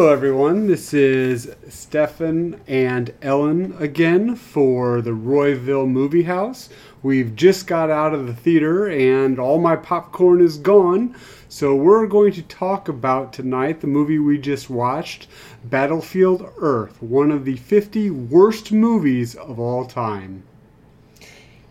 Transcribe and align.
Hello, 0.00 0.14
everyone. 0.14 0.66
This 0.66 0.94
is 0.94 1.54
Stefan 1.68 2.58
and 2.66 3.12
Ellen 3.20 3.76
again 3.78 4.34
for 4.34 5.02
the 5.02 5.12
Royville 5.12 5.86
Movie 5.86 6.22
House. 6.22 6.70
We've 7.02 7.36
just 7.36 7.66
got 7.66 7.90
out 7.90 8.14
of 8.14 8.26
the 8.26 8.32
theater 8.32 8.88
and 8.88 9.38
all 9.38 9.60
my 9.60 9.76
popcorn 9.76 10.40
is 10.40 10.56
gone. 10.56 11.14
So, 11.50 11.74
we're 11.74 12.06
going 12.06 12.32
to 12.32 12.42
talk 12.44 12.88
about 12.88 13.34
tonight 13.34 13.82
the 13.82 13.88
movie 13.88 14.18
we 14.18 14.38
just 14.38 14.70
watched, 14.70 15.28
Battlefield 15.64 16.50
Earth, 16.56 17.02
one 17.02 17.30
of 17.30 17.44
the 17.44 17.56
50 17.56 18.08
worst 18.08 18.72
movies 18.72 19.34
of 19.34 19.60
all 19.60 19.84
time. 19.84 20.44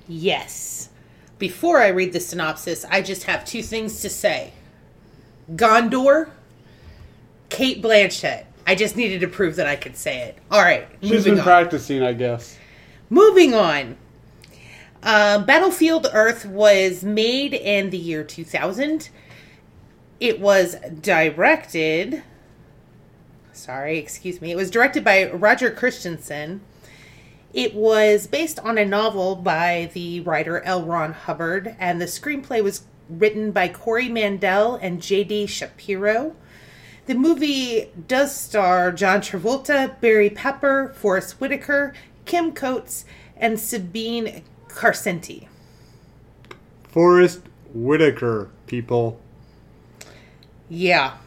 Yes. 0.08 0.90
Before 1.40 1.80
I 1.80 1.88
read 1.88 2.14
the 2.14 2.20
synopsis, 2.20 2.86
I 2.92 3.02
just 3.02 3.24
have 3.24 3.44
two 3.44 3.64
things 3.64 4.02
to 4.02 4.10
say 4.10 4.54
Gondor, 5.56 6.30
Cate 7.50 7.82
Blanchett. 7.82 8.46
I 8.66 8.76
just 8.76 8.96
needed 8.96 9.22
to 9.22 9.28
prove 9.28 9.56
that 9.56 9.68
I 9.68 9.76
could 9.76 9.98
say 9.98 10.20
it. 10.20 10.38
All 10.52 10.62
right. 10.62 10.88
She's 11.02 11.24
been 11.24 11.40
on. 11.40 11.44
practicing, 11.44 12.04
I 12.04 12.14
guess. 12.14 12.58
Moving 13.10 13.56
on. 13.56 13.98
Uh, 15.02 15.40
Battlefield 15.40 16.08
Earth 16.14 16.46
was 16.46 17.04
made 17.04 17.54
in 17.54 17.90
the 17.90 17.98
year 17.98 18.24
2000. 18.24 19.10
It 20.20 20.40
was 20.40 20.76
directed. 21.02 22.24
Sorry, 23.54 23.98
excuse 23.98 24.42
me. 24.42 24.52
It 24.52 24.58
was 24.58 24.70
directed 24.70 25.04
by 25.04 25.32
Roger 25.32 25.72
Christensen. 25.72 26.62
It 27.54 27.74
was 27.74 28.28
based 28.28 28.60
on 28.60 28.78
a 28.78 28.86
novel 28.86 29.36
by 29.36 29.90
the 29.94 30.20
writer 30.20 30.62
L. 30.62 30.84
Ron 30.84 31.14
Hubbard, 31.14 31.76
and 31.80 32.00
the 32.00 32.06
screenplay 32.06 32.64
was 32.64 32.84
written 33.10 33.52
by 33.52 33.70
Corey 33.70 34.08
Mandel 34.08 34.76
and 34.76 35.02
J.D. 35.02 35.48
Shapiro. 35.48 36.36
The 37.10 37.16
movie 37.16 37.90
does 38.08 38.36
star 38.36 38.92
John 38.92 39.22
Travolta, 39.22 40.00
Barry 40.00 40.30
Pepper, 40.30 40.94
Forest 40.96 41.42
Whitaker, 41.42 41.96
Kim 42.26 42.52
Coates, 42.52 43.04
and 43.36 43.60
Sabine 43.60 44.44
Karsenti. 44.68 45.48
Forest 46.84 47.42
Whitaker, 47.74 48.52
people. 48.68 49.20
Yeah. 50.70 51.18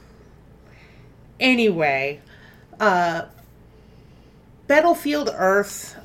Anyway, 1.41 2.21
uh, 2.79 3.23
Battlefield 4.69 5.31
Earth 5.35 5.97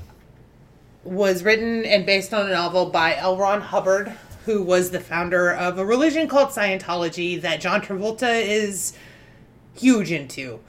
was 1.03 1.43
written 1.43 1.85
and 1.85 2.03
based 2.03 2.33
on 2.33 2.47
a 2.47 2.51
novel 2.51 2.87
by 2.87 3.15
L. 3.15 3.37
Ron 3.37 3.61
Hubbard, 3.61 4.11
who 4.45 4.63
was 4.63 4.89
the 4.89 4.99
founder 4.99 5.51
of 5.51 5.77
a 5.77 5.85
religion 5.85 6.27
called 6.27 6.49
Scientology 6.49 7.39
that 7.39 7.61
John 7.61 7.81
Travolta 7.81 8.41
is 8.41 8.93
huge 9.79 10.11
into. 10.11 10.59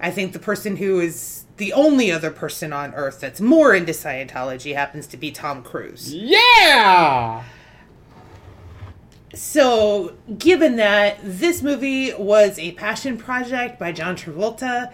I 0.00 0.10
think 0.10 0.32
the 0.32 0.38
person 0.38 0.76
who 0.76 1.00
is 1.00 1.44
the 1.56 1.72
only 1.72 2.10
other 2.10 2.30
person 2.30 2.72
on 2.72 2.94
Earth 2.94 3.20
that's 3.20 3.40
more 3.40 3.74
into 3.74 3.92
Scientology 3.92 4.74
happens 4.74 5.06
to 5.08 5.16
be 5.16 5.30
Tom 5.30 5.62
Cruise. 5.62 6.12
Yeah! 6.12 7.44
So, 9.34 10.14
given 10.38 10.76
that 10.76 11.18
this 11.22 11.62
movie 11.62 12.12
was 12.14 12.58
a 12.58 12.72
passion 12.72 13.16
project 13.18 13.78
by 13.78 13.92
John 13.92 14.16
Travolta, 14.16 14.92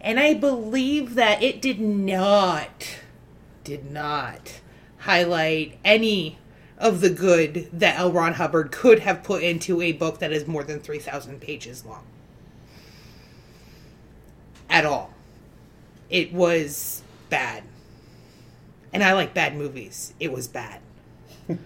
and 0.00 0.18
I 0.18 0.34
believe 0.34 1.14
that 1.14 1.42
it 1.42 1.60
did 1.60 1.78
not, 1.80 2.96
did 3.64 3.90
not 3.90 4.60
highlight 4.98 5.78
any 5.84 6.38
of 6.78 7.00
the 7.00 7.10
good 7.10 7.68
that 7.72 7.98
L. 7.98 8.12
Ron 8.12 8.34
Hubbard 8.34 8.72
could 8.72 9.00
have 9.00 9.22
put 9.22 9.42
into 9.42 9.80
a 9.80 9.92
book 9.92 10.18
that 10.18 10.32
is 10.32 10.46
more 10.46 10.64
than 10.64 10.80
3,000 10.80 11.40
pages 11.40 11.84
long. 11.84 12.04
At 14.72 14.84
all. 14.86 15.12
It 16.10 16.32
was 16.32 17.02
bad. 17.30 17.62
And 18.92 19.04
I 19.04 19.12
like 19.12 19.34
bad 19.34 19.56
movies. 19.56 20.14
It 20.18 20.32
was 20.32 20.48
bad. 20.48 20.80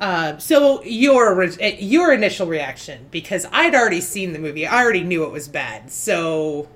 Uh, 0.00 0.38
so 0.38 0.80
your 0.84 1.42
uh, 1.42 1.66
your 1.80 2.12
initial 2.12 2.46
reaction, 2.46 3.06
because 3.10 3.46
I'd 3.50 3.74
already 3.74 4.00
seen 4.00 4.32
the 4.32 4.38
movie, 4.38 4.64
I 4.64 4.80
already 4.80 5.02
knew 5.02 5.24
it 5.24 5.32
was 5.32 5.48
bad. 5.48 5.90
So 5.90 6.68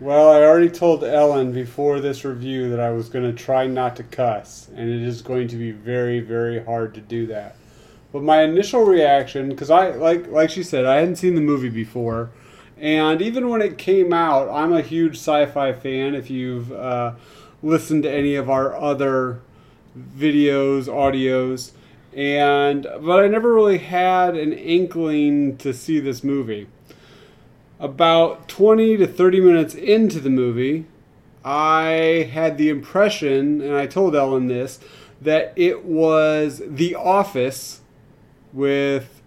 Well, 0.00 0.30
I 0.30 0.42
already 0.42 0.68
told 0.68 1.02
Ellen 1.02 1.52
before 1.52 2.00
this 2.00 2.24
review 2.26 2.68
that 2.70 2.80
I 2.80 2.90
was 2.90 3.08
going 3.08 3.24
to 3.24 3.32
try 3.32 3.66
not 3.66 3.96
to 3.96 4.02
cuss, 4.02 4.68
and 4.76 4.90
it 4.90 5.02
is 5.02 5.22
going 5.22 5.48
to 5.48 5.56
be 5.56 5.70
very, 5.70 6.20
very 6.20 6.62
hard 6.62 6.92
to 6.94 7.00
do 7.00 7.26
that. 7.28 7.56
But 8.12 8.22
my 8.22 8.42
initial 8.42 8.82
reaction, 8.82 9.48
because 9.48 9.70
I 9.70 9.92
like 9.92 10.28
like 10.28 10.50
she 10.50 10.62
said, 10.62 10.84
I 10.84 10.96
hadn't 10.96 11.16
seen 11.16 11.34
the 11.34 11.40
movie 11.40 11.70
before, 11.70 12.30
and 12.82 13.22
even 13.22 13.48
when 13.48 13.62
it 13.62 13.78
came 13.78 14.12
out, 14.12 14.48
I'm 14.50 14.72
a 14.72 14.82
huge 14.82 15.14
sci-fi 15.14 15.72
fan. 15.72 16.16
If 16.16 16.28
you've 16.30 16.72
uh, 16.72 17.12
listened 17.62 18.02
to 18.02 18.10
any 18.10 18.34
of 18.34 18.50
our 18.50 18.74
other 18.74 19.40
videos, 19.96 20.86
audios, 20.86 21.70
and 22.12 22.82
but 23.00 23.24
I 23.24 23.28
never 23.28 23.54
really 23.54 23.78
had 23.78 24.36
an 24.36 24.52
inkling 24.52 25.56
to 25.58 25.72
see 25.72 26.00
this 26.00 26.24
movie 26.24 26.66
about 27.78 28.48
20 28.48 28.96
to 28.96 29.06
30 29.06 29.40
minutes 29.40 29.74
into 29.76 30.18
the 30.18 30.30
movie, 30.30 30.86
I 31.44 32.28
had 32.32 32.58
the 32.58 32.68
impression, 32.68 33.60
and 33.60 33.74
I 33.74 33.86
told 33.86 34.16
Ellen 34.16 34.48
this, 34.48 34.80
that 35.20 35.52
it 35.54 35.84
was 35.84 36.62
The 36.66 36.96
Office 36.96 37.80
with 38.52 39.21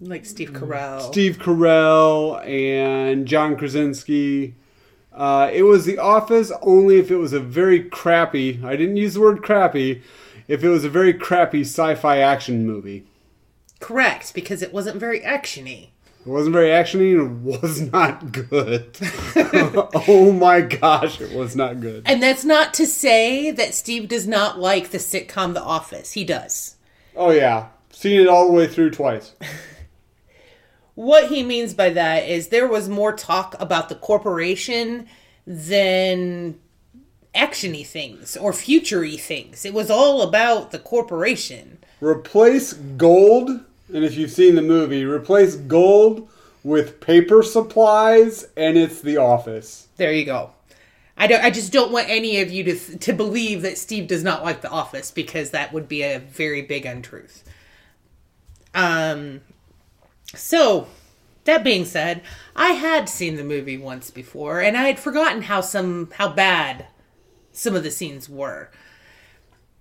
like 0.00 0.24
Steve 0.24 0.52
Carell, 0.52 1.00
Steve 1.10 1.38
Carell 1.38 2.44
and 2.46 3.26
John 3.26 3.56
Krasinski. 3.56 4.54
Uh, 5.12 5.50
it 5.52 5.64
was 5.64 5.84
The 5.84 5.98
Office 5.98 6.52
only 6.62 6.98
if 6.98 7.10
it 7.10 7.16
was 7.16 7.32
a 7.32 7.40
very 7.40 7.82
crappy, 7.82 8.60
I 8.64 8.76
didn't 8.76 8.96
use 8.96 9.14
the 9.14 9.20
word 9.20 9.42
crappy, 9.42 10.02
if 10.46 10.62
it 10.62 10.68
was 10.68 10.84
a 10.84 10.88
very 10.88 11.12
crappy 11.12 11.62
sci 11.62 11.94
fi 11.96 12.18
action 12.18 12.66
movie. 12.66 13.04
correct, 13.80 14.32
because 14.34 14.62
it 14.62 14.72
wasn't 14.72 14.96
very 14.96 15.20
actiony. 15.20 15.88
It 16.20 16.30
wasn't 16.30 16.52
very 16.52 16.68
actiony 16.68 17.18
and 17.18 17.48
it 17.48 17.60
was 17.60 17.80
not 17.80 18.32
good. 18.32 18.96
oh 20.08 20.30
my 20.32 20.60
gosh, 20.60 21.20
it 21.20 21.32
was 21.32 21.56
not 21.56 21.80
good. 21.80 22.02
And 22.06 22.22
that's 22.22 22.44
not 22.44 22.74
to 22.74 22.86
say 22.86 23.50
that 23.50 23.74
Steve 23.74 24.08
does 24.08 24.26
not 24.26 24.58
like 24.58 24.90
the 24.90 24.98
sitcom 24.98 25.54
The 25.54 25.62
Office. 25.62 26.12
He 26.12 26.24
does. 26.24 26.76
Oh 27.16 27.30
yeah, 27.30 27.68
seen 27.90 28.20
it 28.20 28.28
all 28.28 28.46
the 28.46 28.52
way 28.52 28.66
through 28.68 28.90
twice. 28.90 29.32
What 30.98 31.28
he 31.28 31.44
means 31.44 31.74
by 31.74 31.90
that 31.90 32.28
is 32.28 32.48
there 32.48 32.66
was 32.66 32.88
more 32.88 33.12
talk 33.12 33.54
about 33.60 33.88
the 33.88 33.94
corporation 33.94 35.06
than 35.46 36.58
actiony 37.32 37.86
things 37.86 38.36
or 38.36 38.52
futury 38.52 39.16
things. 39.16 39.64
It 39.64 39.72
was 39.72 39.92
all 39.92 40.22
about 40.22 40.72
the 40.72 40.80
corporation. 40.80 41.78
Replace 42.00 42.72
gold, 42.72 43.48
and 43.48 44.04
if 44.04 44.16
you've 44.16 44.32
seen 44.32 44.56
the 44.56 44.62
movie, 44.62 45.04
replace 45.04 45.54
gold 45.54 46.28
with 46.64 47.00
paper 47.00 47.44
supplies, 47.44 48.48
and 48.56 48.76
it's 48.76 49.00
The 49.00 49.18
Office. 49.18 49.86
There 49.98 50.12
you 50.12 50.24
go. 50.24 50.50
I 51.16 51.28
don't. 51.28 51.44
I 51.44 51.50
just 51.50 51.72
don't 51.72 51.92
want 51.92 52.08
any 52.08 52.40
of 52.40 52.50
you 52.50 52.64
to 52.64 52.98
to 52.98 53.12
believe 53.12 53.62
that 53.62 53.78
Steve 53.78 54.08
does 54.08 54.24
not 54.24 54.42
like 54.42 54.62
The 54.62 54.70
Office 54.70 55.12
because 55.12 55.50
that 55.50 55.72
would 55.72 55.86
be 55.86 56.02
a 56.02 56.18
very 56.18 56.62
big 56.62 56.84
untruth. 56.86 57.44
Um. 58.74 59.42
So, 60.34 60.88
that 61.44 61.64
being 61.64 61.84
said, 61.84 62.22
I 62.54 62.72
had 62.72 63.08
seen 63.08 63.36
the 63.36 63.44
movie 63.44 63.78
once 63.78 64.10
before, 64.10 64.60
and 64.60 64.76
I 64.76 64.86
had 64.86 64.98
forgotten 64.98 65.42
how 65.42 65.62
some 65.62 66.10
how 66.16 66.28
bad 66.28 66.86
some 67.52 67.74
of 67.74 67.82
the 67.82 67.90
scenes 67.90 68.28
were. 68.28 68.70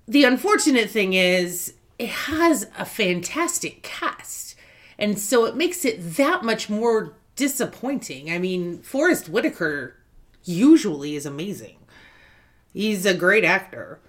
The 0.07 0.23
unfortunate 0.23 0.89
thing 0.89 1.13
is, 1.13 1.73
it 1.99 2.09
has 2.09 2.69
a 2.77 2.85
fantastic 2.85 3.83
cast, 3.83 4.55
and 4.97 5.19
so 5.19 5.45
it 5.45 5.57
makes 5.57 5.83
it 5.83 6.15
that 6.15 6.43
much 6.43 6.69
more 6.69 7.17
disappointing. 7.35 8.31
I 8.31 8.37
mean, 8.37 8.81
Forest 8.81 9.27
Whitaker 9.27 9.97
usually 10.45 11.15
is 11.15 11.25
amazing. 11.25 11.77
He's 12.73 13.05
a 13.05 13.13
great 13.13 13.43
actor. 13.43 13.99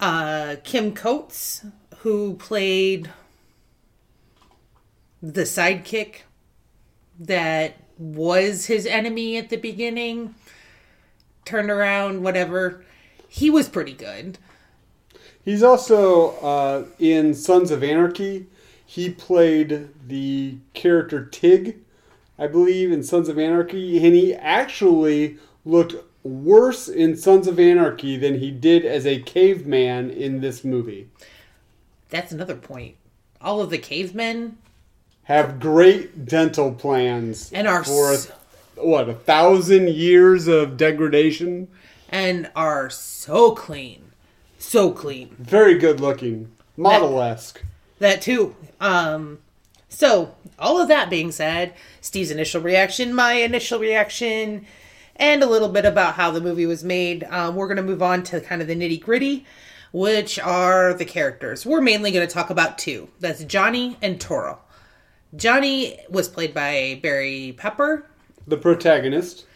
Uh, 0.00 0.56
Kim 0.64 0.94
Coates, 0.94 1.64
who 1.98 2.34
played 2.34 3.10
the 5.22 5.42
sidekick 5.42 6.22
that 7.20 7.76
was 7.96 8.66
his 8.66 8.84
enemy 8.86 9.36
at 9.36 9.48
the 9.48 9.56
beginning, 9.56 10.34
turned 11.44 11.70
around, 11.70 12.22
whatever. 12.22 12.84
He 13.28 13.48
was 13.48 13.68
pretty 13.68 13.92
good. 13.92 14.38
He's 15.44 15.62
also 15.62 16.30
uh, 16.38 16.84
in 16.98 17.34
Sons 17.34 17.70
of 17.70 17.82
Anarchy. 17.82 18.46
He 18.84 19.10
played 19.10 19.88
the 20.06 20.56
character 20.74 21.24
Tig, 21.24 21.78
I 22.38 22.46
believe, 22.46 22.92
in 22.92 23.02
Sons 23.02 23.28
of 23.28 23.38
Anarchy, 23.38 24.04
and 24.04 24.14
he 24.14 24.34
actually 24.34 25.38
looked 25.64 25.94
worse 26.22 26.88
in 26.88 27.16
Sons 27.16 27.46
of 27.46 27.58
Anarchy 27.58 28.16
than 28.16 28.38
he 28.38 28.50
did 28.50 28.84
as 28.84 29.06
a 29.06 29.22
caveman 29.22 30.10
in 30.10 30.40
this 30.40 30.62
movie. 30.64 31.08
That's 32.10 32.32
another 32.32 32.54
point. 32.54 32.96
All 33.40 33.60
of 33.60 33.70
the 33.70 33.78
cavemen 33.78 34.58
Have 35.24 35.60
great 35.60 36.26
dental 36.26 36.72
plans 36.72 37.52
and 37.52 37.66
are 37.68 37.84
for 37.84 38.16
what 38.76 39.08
a 39.08 39.14
thousand 39.14 39.88
years 39.90 40.48
of 40.48 40.76
degradation. 40.76 41.68
and 42.08 42.50
are 42.56 42.90
so 42.90 43.52
clean. 43.52 44.10
So 44.58 44.90
clean. 44.90 45.34
Very 45.38 45.78
good 45.78 46.00
looking, 46.00 46.50
model 46.76 47.20
esque. 47.22 47.62
That 47.98 48.20
too. 48.22 48.56
Um 48.80 49.38
so 49.88 50.34
all 50.58 50.80
of 50.80 50.88
that 50.88 51.10
being 51.10 51.30
said, 51.32 51.74
Steve's 52.00 52.30
initial 52.30 52.60
reaction, 52.62 53.14
my 53.14 53.34
initial 53.34 53.78
reaction, 53.78 54.64
and 55.16 55.42
a 55.42 55.46
little 55.46 55.68
bit 55.68 55.84
about 55.84 56.14
how 56.14 56.30
the 56.30 56.40
movie 56.40 56.66
was 56.66 56.82
made. 56.82 57.24
Um, 57.24 57.54
we're 57.56 57.66
going 57.66 57.76
to 57.76 57.82
move 57.82 58.02
on 58.02 58.22
to 58.24 58.40
kind 58.40 58.62
of 58.62 58.68
the 58.68 58.74
nitty 58.74 59.00
gritty, 59.02 59.44
which 59.92 60.38
are 60.38 60.94
the 60.94 61.04
characters. 61.04 61.66
We're 61.66 61.82
mainly 61.82 62.10
going 62.10 62.26
to 62.26 62.32
talk 62.32 62.48
about 62.48 62.78
two. 62.78 63.08
That's 63.20 63.44
Johnny 63.44 63.98
and 64.00 64.18
Toro. 64.18 64.60
Johnny 65.34 65.98
was 66.08 66.28
played 66.28 66.52
by 66.54 67.00
Barry 67.02 67.54
Pepper, 67.56 68.06
The 68.46 68.56
protagonist. 68.58 69.46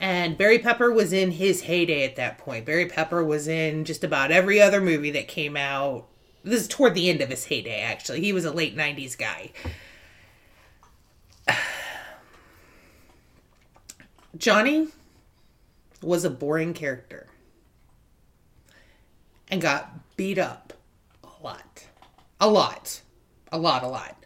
and 0.00 0.36
Barry 0.36 0.58
Pepper 0.58 0.90
was 0.92 1.12
in 1.12 1.30
his 1.32 1.62
heyday 1.62 2.04
at 2.04 2.16
that 2.16 2.38
point. 2.38 2.66
Barry 2.66 2.86
Pepper 2.86 3.22
was 3.22 3.46
in 3.46 3.84
just 3.84 4.02
about 4.02 4.32
every 4.32 4.60
other 4.60 4.80
movie 4.80 5.12
that 5.12 5.28
came 5.28 5.56
out. 5.56 6.08
This 6.42 6.62
is 6.62 6.68
toward 6.68 6.94
the 6.94 7.08
end 7.08 7.20
of 7.20 7.28
his 7.28 7.44
heyday, 7.44 7.80
actually. 7.80 8.20
He 8.20 8.32
was 8.32 8.44
a 8.44 8.50
late 8.50 8.76
90s 8.76 9.16
guy. 9.16 9.52
Johnny 14.36 14.88
was 16.02 16.24
a 16.24 16.30
boring 16.30 16.74
character 16.74 17.28
and 19.48 19.60
got 19.60 20.16
beat 20.16 20.38
up 20.38 20.72
a 21.22 21.28
lot. 21.44 21.84
A 22.40 22.48
lot. 22.48 23.02
A 23.52 23.58
lot, 23.58 23.82
a 23.84 23.88
lot. 23.88 24.16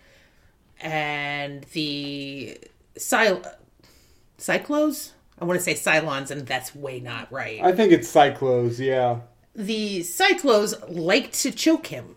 And 0.81 1.65
the 1.73 2.59
Cy- 2.97 3.41
Psychlos? 4.39 5.11
I 5.39 5.45
want 5.45 5.59
to 5.61 5.65
say 5.65 5.75
Cylons, 5.75 6.31
and 6.31 6.47
that's 6.47 6.75
way 6.75 7.01
not 7.01 7.31
right. 7.33 7.61
I 7.63 7.73
think 7.73 7.93
it's 7.93 8.11
Psychlos, 8.13 8.79
yeah. 8.79 9.21
the 9.55 10.01
Psychlos 10.01 10.75
like 10.89 11.33
to 11.33 11.51
choke 11.51 11.89
him. 11.89 12.17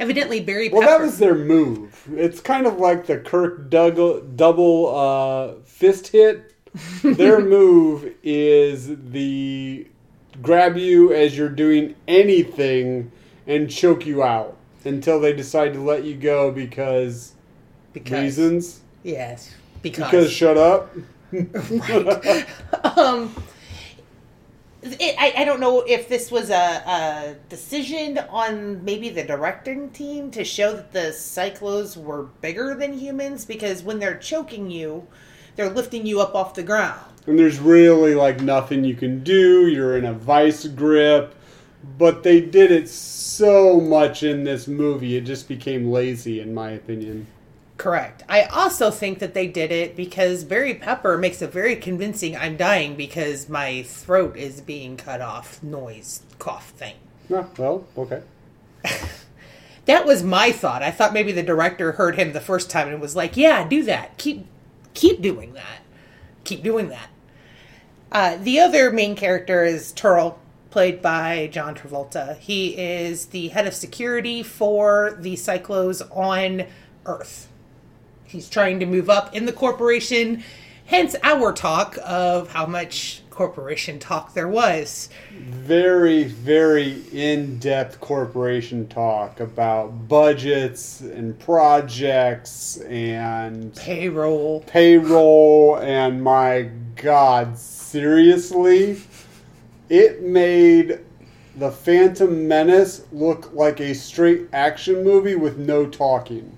Evidently, 0.00 0.40
Barry 0.40 0.68
Well, 0.68 0.82
Pepper. 0.82 0.92
that 0.98 1.04
was 1.04 1.18
their 1.18 1.34
move. 1.36 2.08
It's 2.12 2.40
kind 2.40 2.66
of 2.66 2.78
like 2.78 3.06
the 3.06 3.18
Kirk 3.18 3.70
Doug- 3.70 4.36
double 4.36 4.94
uh, 4.94 5.54
fist 5.64 6.08
hit. 6.08 6.50
Their 7.04 7.38
move 7.40 8.12
is 8.24 8.88
the 9.12 9.86
grab 10.42 10.76
you 10.76 11.12
as 11.12 11.38
you're 11.38 11.48
doing 11.48 11.94
anything 12.08 13.12
and 13.46 13.70
choke 13.70 14.04
you 14.04 14.24
out 14.24 14.56
until 14.84 15.20
they 15.20 15.32
decide 15.32 15.72
to 15.74 15.80
let 15.80 16.02
you 16.02 16.16
go 16.16 16.50
because 16.50 17.33
because, 17.94 18.22
reasons. 18.22 18.80
Yes, 19.02 19.54
because. 19.80 20.10
Because 20.10 20.30
shut 20.30 20.58
up. 20.58 20.94
um, 22.96 23.34
it, 24.82 25.16
I, 25.18 25.32
I 25.38 25.44
don't 25.44 25.60
know 25.60 25.80
if 25.80 26.08
this 26.08 26.30
was 26.30 26.50
a, 26.50 26.54
a 26.54 27.36
decision 27.48 28.18
on 28.18 28.84
maybe 28.84 29.08
the 29.08 29.24
directing 29.24 29.90
team 29.90 30.30
to 30.32 30.44
show 30.44 30.74
that 30.74 30.92
the 30.92 31.10
Psychlos 31.10 31.96
were 31.96 32.24
bigger 32.42 32.74
than 32.74 32.92
humans 32.92 33.44
because 33.46 33.82
when 33.82 33.98
they're 33.98 34.18
choking 34.18 34.70
you, 34.70 35.06
they're 35.56 35.70
lifting 35.70 36.06
you 36.06 36.20
up 36.20 36.34
off 36.34 36.54
the 36.54 36.62
ground. 36.62 37.00
And 37.26 37.38
there's 37.38 37.58
really 37.58 38.14
like 38.14 38.40
nothing 38.42 38.84
you 38.84 38.94
can 38.94 39.24
do. 39.24 39.68
You're 39.68 39.96
in 39.96 40.04
a 40.04 40.12
vice 40.12 40.66
grip. 40.66 41.34
But 41.98 42.22
they 42.22 42.40
did 42.40 42.70
it 42.70 42.88
so 42.88 43.78
much 43.78 44.22
in 44.22 44.44
this 44.44 44.66
movie, 44.66 45.16
it 45.16 45.22
just 45.22 45.48
became 45.48 45.90
lazy, 45.90 46.40
in 46.40 46.54
my 46.54 46.70
opinion. 46.70 47.26
Correct. 47.84 48.22
I 48.30 48.44
also 48.44 48.90
think 48.90 49.18
that 49.18 49.34
they 49.34 49.46
did 49.46 49.70
it 49.70 49.94
because 49.94 50.42
Barry 50.42 50.72
Pepper 50.72 51.18
makes 51.18 51.42
a 51.42 51.46
very 51.46 51.76
convincing 51.76 52.34
I'm 52.34 52.56
dying 52.56 52.96
because 52.96 53.50
my 53.50 53.82
throat 53.82 54.38
is 54.38 54.62
being 54.62 54.96
cut 54.96 55.20
off 55.20 55.62
noise 55.62 56.22
cough 56.38 56.70
thing. 56.70 56.94
Ah, 57.30 57.44
well, 57.58 57.86
okay. 57.98 58.22
That 59.84 60.06
was 60.06 60.22
my 60.22 60.50
thought. 60.50 60.82
I 60.82 60.90
thought 60.90 61.12
maybe 61.12 61.30
the 61.30 61.42
director 61.42 61.92
heard 61.92 62.16
him 62.16 62.32
the 62.32 62.40
first 62.40 62.70
time 62.70 62.88
and 62.88 63.02
was 63.02 63.14
like, 63.14 63.36
"Yeah, 63.36 63.68
do 63.68 63.82
that. 63.82 64.16
Keep 64.16 64.46
keep 64.94 65.20
doing 65.20 65.52
that. 65.52 65.82
Keep 66.44 66.62
doing 66.62 66.88
that." 66.88 67.10
Uh, 68.10 68.38
the 68.38 68.60
other 68.60 68.90
main 68.90 69.14
character 69.14 69.62
is 69.62 69.92
Terl, 69.92 70.38
played 70.70 71.02
by 71.02 71.50
John 71.52 71.74
Travolta. 71.74 72.38
He 72.38 72.78
is 72.78 73.26
the 73.26 73.48
head 73.48 73.66
of 73.66 73.74
security 73.74 74.42
for 74.42 75.18
the 75.20 75.34
Psychlos 75.34 76.00
on 76.16 76.64
Earth. 77.04 77.50
He's 78.26 78.48
trying 78.48 78.80
to 78.80 78.86
move 78.86 79.08
up 79.08 79.34
in 79.34 79.46
the 79.46 79.52
corporation, 79.52 80.42
hence 80.86 81.14
our 81.22 81.52
talk 81.52 81.98
of 82.04 82.52
how 82.52 82.66
much 82.66 83.22
corporation 83.30 83.98
talk 83.98 84.32
there 84.34 84.48
was. 84.48 85.08
Very, 85.32 86.24
very 86.24 87.02
in 87.12 87.58
depth 87.58 88.00
corporation 88.00 88.86
talk 88.88 89.40
about 89.40 90.08
budgets 90.08 91.00
and 91.00 91.38
projects 91.38 92.76
and 92.82 93.74
Payroll. 93.74 94.60
payroll. 94.66 95.78
And 95.78 96.22
my 96.22 96.70
God, 96.96 97.58
seriously? 97.58 99.00
It 99.88 100.22
made 100.22 101.00
The 101.56 101.70
Phantom 101.70 102.48
Menace 102.48 103.02
look 103.12 103.52
like 103.52 103.80
a 103.80 103.94
straight 103.94 104.48
action 104.52 105.04
movie 105.04 105.36
with 105.36 105.58
no 105.58 105.86
talking. 105.86 106.56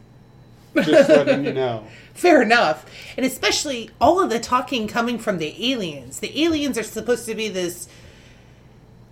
Just 0.77 1.09
letting 1.09 1.45
you 1.45 1.53
know. 1.53 1.85
Fair 2.15 2.43
enough. 2.43 2.87
And 3.17 3.27
especially 3.27 3.91
all 4.01 4.21
of 4.21 4.31
the 4.31 4.41
talking 4.41 4.89
coming 4.89 5.19
from 5.19 5.39
the 5.39 5.73
aliens. 5.73 6.21
The 6.21 6.45
aliens 6.45 6.79
are 6.79 6.83
supposed 6.83 7.27
to 7.27 7.35
be 7.35 7.49
this 7.49 7.89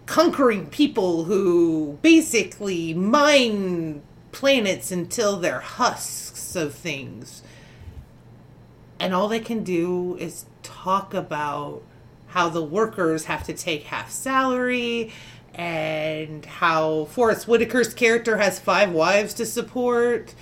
conquering 0.06 0.66
people 0.66 1.25
who 1.25 1.99
basically 2.02 2.93
mine 2.94 4.02
planets 4.32 4.90
until 4.90 5.38
they're 5.38 5.61
husks 5.61 6.56
of 6.56 6.75
things. 6.75 7.43
And 8.99 9.14
all 9.14 9.28
they 9.28 9.40
can 9.40 9.64
do 9.64 10.17
is 10.19 10.46
talk 10.62 11.14
about 11.14 11.82
how 12.28 12.49
the 12.49 12.62
workers 12.62 13.26
have 13.26 13.44
to 13.44 13.52
take 13.52 13.84
half 13.84 14.10
salary 14.10 15.12
and 15.55 16.44
how 16.44 17.05
Forest 17.06 17.46
Whitaker's 17.46 17.94
character 17.94 18.38
has 18.38 18.58
five 18.58 18.93
wives 18.93 19.34
to 19.34 19.46
support. 19.46 20.34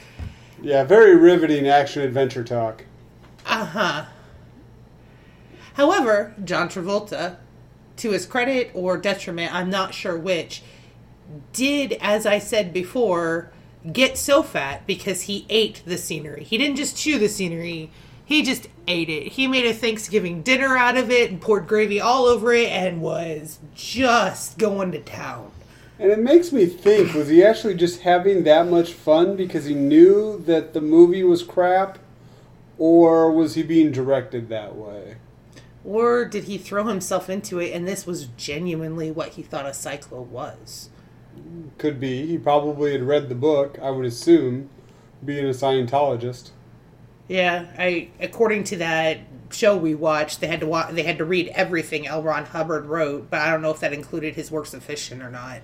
Yeah, 0.63 0.85
very 0.85 1.17
riveting 1.17 1.69
action 1.69 2.03
adventure 2.03 2.45
talk. 2.45 2.85
Uh 3.45 3.65
huh. 3.65 4.05
However, 5.75 6.35
John 6.45 6.69
Travolta, 6.69 7.37
to 7.97 8.11
his 8.11 8.27
credit 8.27 8.71
or 8.75 8.97
detriment, 8.97 9.53
I'm 9.53 9.71
not 9.71 9.93
sure 9.93 10.17
which, 10.17 10.63
did, 11.53 11.95
as 12.01 12.27
I 12.27 12.39
said 12.39 12.73
before, 12.73 13.51
get 13.93 14.17
so 14.17 14.43
fat 14.43 14.87
because 14.87 15.23
he 15.23 15.47
ate 15.49 15.83
the 15.85 15.99
scenery. 15.99 16.45
He 16.45 16.59
didn't 16.59 16.77
just 16.77 16.97
chew 16.97 17.19
the 17.19 17.29
scenery, 17.29 17.91
he 18.25 18.43
just 18.43 18.69
ate 18.87 19.11
it. 19.11 19.33
He 19.33 19.47
made 19.47 19.67
a 19.67 19.75
Thanksgiving 19.75 20.43
dinner 20.43 20.77
out 20.77 20.97
of 20.97 21.11
it 21.11 21.31
and 21.31 21.41
poured 21.41 21.67
gravy 21.67 22.01
all 22.01 22.27
over 22.27 22.53
it 22.53 22.69
and 22.69 23.03
was 23.03 23.59
just 23.75 24.59
going 24.59 24.93
to 24.93 25.01
town. 25.01 25.51
And 25.99 26.11
it 26.11 26.19
makes 26.19 26.53
me 26.53 26.67
think 26.67 27.15
was 27.15 27.29
he 27.29 27.45
actually 27.45 27.75
just 27.75 28.01
having 28.01 28.45
that 28.45 28.67
much 28.67 28.93
fun 28.93 29.37
because 29.37 29.67
he 29.67 29.75
knew 29.75 30.43
that 30.47 30.73
the 30.73 30.81
movie 30.81 31.23
was 31.23 31.43
crap? 31.43 31.99
Or 32.79 33.31
was 33.31 33.55
he 33.55 33.63
being 33.63 33.93
directed 33.93 34.49
that 34.49 34.75
way? 34.75 35.17
Or 35.85 36.25
did 36.25 36.45
he 36.45 36.59
throw 36.59 36.85
himself 36.85 37.29
into 37.29 37.59
it 37.59 37.73
and 37.73 37.87
this 37.87 38.07
was 38.07 38.27
genuinely 38.37 39.11
what 39.11 39.31
he 39.31 39.43
thought 39.43 39.67
a 39.67 39.71
Psychlo 39.71 40.25
was? 40.25 40.91
Could 41.79 42.01
be. 42.01 42.27
He 42.27 42.39
probably 42.39 42.93
had 42.93 43.03
read 43.03 43.29
the 43.29 43.35
book, 43.35 43.79
I 43.81 43.91
would 43.91 44.07
assume, 44.07 44.71
being 45.25 45.45
a 45.45 45.51
Scientologist. 45.51 46.51
Yeah, 47.29 47.67
I 47.79 48.11
according 48.21 48.65
to 48.65 48.77
that 48.77 49.21
show 49.51 49.77
we 49.77 49.95
watched, 49.95 50.41
they 50.41 50.47
had 50.47 50.61
to 50.61 50.67
wa- 50.67 50.91
they 50.91 51.03
had 51.03 51.19
to 51.19 51.25
read 51.25 51.49
everything 51.55 52.07
L. 52.07 52.23
Ron 52.23 52.47
Hubbard 52.47 52.87
wrote, 52.87 53.31
but 53.31 53.41
I 53.41 53.51
don't 53.51 53.63
know 53.63 53.71
if 53.71 53.81
that 53.81 53.93
included 53.93 54.35
his 54.35 54.51
works 54.51 54.75
of 54.75 54.83
fiction 54.83 55.23
or 55.23 55.31
not. 55.31 55.61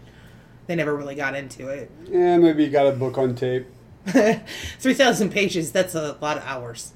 They 0.69 0.77
never 0.77 0.95
really 0.95 1.15
got 1.15 1.35
into 1.35 1.69
it. 1.69 1.91
Yeah, 2.09 2.37
maybe 2.37 2.67
he 2.67 2.71
got 2.71 2.87
a 2.87 2.93
book 2.93 3.17
on 3.17 3.35
tape. 3.35 3.67
Three 4.07 4.95
thousand 4.95 5.31
pages, 5.31 5.73
that's 5.73 5.95
a 5.95 6.17
lot 6.21 6.37
of 6.37 6.45
hours. 6.45 6.93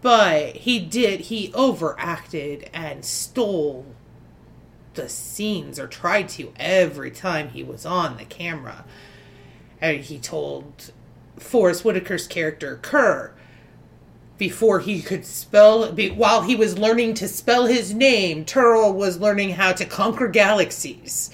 But 0.00 0.56
he 0.56 0.78
did, 0.78 1.20
he 1.22 1.52
overacted 1.54 2.70
and 2.72 3.04
stole 3.04 3.86
the 4.94 5.08
scenes, 5.08 5.78
or 5.78 5.86
tried 5.88 6.28
to, 6.30 6.52
every 6.56 7.10
time 7.10 7.48
he 7.50 7.64
was 7.64 7.84
on 7.84 8.16
the 8.16 8.24
camera. 8.24 8.84
And 9.80 10.00
he 10.00 10.18
told 10.18 10.92
Forest 11.38 11.82
Whitaker's 11.82 12.26
character, 12.28 12.78
Ker, 12.80 13.34
before 14.38 14.80
he 14.80 15.02
could 15.02 15.24
spell, 15.24 15.90
be, 15.92 16.10
while 16.10 16.42
he 16.42 16.54
was 16.54 16.78
learning 16.78 17.14
to 17.14 17.28
spell 17.28 17.66
his 17.66 17.92
name, 17.94 18.44
Terl 18.44 18.94
was 18.94 19.20
learning 19.20 19.50
how 19.50 19.72
to 19.72 19.84
conquer 19.84 20.28
galaxies. 20.28 21.30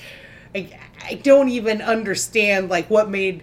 I 1.09 1.15
don't 1.15 1.49
even 1.49 1.81
understand, 1.81 2.69
like, 2.69 2.91
what 2.91 3.09
made 3.09 3.43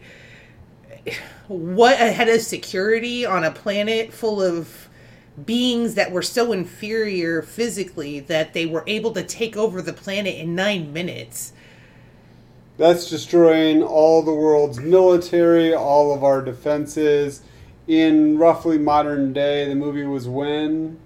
what 1.48 2.00
a 2.00 2.12
head 2.12 2.30
of 2.30 2.42
security 2.42 3.26
on 3.26 3.44
a 3.44 3.52
planet 3.52 4.14
full 4.14 4.42
of 4.42 4.90
beings 5.46 5.96
that 5.96 6.12
were 6.12 6.22
so 6.22 6.52
inferior 6.52 7.42
physically 7.42 8.20
that 8.22 8.54
they 8.54 8.66
were 8.66 8.84
able 8.88 9.12
to 9.12 9.24
take 9.24 9.58
over 9.58 9.82
the 9.82 9.94
planet 9.94 10.36
in 10.36 10.56
nine 10.56 10.94
minutes. 10.94 11.54
That's 12.78 13.10
destroying 13.10 13.82
all 13.84 14.22
the 14.22 14.34
world's 14.34 14.80
military, 14.80 15.74
all 15.74 16.14
of 16.14 16.24
our 16.24 16.42
defenses. 16.42 17.42
In 17.88 18.38
roughly 18.38 18.78
modern 18.78 19.34
day, 19.34 19.68
the 19.68 19.76
movie 19.76 20.04
was 20.04 20.28
when? 20.28 20.98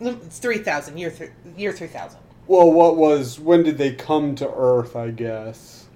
It's 0.00 0.38
3000, 0.38 0.98
year, 0.98 1.10
th- 1.10 1.30
year 1.56 1.72
3000. 1.72 2.18
Well, 2.46 2.70
what 2.70 2.96
was. 2.96 3.40
When 3.40 3.62
did 3.62 3.78
they 3.78 3.92
come 3.92 4.34
to 4.36 4.50
Earth, 4.54 4.96
I 4.96 5.10
guess? 5.10 5.86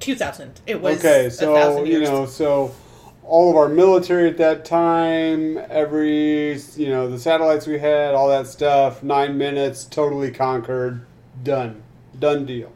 2000. 0.00 0.60
It 0.66 0.80
was 0.80 0.98
okay, 0.98 1.28
so, 1.28 1.54
thousand 1.54 1.86
you 1.86 2.00
know, 2.00 2.26
so 2.26 2.74
all 3.22 3.50
of 3.50 3.56
our 3.56 3.68
military 3.68 4.28
at 4.28 4.36
that 4.38 4.64
time, 4.64 5.58
every, 5.68 6.58
you 6.76 6.88
know, 6.88 7.08
the 7.10 7.18
satellites 7.18 7.66
we 7.66 7.78
had, 7.78 8.14
all 8.14 8.28
that 8.28 8.46
stuff, 8.46 9.02
nine 9.02 9.36
minutes, 9.38 9.84
totally 9.84 10.30
conquered, 10.30 11.04
done. 11.42 11.82
Done 12.18 12.46
deal. 12.46 12.72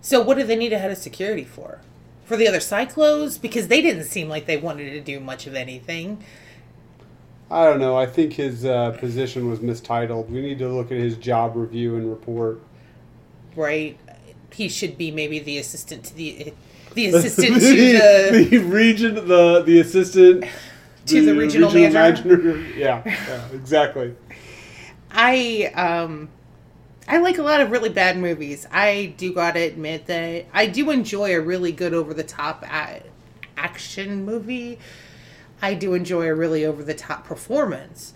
So 0.00 0.20
what 0.20 0.36
do 0.36 0.44
they 0.44 0.56
need 0.56 0.72
a 0.72 0.78
head 0.78 0.90
of 0.90 0.98
security 0.98 1.44
for? 1.44 1.80
For 2.24 2.36
the 2.36 2.48
other 2.48 2.58
Psychlos? 2.58 3.40
Because 3.40 3.68
they 3.68 3.80
didn't 3.80 4.04
seem 4.04 4.28
like 4.28 4.46
they 4.46 4.56
wanted 4.56 4.90
to 4.90 5.00
do 5.00 5.20
much 5.20 5.46
of 5.46 5.54
anything. 5.54 6.22
I 7.52 7.64
don't 7.66 7.78
know. 7.80 7.96
I 7.96 8.06
think 8.06 8.32
his 8.32 8.64
uh, 8.64 8.92
position 8.92 9.48
was 9.50 9.60
mistitled. 9.60 10.30
We 10.30 10.40
need 10.40 10.58
to 10.60 10.68
look 10.68 10.90
at 10.90 10.98
his 10.98 11.16
job 11.16 11.54
review 11.56 11.96
and 11.96 12.08
report. 12.08 12.60
right? 13.56 13.98
He 14.52 14.68
should 14.68 14.98
be 14.98 15.10
maybe 15.10 15.38
the 15.38 15.58
assistant 15.58 16.04
to 16.06 16.14
the 16.14 16.52
the 16.94 17.06
assistant 17.14 17.54
to 17.54 17.60
the 17.60 18.46
the 18.50 18.58
region, 18.58 19.14
the 19.14 19.62
the 19.64 19.80
assistant 19.80 20.44
To 21.06 21.24
the 21.26 21.34
regional 21.34 21.72
manager? 21.72 22.24
manager. 22.28 22.58
Yeah, 22.76 23.02
yeah, 23.04 23.48
exactly. 23.52 24.14
I 25.10 25.70
um 25.74 26.28
I 27.08 27.18
like 27.18 27.38
a 27.38 27.42
lot 27.42 27.60
of 27.60 27.70
really 27.70 27.88
bad 27.88 28.16
movies. 28.18 28.66
I 28.70 29.14
do 29.16 29.32
gotta 29.34 29.60
admit 29.60 30.06
that 30.06 30.46
I 30.52 30.66
do 30.66 30.90
enjoy 30.90 31.34
a 31.34 31.40
really 31.40 31.72
good 31.72 31.92
over 31.92 32.14
the 32.14 32.22
top 32.22 32.62
a- 32.64 33.02
action 33.56 34.24
movie. 34.24 34.78
I 35.62 35.74
do 35.74 35.94
enjoy 35.94 36.26
a 36.26 36.34
really 36.34 36.66
over 36.66 36.82
the 36.82 36.92
top 36.92 37.24
performance. 37.24 38.12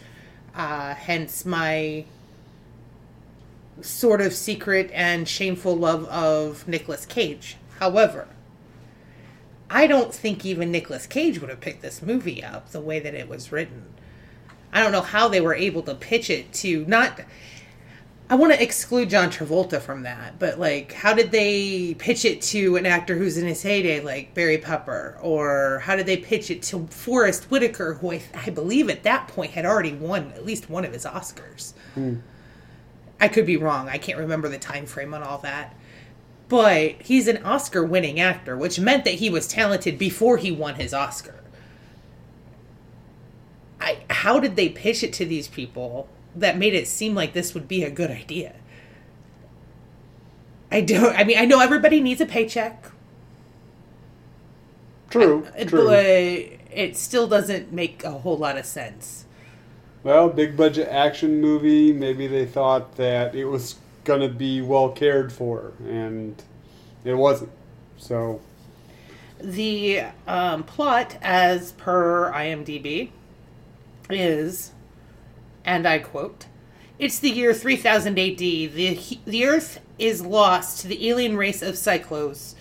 Uh, 0.54 0.94
hence 0.94 1.46
my 1.46 2.04
sort 3.80 4.20
of 4.20 4.32
secret 4.32 4.90
and 4.92 5.28
shameful 5.28 5.76
love 5.76 6.06
of 6.06 6.66
Nicolas 6.66 7.06
Cage. 7.06 7.56
However, 7.78 8.26
I 9.70 9.86
don't 9.86 10.12
think 10.12 10.44
even 10.44 10.70
Nicolas 10.72 11.06
Cage 11.06 11.40
would 11.40 11.50
have 11.50 11.60
picked 11.60 11.82
this 11.82 12.02
movie 12.02 12.42
up 12.42 12.70
the 12.70 12.80
way 12.80 12.98
that 12.98 13.14
it 13.14 13.28
was 13.28 13.52
written. 13.52 13.84
I 14.72 14.82
don't 14.82 14.92
know 14.92 15.00
how 15.00 15.28
they 15.28 15.40
were 15.40 15.54
able 15.54 15.82
to 15.82 15.94
pitch 15.94 16.30
it 16.30 16.52
to 16.54 16.84
not. 16.86 17.20
I 18.28 18.34
want 18.34 18.52
to 18.52 18.60
exclude 18.60 19.10
John 19.10 19.30
Travolta 19.30 19.80
from 19.80 20.02
that, 20.02 20.40
but 20.40 20.58
like, 20.58 20.92
how 20.92 21.14
did 21.14 21.30
they 21.30 21.94
pitch 21.94 22.24
it 22.24 22.42
to 22.42 22.74
an 22.74 22.84
actor 22.84 23.16
who's 23.16 23.36
in 23.36 23.46
his 23.46 23.62
heyday, 23.62 24.00
like 24.00 24.34
Barry 24.34 24.58
Pepper, 24.58 25.16
or 25.22 25.80
how 25.84 25.94
did 25.94 26.06
they 26.06 26.16
pitch 26.16 26.50
it 26.50 26.60
to 26.64 26.88
Forest 26.88 27.44
Whitaker, 27.52 27.94
who 27.94 28.12
I, 28.12 28.22
I 28.34 28.50
believe 28.50 28.90
at 28.90 29.04
that 29.04 29.28
point 29.28 29.52
had 29.52 29.64
already 29.64 29.92
won 29.92 30.32
at 30.32 30.44
least 30.44 30.68
one 30.68 30.84
of 30.84 30.92
his 30.92 31.04
Oscars. 31.04 31.72
Hmm. 31.94 32.16
I 33.20 33.28
could 33.28 33.46
be 33.46 33.56
wrong. 33.56 33.88
I 33.88 33.98
can't 33.98 34.18
remember 34.18 34.48
the 34.48 34.58
time 34.58 34.86
frame 34.86 35.14
on 35.14 35.22
all 35.22 35.38
that. 35.38 35.76
But 36.48 37.02
he's 37.02 37.28
an 37.28 37.44
Oscar 37.44 37.84
winning 37.84 38.18
actor, 38.18 38.56
which 38.56 38.78
meant 38.80 39.04
that 39.04 39.14
he 39.14 39.30
was 39.30 39.46
talented 39.46 39.98
before 39.98 40.36
he 40.36 40.50
won 40.50 40.74
his 40.74 40.92
Oscar. 40.92 41.44
I 43.80 43.98
how 44.10 44.40
did 44.40 44.56
they 44.56 44.68
pitch 44.68 45.02
it 45.02 45.12
to 45.14 45.24
these 45.24 45.48
people 45.48 46.08
that 46.36 46.58
made 46.58 46.74
it 46.74 46.88
seem 46.88 47.14
like 47.14 47.32
this 47.32 47.54
would 47.54 47.68
be 47.68 47.82
a 47.84 47.90
good 47.90 48.10
idea? 48.10 48.54
I 50.70 50.80
don't 50.80 51.14
I 51.16 51.24
mean 51.24 51.38
I 51.38 51.44
know 51.44 51.60
everybody 51.60 52.00
needs 52.00 52.20
a 52.20 52.26
paycheck, 52.26 52.92
True, 55.10 55.46
true. 55.66 55.86
but 55.86 56.04
it 56.04 56.96
still 56.96 57.26
doesn't 57.28 57.72
make 57.72 58.04
a 58.04 58.10
whole 58.10 58.36
lot 58.36 58.58
of 58.58 58.66
sense. 58.66 59.26
Well, 60.02 60.28
big 60.30 60.56
budget 60.56 60.88
action 60.88 61.40
movie. 61.40 61.92
Maybe 61.92 62.26
they 62.26 62.46
thought 62.46 62.96
that 62.96 63.34
it 63.34 63.46
was 63.46 63.76
gonna 64.04 64.28
be 64.28 64.62
well 64.62 64.90
cared 64.90 65.32
for, 65.32 65.74
and 65.84 66.42
it 67.04 67.14
wasn't. 67.14 67.50
So 67.96 68.42
The 69.40 70.02
um, 70.26 70.64
plot, 70.64 71.16
as 71.22 71.72
per 71.72 72.30
IMDb, 72.32 73.10
is, 74.10 74.72
and 75.66 75.86
I 75.86 75.98
quote, 75.98 76.46
"It's 76.98 77.18
the 77.18 77.28
year 77.28 77.52
3000 77.52 78.18
AD. 78.18 78.38
the 78.38 79.18
The 79.26 79.44
Earth 79.44 79.80
is 79.98 80.22
lost 80.22 80.80
to 80.80 80.88
the 80.88 81.08
alien 81.08 81.36
race 81.36 81.60
of 81.60 81.74
Cyclos. 81.74 82.54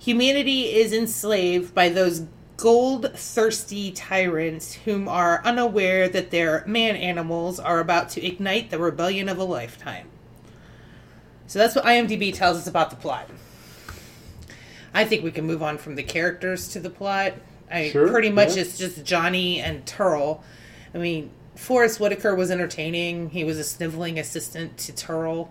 Humanity 0.00 0.74
is 0.74 0.92
enslaved 0.92 1.74
by 1.74 1.88
those 1.88 2.22
gold-thirsty 2.56 3.92
tyrants 3.92 4.78
whom 4.86 5.08
are 5.08 5.42
unaware 5.44 6.08
that 6.08 6.30
their 6.30 6.64
man-animals 6.66 7.60
are 7.60 7.80
about 7.80 8.08
to 8.08 8.24
ignite 8.24 8.70
the 8.70 8.78
rebellion 8.78 9.28
of 9.28 9.38
a 9.38 9.44
lifetime." 9.44 10.08
So 11.46 11.58
that's 11.58 11.76
what 11.76 11.84
IMDb 11.84 12.32
tells 12.32 12.56
us 12.56 12.66
about 12.66 12.90
the 12.90 12.96
plot. 12.96 13.28
I 14.94 15.04
think 15.04 15.22
we 15.22 15.30
can 15.30 15.44
move 15.44 15.62
on 15.62 15.76
from 15.76 15.94
the 15.94 16.02
characters 16.02 16.68
to 16.68 16.80
the 16.80 16.90
plot. 16.90 17.34
I 17.70 17.90
Sure, 17.90 18.08
pretty 18.08 18.30
much 18.30 18.56
yeah. 18.56 18.62
it's 18.62 18.78
just 18.78 19.04
Johnny 19.04 19.60
and 19.60 19.84
Terl. 19.84 20.42
I 20.94 20.98
mean, 20.98 21.30
Forest 21.56 22.00
Whitaker 22.00 22.34
was 22.34 22.50
entertaining. 22.50 23.30
He 23.30 23.44
was 23.44 23.58
a 23.58 23.64
sniveling 23.64 24.18
assistant 24.18 24.76
to 24.78 24.92
Terl 24.92 25.48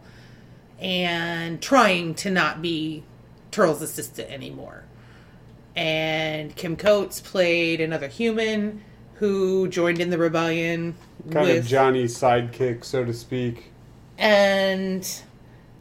and 0.79 1.61
trying 1.61 2.15
to 2.15 2.29
not 2.29 2.61
be 2.61 3.03
Terl's 3.51 3.81
assistant 3.81 4.29
anymore. 4.29 4.83
And 5.75 6.55
Kim 6.55 6.75
Coates 6.77 7.19
played 7.19 7.81
another 7.81 8.07
human 8.07 8.81
who 9.15 9.67
joined 9.67 9.99
in 9.99 10.09
the 10.09 10.17
rebellion 10.17 10.95
kind 11.31 11.47
with 11.47 11.59
of 11.59 11.67
Johnny's 11.67 12.17
sidekick, 12.17 12.83
so 12.83 13.03
to 13.05 13.13
speak. 13.13 13.71
and 14.17 15.21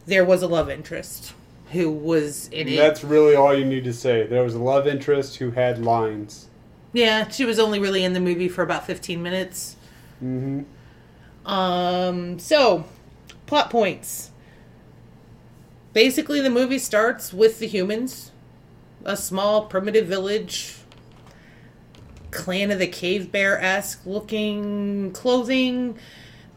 there 0.05 0.23
was 0.25 0.41
a 0.41 0.47
love 0.47 0.69
interest 0.69 1.33
who 1.71 1.89
was 1.89 2.47
in 2.49 2.67
it. 2.67 2.77
That's 2.77 3.03
really 3.03 3.35
all 3.35 3.53
you 3.53 3.65
need 3.65 3.83
to 3.85 3.93
say. 3.93 4.25
There 4.27 4.43
was 4.43 4.53
a 4.53 4.59
love 4.59 4.87
interest 4.87 5.37
who 5.37 5.51
had 5.51 5.83
lines. 5.83 6.47
Yeah, 6.93 7.27
she 7.27 7.43
was 7.43 7.59
only 7.59 7.79
really 7.79 8.03
in 8.03 8.13
the 8.13 8.19
movie 8.19 8.47
for 8.47 8.61
about 8.61 8.85
15 8.85 9.21
minutes. 9.21 9.75
Hmm 10.25 10.63
Um, 11.45 12.39
so, 12.39 12.85
plot 13.45 13.69
points. 13.69 14.31
Basically, 15.93 16.41
the 16.41 16.49
movie 16.49 16.79
starts 16.79 17.33
with 17.33 17.59
the 17.59 17.67
humans, 17.67 18.31
a 19.05 19.17
small 19.17 19.65
primitive 19.67 20.07
village, 20.07 20.75
clan 22.31 22.71
of 22.71 22.79
the 22.79 22.87
cave 22.87 23.31
bear 23.31 23.59
esque 23.61 24.05
looking 24.05 25.11
clothing, 25.13 25.97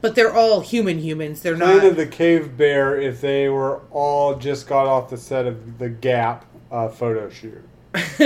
but 0.01 0.15
they're 0.15 0.35
all 0.35 0.61
human 0.61 0.99
humans. 0.99 1.41
They're 1.43 1.57
Kind 1.57 1.83
not. 1.83 1.85
of 1.85 1.97
the 1.97 2.07
cave 2.07 2.57
bear 2.57 2.99
if 3.01 3.21
they 3.21 3.49
were 3.49 3.83
all 3.91 4.37
just 4.39 4.67
got 4.67 4.87
off 4.87 5.11
the 5.11 5.17
set 5.19 5.47
of 5.47 5.79
the 5.79 5.89
Gap 5.91 6.45
uh, 6.71 6.89
photo 6.89 7.29
shoot. 7.29 7.69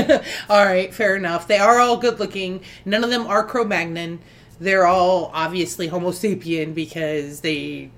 all 0.48 0.64
right, 0.64 0.92
fair 0.92 1.16
enough. 1.16 1.46
They 1.46 1.58
are 1.58 1.78
all 1.78 1.96
good 1.96 2.18
looking. 2.18 2.62
None 2.84 3.04
of 3.04 3.10
them 3.10 3.26
are 3.26 3.44
Cro 3.44 3.64
Magnon. 3.64 4.20
They're 4.62 4.86
all 4.86 5.32
obviously 5.34 5.88
Homo 5.88 6.10
sapien 6.10 6.72
because 6.72 7.40
they 7.40 7.90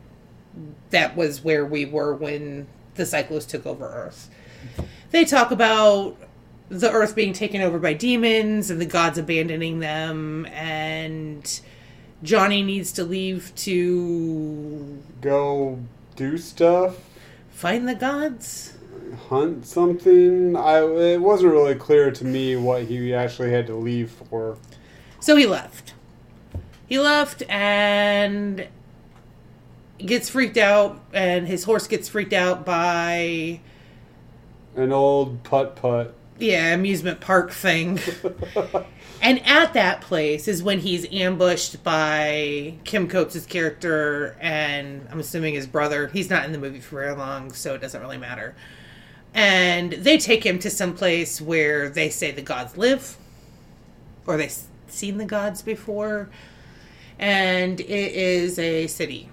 that 0.88 1.14
was 1.14 1.44
where 1.44 1.66
we 1.66 1.84
were 1.84 2.14
when 2.14 2.66
the 2.94 3.02
Cyclos 3.02 3.46
took 3.46 3.66
over 3.66 3.84
Earth. 3.86 4.30
They 5.10 5.26
talk 5.26 5.50
about 5.50 6.16
the 6.70 6.90
Earth 6.90 7.14
being 7.14 7.34
taken 7.34 7.60
over 7.60 7.78
by 7.78 7.92
demons 7.92 8.70
and 8.70 8.80
the 8.80 8.86
gods 8.86 9.18
abandoning 9.18 9.80
them, 9.80 10.46
and 10.46 11.60
Johnny 12.22 12.62
needs 12.62 12.92
to 12.92 13.04
leave 13.04 13.52
to 13.56 15.02
Go 15.20 15.80
do 16.16 16.38
stuff, 16.38 16.96
find 17.50 17.86
the 17.86 17.94
gods. 17.94 18.78
hunt 19.28 19.66
something. 19.66 20.56
I 20.56 20.78
it 20.82 21.20
wasn't 21.20 21.52
really 21.52 21.74
clear 21.74 22.10
to 22.10 22.24
me 22.24 22.56
what 22.56 22.84
he 22.84 23.12
actually 23.12 23.50
had 23.50 23.66
to 23.66 23.74
leave 23.74 24.10
for. 24.10 24.56
So 25.20 25.36
he 25.36 25.46
left. 25.46 25.92
He 26.86 26.98
left 26.98 27.42
and 27.48 28.68
gets 29.98 30.28
freaked 30.28 30.56
out, 30.58 31.00
and 31.12 31.46
his 31.46 31.64
horse 31.64 31.86
gets 31.86 32.08
freaked 32.08 32.32
out 32.32 32.64
by 32.66 33.60
An 34.76 34.92
old 34.92 35.42
putt 35.44 35.76
putt. 35.76 36.14
yeah 36.38 36.74
amusement 36.74 37.20
park 37.20 37.52
thing. 37.52 37.98
and 39.22 39.40
at 39.46 39.72
that 39.72 40.00
place 40.02 40.46
is 40.48 40.62
when 40.62 40.80
he's 40.80 41.06
ambushed 41.12 41.82
by 41.82 42.74
Kim 42.84 43.08
Coates' 43.08 43.46
character 43.46 44.36
and 44.40 45.06
I'm 45.10 45.20
assuming 45.20 45.54
his 45.54 45.66
brother. 45.66 46.08
He's 46.08 46.28
not 46.28 46.44
in 46.44 46.52
the 46.52 46.58
movie 46.58 46.80
for 46.80 46.96
very 47.00 47.14
long, 47.14 47.52
so 47.52 47.74
it 47.74 47.80
doesn't 47.80 48.00
really 48.00 48.18
matter. 48.18 48.54
And 49.32 49.92
they 49.94 50.18
take 50.18 50.44
him 50.44 50.58
to 50.60 50.70
some 50.70 50.94
place 50.94 51.40
where 51.40 51.88
they 51.88 52.08
say 52.10 52.30
the 52.30 52.42
gods 52.42 52.76
live, 52.76 53.16
or 54.26 54.36
they've 54.36 54.56
seen 54.88 55.18
the 55.18 55.24
gods 55.24 55.62
before. 55.62 56.28
And 57.18 57.80
it 57.80 58.12
is 58.12 58.58
a 58.58 58.86
city. 58.86 59.28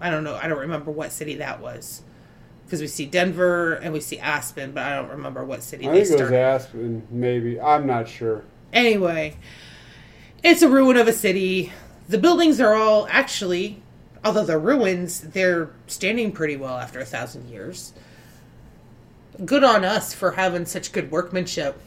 I 0.00 0.10
don't 0.10 0.24
know. 0.24 0.34
I 0.34 0.48
don't 0.48 0.58
remember 0.58 0.90
what 0.90 1.12
city 1.12 1.36
that 1.36 1.60
was 1.60 2.02
because 2.66 2.80
we 2.80 2.88
see 2.88 3.06
Denver 3.06 3.74
and 3.74 3.92
we 3.92 4.00
see 4.00 4.18
Aspen, 4.18 4.72
but 4.72 4.82
I 4.82 4.96
don't 4.96 5.10
remember 5.10 5.44
what 5.44 5.62
city 5.62 5.88
I 5.88 5.92
they 5.92 6.04
think 6.04 6.20
it 6.20 6.22
was. 6.24 6.32
Aspen, 6.32 7.06
maybe. 7.10 7.60
I'm 7.60 7.86
not 7.86 8.08
sure. 8.08 8.42
Anyway, 8.72 9.36
it's 10.42 10.62
a 10.62 10.68
ruin 10.68 10.96
of 10.96 11.06
a 11.06 11.12
city. 11.12 11.72
The 12.08 12.18
buildings 12.18 12.60
are 12.60 12.74
all 12.74 13.06
actually, 13.08 13.82
although 14.24 14.44
they're 14.44 14.58
ruins, 14.58 15.20
they're 15.20 15.70
standing 15.86 16.32
pretty 16.32 16.56
well 16.56 16.76
after 16.76 16.98
a 16.98 17.04
thousand 17.04 17.48
years. 17.48 17.92
Good 19.44 19.62
on 19.62 19.84
us 19.84 20.12
for 20.12 20.32
having 20.32 20.66
such 20.66 20.92
good 20.92 21.10
workmanship. 21.10 21.80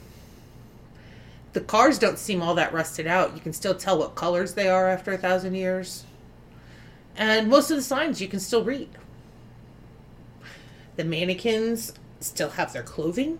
The 1.59 1.65
cars 1.65 1.99
don't 1.99 2.17
seem 2.17 2.41
all 2.41 2.55
that 2.55 2.71
rusted 2.71 3.05
out. 3.05 3.35
You 3.35 3.41
can 3.41 3.51
still 3.51 3.75
tell 3.75 3.99
what 3.99 4.15
colors 4.15 4.53
they 4.53 4.69
are 4.69 4.87
after 4.87 5.11
a 5.11 5.17
thousand 5.17 5.55
years. 5.55 6.05
And 7.17 7.49
most 7.49 7.69
of 7.69 7.75
the 7.75 7.83
signs 7.83 8.21
you 8.21 8.29
can 8.29 8.39
still 8.39 8.63
read. 8.63 8.87
The 10.95 11.03
mannequins 11.03 11.91
still 12.21 12.51
have 12.51 12.71
their 12.71 12.81
clothing. 12.81 13.39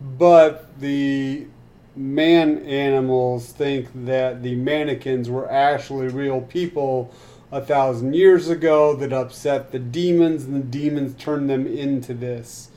But 0.00 0.78
the 0.78 1.48
man 1.96 2.58
animals 2.64 3.50
think 3.50 3.88
that 4.04 4.44
the 4.44 4.54
mannequins 4.54 5.28
were 5.28 5.50
actually 5.50 6.06
real 6.06 6.42
people 6.42 7.12
a 7.50 7.60
thousand 7.60 8.14
years 8.14 8.48
ago 8.48 8.94
that 8.94 9.12
upset 9.12 9.72
the 9.72 9.80
demons, 9.80 10.44
and 10.44 10.54
the 10.54 10.60
demons 10.60 11.20
turned 11.20 11.50
them 11.50 11.66
into 11.66 12.14
this. 12.14 12.70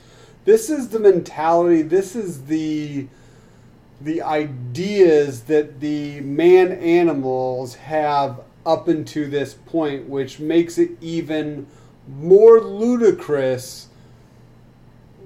This 0.44 0.68
is 0.68 0.88
the 0.88 0.98
mentality. 0.98 1.82
This 1.82 2.16
is 2.16 2.46
the 2.46 3.06
the 4.00 4.22
ideas 4.22 5.42
that 5.42 5.80
the 5.80 6.20
man 6.20 6.72
animals 6.72 7.74
have 7.74 8.40
up 8.64 8.86
until 8.86 9.28
this 9.28 9.54
point, 9.54 10.08
which 10.08 10.38
makes 10.38 10.78
it 10.78 10.90
even 11.00 11.66
more 12.06 12.60
ludicrous 12.60 13.88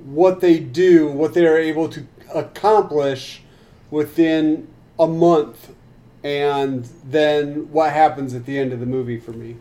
what 0.04 0.40
they 0.40 0.58
do, 0.58 1.08
what 1.08 1.34
they 1.34 1.46
are 1.46 1.58
able 1.58 1.88
to 1.88 2.06
accomplish 2.34 3.42
within 3.90 4.66
a 4.98 5.06
month, 5.06 5.74
and 6.24 6.84
then 7.04 7.70
what 7.72 7.92
happens 7.92 8.34
at 8.34 8.46
the 8.46 8.58
end 8.58 8.72
of 8.72 8.80
the 8.80 8.86
movie 8.86 9.18
for 9.18 9.32
me. 9.32 9.56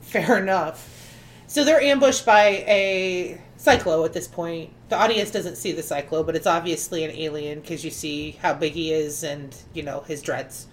Fair 0.00 0.38
enough. 0.38 1.16
So 1.46 1.64
they're 1.64 1.80
ambushed 1.80 2.24
by 2.24 2.64
a 2.66 3.40
Psychlo 3.64 4.04
at 4.04 4.12
this 4.12 4.28
point. 4.28 4.70
The 4.90 4.96
audience 4.96 5.30
doesn't 5.30 5.56
see 5.56 5.72
the 5.72 5.82
Psychlo, 5.82 6.24
but 6.24 6.36
it's 6.36 6.46
obviously 6.46 7.02
an 7.04 7.10
alien 7.12 7.60
because 7.60 7.84
you 7.84 7.90
see 7.90 8.32
how 8.42 8.54
big 8.54 8.74
he 8.74 8.92
is 8.92 9.24
and, 9.24 9.56
you 9.72 9.82
know, 9.82 10.00
his 10.00 10.20
dreads. 10.20 10.66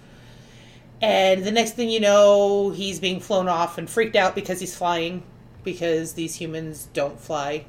And 1.00 1.42
the 1.44 1.50
next 1.50 1.72
thing 1.72 1.88
you 1.88 2.00
know, 2.00 2.70
he's 2.70 3.00
being 3.00 3.18
flown 3.18 3.48
off 3.48 3.78
and 3.78 3.88
freaked 3.88 4.14
out 4.14 4.34
because 4.34 4.60
he's 4.60 4.76
flying, 4.76 5.22
because 5.64 6.12
these 6.12 6.36
humans 6.36 6.88
don't 6.92 7.18
fly. 7.18 7.64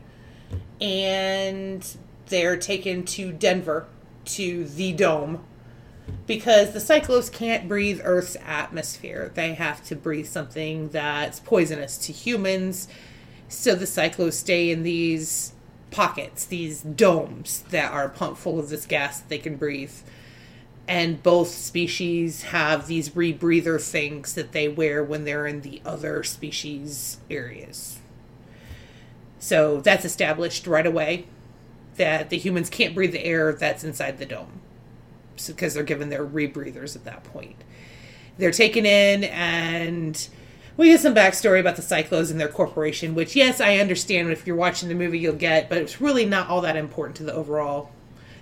And 0.82 1.88
they're 2.28 2.58
taken 2.58 3.06
to 3.06 3.32
Denver, 3.32 3.88
to 4.26 4.66
the 4.66 4.92
dome, 4.92 5.44
because 6.28 6.74
the 6.74 6.80
Psychlos 6.80 7.32
can't 7.32 7.68
breathe 7.68 8.02
Earth's 8.04 8.38
atmosphere. 8.46 9.32
They 9.34 9.54
have 9.54 9.84
to 9.86 9.96
breathe 9.96 10.28
something 10.28 10.90
that's 10.90 11.40
poisonous 11.40 11.98
to 12.00 12.14
humans. 12.14 12.88
So 13.54 13.76
the 13.76 13.86
Psychlos 13.86 14.34
stay 14.34 14.72
in 14.72 14.84
these 14.84 15.54
pockets, 15.92 16.44
these 16.44 16.82
domes 16.82 17.62
that 17.70 17.92
are 17.92 18.10
pumped 18.10 18.42
full 18.42 18.60
of 18.60 18.70
this 18.70 18.86
gas 18.86 19.20
that 19.20 19.30
they 19.30 19.38
can 19.38 19.58
breathe. 19.58 19.94
And 20.88 21.22
both 21.24 21.50
species 21.50 22.44
have 22.44 22.88
these 22.88 23.12
rebreather 23.12 23.80
things 23.80 24.34
that 24.34 24.52
they 24.52 24.68
wear 24.68 25.04
when 25.04 25.24
they're 25.24 25.48
in 25.48 25.62
the 25.62 25.82
other 25.86 26.24
species 26.24 27.18
areas. 27.30 28.00
So 29.40 29.80
that's 29.80 30.04
established 30.04 30.68
right 30.68 30.86
away 30.86 31.28
that 31.96 32.32
the 32.32 32.38
humans 32.38 32.70
can't 32.70 32.96
breathe 32.96 33.14
the 33.14 33.24
air 33.24 33.54
that's 33.54 33.84
inside 33.84 34.18
the 34.18 34.26
dome 34.26 34.62
because 35.48 35.76
they're 35.76 35.84
given 35.84 36.10
their 36.10 36.26
rebreathers 36.26 36.96
at 36.96 37.06
that 37.06 37.24
point. 37.24 37.64
They're 38.38 38.52
taken 38.52 38.86
in, 38.86 39.24
and 39.26 40.28
we 40.76 40.90
get 40.90 41.00
some 41.00 41.14
backstory 41.14 41.60
about 41.60 41.76
the 41.76 41.82
Psychlos 41.82 42.32
and 42.32 42.40
their 42.40 42.48
corporation, 42.48 43.14
which, 43.14 43.36
yes, 43.36 43.62
I 43.62 43.78
understand 43.78 44.32
if 44.32 44.48
you're 44.48 44.56
watching 44.56 44.90
the 44.90 44.96
movie 44.96 45.20
you'll 45.20 45.34
get, 45.36 45.70
but 45.70 45.78
it's 45.78 46.02
really 46.02 46.26
not 46.26 46.50
all 46.50 46.62
that 46.62 46.76
important 46.76 47.16
to 47.18 47.24
the 47.24 47.34
overall, 47.34 47.92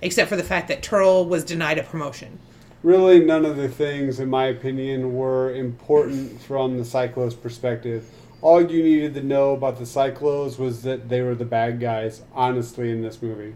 except 0.02 0.30
for 0.30 0.38
the 0.38 0.44
fact 0.44 0.68
that 0.70 0.82
Terl 0.82 1.26
was 1.26 1.44
denied 1.44 1.78
a 1.78 1.84
promotion. 1.84 2.40
Really, 2.84 3.24
none 3.24 3.46
of 3.46 3.58
the 3.58 3.68
things, 3.68 4.20
in 4.20 4.30
my 4.30 4.46
opinion, 4.46 5.14
were 5.14 5.54
important 5.54 6.42
from 6.42 6.78
the 6.78 6.84
Psychlos 6.84 7.40
perspective. 7.40 8.10
All 8.42 8.60
you 8.62 8.82
needed 8.82 9.14
to 9.16 9.22
know 9.22 9.52
about 9.52 9.78
the 9.78 9.84
Psychlos 9.84 10.58
was 10.58 10.82
that 10.82 11.10
they 11.10 11.22
were 11.22 11.36
the 11.36 11.46
bad 11.46 11.80
guys, 11.80 12.24
honestly, 12.34 12.92
in 12.92 13.04
this 13.04 13.22
movie. 13.22 13.54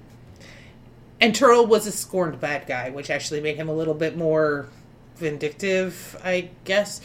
And 1.19 1.33
Terl 1.33 1.65
was 1.65 1.87
a 1.87 1.91
scorned 1.91 2.39
bad 2.39 2.67
guy, 2.67 2.91
which 2.91 3.09
actually 3.09 3.41
made 3.41 3.55
him 3.55 3.69
a 3.69 3.73
little 3.73 3.93
bit 3.95 4.15
more 4.15 4.67
vindictive, 5.15 6.19
I 6.23 6.49
guess. 6.65 7.01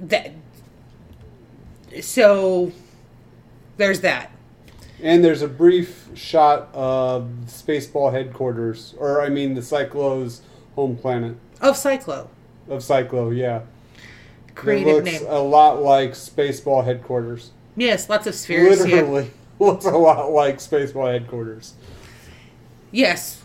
That 0.00 0.32
so 2.00 2.72
there's 3.76 4.00
that. 4.00 4.30
And 5.02 5.24
there's 5.24 5.42
a 5.42 5.48
brief 5.48 6.08
shot 6.14 6.68
of 6.72 7.28
Spaceball 7.46 8.12
headquarters, 8.12 8.94
or 8.98 9.22
I 9.22 9.28
mean 9.28 9.54
the 9.54 9.60
Psychlos 9.60 10.40
home 10.74 10.96
planet 10.96 11.36
Of 11.60 11.76
Psychlo. 11.76 12.28
of 12.68 12.80
Psychlo, 12.82 13.36
yeah. 13.36 13.62
Creative 14.54 14.88
It 14.88 15.04
looks 15.04 15.20
name. 15.22 15.30
a 15.30 15.38
lot 15.38 15.82
like 15.82 16.12
Spaceball 16.12 16.84
headquarters. 16.84 17.50
Yes, 17.76 18.08
lots 18.08 18.26
of 18.26 18.34
spheres. 18.34 18.80
Literally 18.84 19.30
looks 19.60 19.84
a 19.84 19.90
lot 19.90 20.32
like 20.32 20.56
Spaceball 20.58 21.12
headquarters. 21.12 21.74
Yes. 22.90 23.42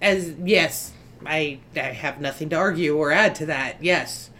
As 0.00 0.30
yes. 0.42 0.92
I 1.26 1.58
I 1.76 1.80
have 1.80 2.20
nothing 2.20 2.48
to 2.50 2.56
argue 2.56 2.96
or 2.96 3.12
add 3.12 3.34
to 3.36 3.46
that. 3.46 3.82
Yes. 3.82 4.30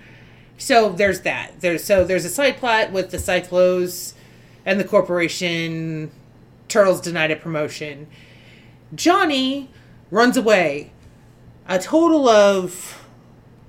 So 0.59 0.91
there's 0.91 1.21
that. 1.23 1.61
There's 1.61 1.85
so 1.85 2.05
there's 2.05 2.25
a 2.25 2.31
side 2.31 2.57
plot 2.57 2.93
with 2.93 3.11
the 3.11 3.17
Psychlos 3.17 4.15
and 4.65 4.79
the 4.79 4.85
corporation. 4.85 6.11
Terl's 6.69 7.01
denied 7.01 7.31
a 7.31 7.37
promotion. 7.37 8.07
Johnny 8.95 9.71
runs 10.11 10.37
away 10.37 10.93
a 11.69 11.79
total 11.79 12.29
of 12.29 13.05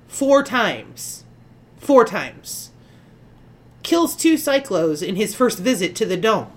four 0.06 0.42
times. 0.42 1.24
Four 1.78 2.04
times. 2.04 2.70
Kills 3.82 4.16
two 4.16 4.34
Psychlos 4.34 5.06
in 5.06 5.16
his 5.16 5.34
first 5.34 5.58
visit 5.58 5.94
to 5.96 6.06
the 6.06 6.16
dome. 6.16 6.50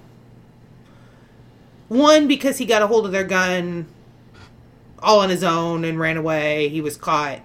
One 1.87 2.27
because 2.27 2.57
he 2.59 2.65
got 2.65 2.81
a 2.81 2.87
hold 2.87 3.05
of 3.05 3.11
their 3.11 3.23
gun 3.23 3.87
all 5.01 5.19
on 5.19 5.29
his 5.29 5.43
own 5.43 5.83
and 5.83 5.99
ran 5.99 6.17
away. 6.17 6.69
He 6.69 6.81
was 6.81 6.97
caught. 6.97 7.39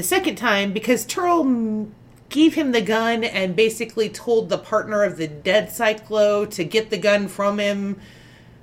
The 0.00 0.06
second 0.06 0.36
time 0.36 0.72
because 0.72 1.04
Terl 1.04 1.90
gave 2.30 2.54
him 2.54 2.72
the 2.72 2.80
gun 2.80 3.22
and 3.22 3.54
basically 3.54 4.08
told 4.08 4.48
the 4.48 4.56
partner 4.56 5.02
of 5.02 5.18
the 5.18 5.28
dead 5.28 5.68
Psychlo 5.68 6.48
to 6.52 6.64
get 6.64 6.88
the 6.88 6.96
gun 6.96 7.28
from 7.28 7.60
him 7.60 8.00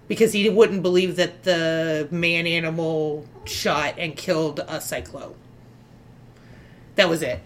because 0.08 0.34
he 0.34 0.50
wouldn't 0.50 0.82
believe 0.82 1.16
that 1.18 1.44
the 1.44 2.08
man 2.10 2.48
animal 2.48 3.28
shot 3.46 4.00
and 4.00 4.18
killed 4.18 4.62
a 4.62 4.78
Psychlo. 4.78 5.36
That 6.96 7.08
was 7.08 7.22
it. 7.22 7.40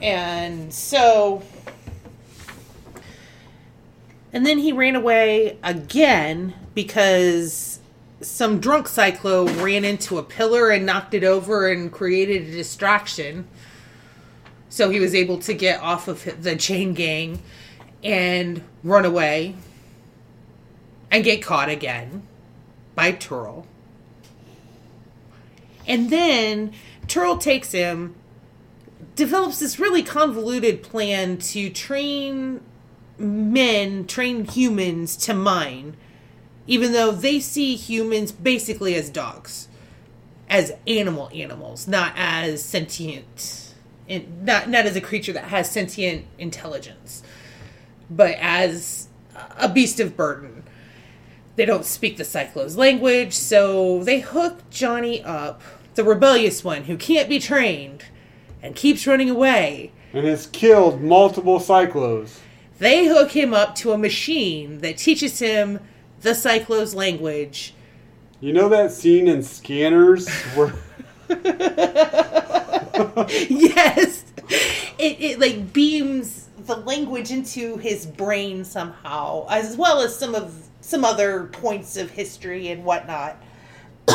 And 0.00 0.72
so 0.72 1.42
and 4.32 4.46
then 4.46 4.58
he 4.58 4.70
ran 4.70 4.94
away 4.94 5.58
again 5.64 6.54
because 6.72 7.77
some 8.20 8.60
drunk 8.60 8.86
Psychlo 8.86 9.46
ran 9.62 9.84
into 9.84 10.18
a 10.18 10.22
pillar 10.22 10.70
and 10.70 10.84
knocked 10.84 11.14
it 11.14 11.24
over 11.24 11.68
and 11.68 11.92
created 11.92 12.48
a 12.48 12.52
distraction. 12.52 13.46
So 14.68 14.90
he 14.90 15.00
was 15.00 15.14
able 15.14 15.38
to 15.40 15.54
get 15.54 15.80
off 15.80 16.08
of 16.08 16.42
the 16.42 16.56
chain 16.56 16.94
gang 16.94 17.42
and 18.02 18.62
run 18.82 19.04
away 19.04 19.54
and 21.10 21.24
get 21.24 21.42
caught 21.42 21.68
again 21.68 22.22
by 22.94 23.12
Terl. 23.12 23.66
And 25.86 26.10
then 26.10 26.72
Terl 27.06 27.40
takes 27.40 27.72
him, 27.72 28.14
develops 29.16 29.58
this 29.58 29.78
really 29.78 30.02
convoluted 30.02 30.82
plan 30.82 31.38
to 31.38 31.70
train 31.70 32.60
men, 33.16 34.06
train 34.06 34.44
humans 34.44 35.16
to 35.16 35.34
mine, 35.34 35.96
even 36.68 36.92
though 36.92 37.10
they 37.10 37.40
see 37.40 37.74
humans 37.74 38.30
basically 38.30 38.94
as 38.94 39.08
dogs, 39.08 39.68
as 40.48 40.72
animal 40.86 41.30
animals, 41.34 41.88
not 41.88 42.12
as 42.14 42.62
sentient, 42.62 43.74
and 44.08 44.44
not 44.44 44.68
not 44.68 44.86
as 44.86 44.94
a 44.94 45.00
creature 45.00 45.32
that 45.32 45.44
has 45.44 45.68
sentient 45.70 46.26
intelligence, 46.38 47.22
but 48.08 48.36
as 48.38 49.08
a 49.56 49.68
beast 49.68 49.98
of 49.98 50.16
burden. 50.16 50.62
They 51.56 51.64
don't 51.64 51.84
speak 51.84 52.18
the 52.18 52.24
Psychlo's 52.24 52.76
language, 52.76 53.32
so 53.32 54.04
they 54.04 54.20
hook 54.20 54.58
Johnny 54.70 55.24
up, 55.24 55.60
the 55.96 56.04
rebellious 56.04 56.62
one 56.62 56.84
who 56.84 56.96
can't 56.96 57.28
be 57.28 57.40
trained 57.40 58.04
and 58.62 58.76
keeps 58.76 59.06
running 59.06 59.30
away, 59.30 59.90
and 60.12 60.26
has 60.26 60.46
killed 60.46 61.00
multiple 61.00 61.58
Psychlos. 61.60 62.38
They 62.78 63.06
hook 63.06 63.32
him 63.32 63.54
up 63.54 63.74
to 63.76 63.92
a 63.92 63.98
machine 63.98 64.78
that 64.78 64.98
teaches 64.98 65.38
him 65.38 65.80
the 66.20 66.30
Psychlo's 66.30 66.94
language. 66.94 67.74
You 68.40 68.52
know 68.52 68.68
that 68.68 68.92
scene 68.92 69.28
in 69.28 69.42
Scanners 69.42 70.28
where 70.54 70.72
yes, 73.28 74.24
it, 74.98 75.20
it 75.20 75.38
like 75.38 75.72
beams 75.72 76.48
the 76.58 76.76
language 76.76 77.30
into 77.30 77.76
his 77.76 78.06
brain 78.06 78.64
somehow, 78.64 79.46
as 79.50 79.76
well 79.76 80.00
as 80.00 80.16
some 80.16 80.34
of 80.34 80.68
some 80.80 81.04
other 81.04 81.44
points 81.52 81.96
of 81.96 82.10
history 82.10 82.68
and 82.68 82.84
whatnot. 82.84 83.36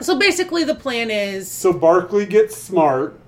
so 0.00 0.16
basically, 0.16 0.62
the 0.62 0.74
plan 0.74 1.10
is 1.10 1.50
so 1.50 1.72
Barclay 1.72 2.26
gets 2.26 2.56
smart. 2.56 3.18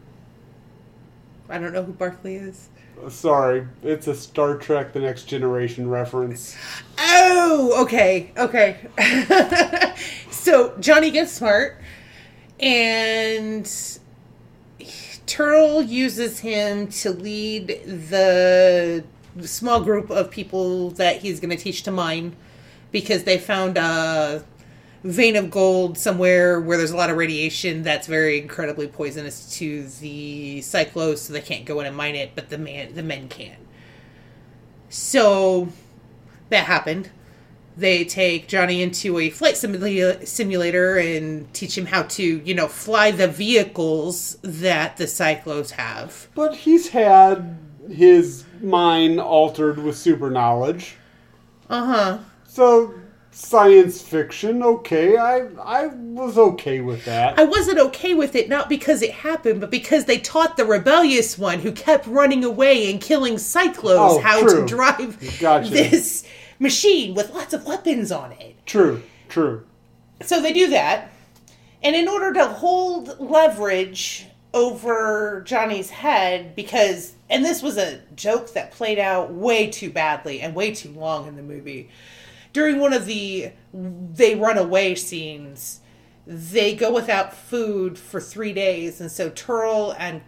I 1.49 1.59
don't 1.59 1.73
know 1.73 1.83
who 1.83 1.93
Barclay 1.93 2.37
is. 2.37 2.69
Sorry, 3.09 3.67
it's 3.83 4.07
a 4.07 4.15
Star 4.15 4.57
Trek: 4.57 4.93
The 4.93 5.01
Next 5.01 5.25
Generation 5.25 5.89
reference. 5.89 6.57
Oh, 6.99 7.83
okay, 7.83 8.33
okay. 8.37 8.77
so 10.31 10.77
Johnny 10.79 11.11
gets 11.11 11.33
smart, 11.33 11.81
and 12.61 13.65
Terl 15.27 15.83
uses 15.83 16.41
him 16.41 16.89
to 16.89 17.11
lead 17.11 17.69
the 17.85 19.05
small 19.43 19.83
group 19.83 20.11
of 20.11 20.31
people 20.31 20.91
that 20.93 21.19
he's 21.19 21.39
going 21.39 21.51
to 21.51 21.63
teach 21.63 21.83
to 21.85 21.91
mine 21.91 22.35
because 22.91 23.25
they 23.25 23.39
found 23.39 23.77
a 23.77 24.45
vein 25.09 25.37
of 25.37 25.51
gold 25.51 25.97
somewhere 25.97 26.61
where 26.61 26.77
there's 26.77 26.91
a 26.91 26.97
lot 26.97 27.09
of 27.09 27.17
radiation 27.17 27.83
that's 27.83 28.07
very 28.07 28.39
incredibly 28.39 28.87
poisonous 28.87 29.57
to 29.59 29.85
the 30.01 30.59
Psychlos 30.61 31.19
so 31.19 31.33
they 31.33 31.41
can't 31.41 31.65
go 31.65 31.81
in 31.81 31.87
and 31.87 31.97
mine 31.97 32.15
it 32.15 32.33
but 32.35 32.51
the 32.51 32.59
man 32.59 32.95
the 32.95 33.03
men 33.03 33.29
can. 33.29 33.57
So 34.91 35.69
that 36.51 36.65
happened. 36.65 37.11
They 37.77 38.05
take 38.05 38.49
johnny 38.49 38.83
into 38.83 39.19
a 39.19 39.31
flight 39.31 39.55
simula- 39.55 40.27
simulator 40.27 40.99
and 40.99 41.53
teach 41.55 41.79
him 41.79 41.87
how 41.87 42.03
to 42.03 42.23
you 42.23 42.55
know 42.55 42.69
fly 42.69 43.11
the 43.11 43.29
vehicles 43.29 44.37
that 44.43 44.99
the 44.99 45.05
Psychlos 45.05 45.71
have. 45.71 46.29
But 46.35 46.55
he's 46.55 46.89
had 46.89 47.59
his 47.89 48.45
mind 48.61 49.21
altered 49.21 49.79
with 49.79 49.97
super 49.97 50.29
knowledge. 50.31 50.97
uh-huh. 51.71 52.19
So 52.47 52.95
science 53.39 54.03
fiction, 54.03 54.63
okay. 54.63 55.17
I 55.17 55.47
I 55.63 55.87
was 55.87 56.37
okay 56.37 56.81
with 56.81 57.05
that. 57.05 57.39
I 57.39 57.45
wasn't 57.45 57.79
okay 57.79 58.13
with 58.15 58.35
it 58.35 58.49
not 58.49 58.69
because 58.69 59.01
it 59.01 59.13
happened, 59.13 59.61
but 59.61 59.71
because 59.71 60.05
they 60.07 60.19
taught 60.19 60.57
the 60.57 60.65
rebellious 60.65 61.39
one 61.39 61.61
who 61.61 61.71
kept 61.73 62.07
running 62.07 62.45
away 62.45 62.91
and 62.91 63.01
killing 63.01 63.35
Psychlos 63.35 63.97
Oh, 63.97 64.21
how 64.21 64.41
true. 64.43 64.61
to 64.63 64.67
drive 64.67 65.39
Gotcha. 65.39 65.71
this 65.71 66.27
machine 66.59 67.15
with 67.15 67.33
lots 67.33 67.55
of 67.55 67.65
weapons 67.65 68.11
on 68.11 68.33
it. 68.33 68.57
True, 68.67 69.03
true. 69.29 69.65
So 70.23 70.43
they 70.43 70.53
do 70.53 70.69
that. 70.71 71.11
And 71.83 71.95
in 71.95 72.09
order 72.09 72.33
to 72.35 72.45
hold 72.47 73.21
leverage 73.21 74.27
over 74.53 75.43
Johnny's 75.47 75.91
head, 75.91 76.57
because, 76.57 77.13
and 77.31 77.45
this 77.45 77.63
was 77.63 77.77
a 77.79 78.01
joke 78.17 78.53
that 78.55 78.73
played 78.73 78.99
out 78.99 79.33
way 79.33 79.69
too 79.69 79.91
badly 79.91 80.41
and 80.41 80.57
way 80.57 80.75
too 80.75 80.91
long 80.91 81.29
in 81.29 81.37
the 81.37 81.43
movie. 81.43 81.89
During 82.59 82.81
one 82.81 82.93
of 82.93 83.07
the 83.07 83.53
they 83.73 84.35
run 84.35 84.59
away 84.59 84.97
scenes, 84.97 85.81
they 86.27 86.75
go 86.75 86.93
without 86.93 87.33
food 87.33 87.97
for 87.97 88.21
three 88.21 88.53
days. 88.53 89.01
And 89.01 89.13
so 89.13 89.31
Terl 89.31 89.95
and 89.97 90.23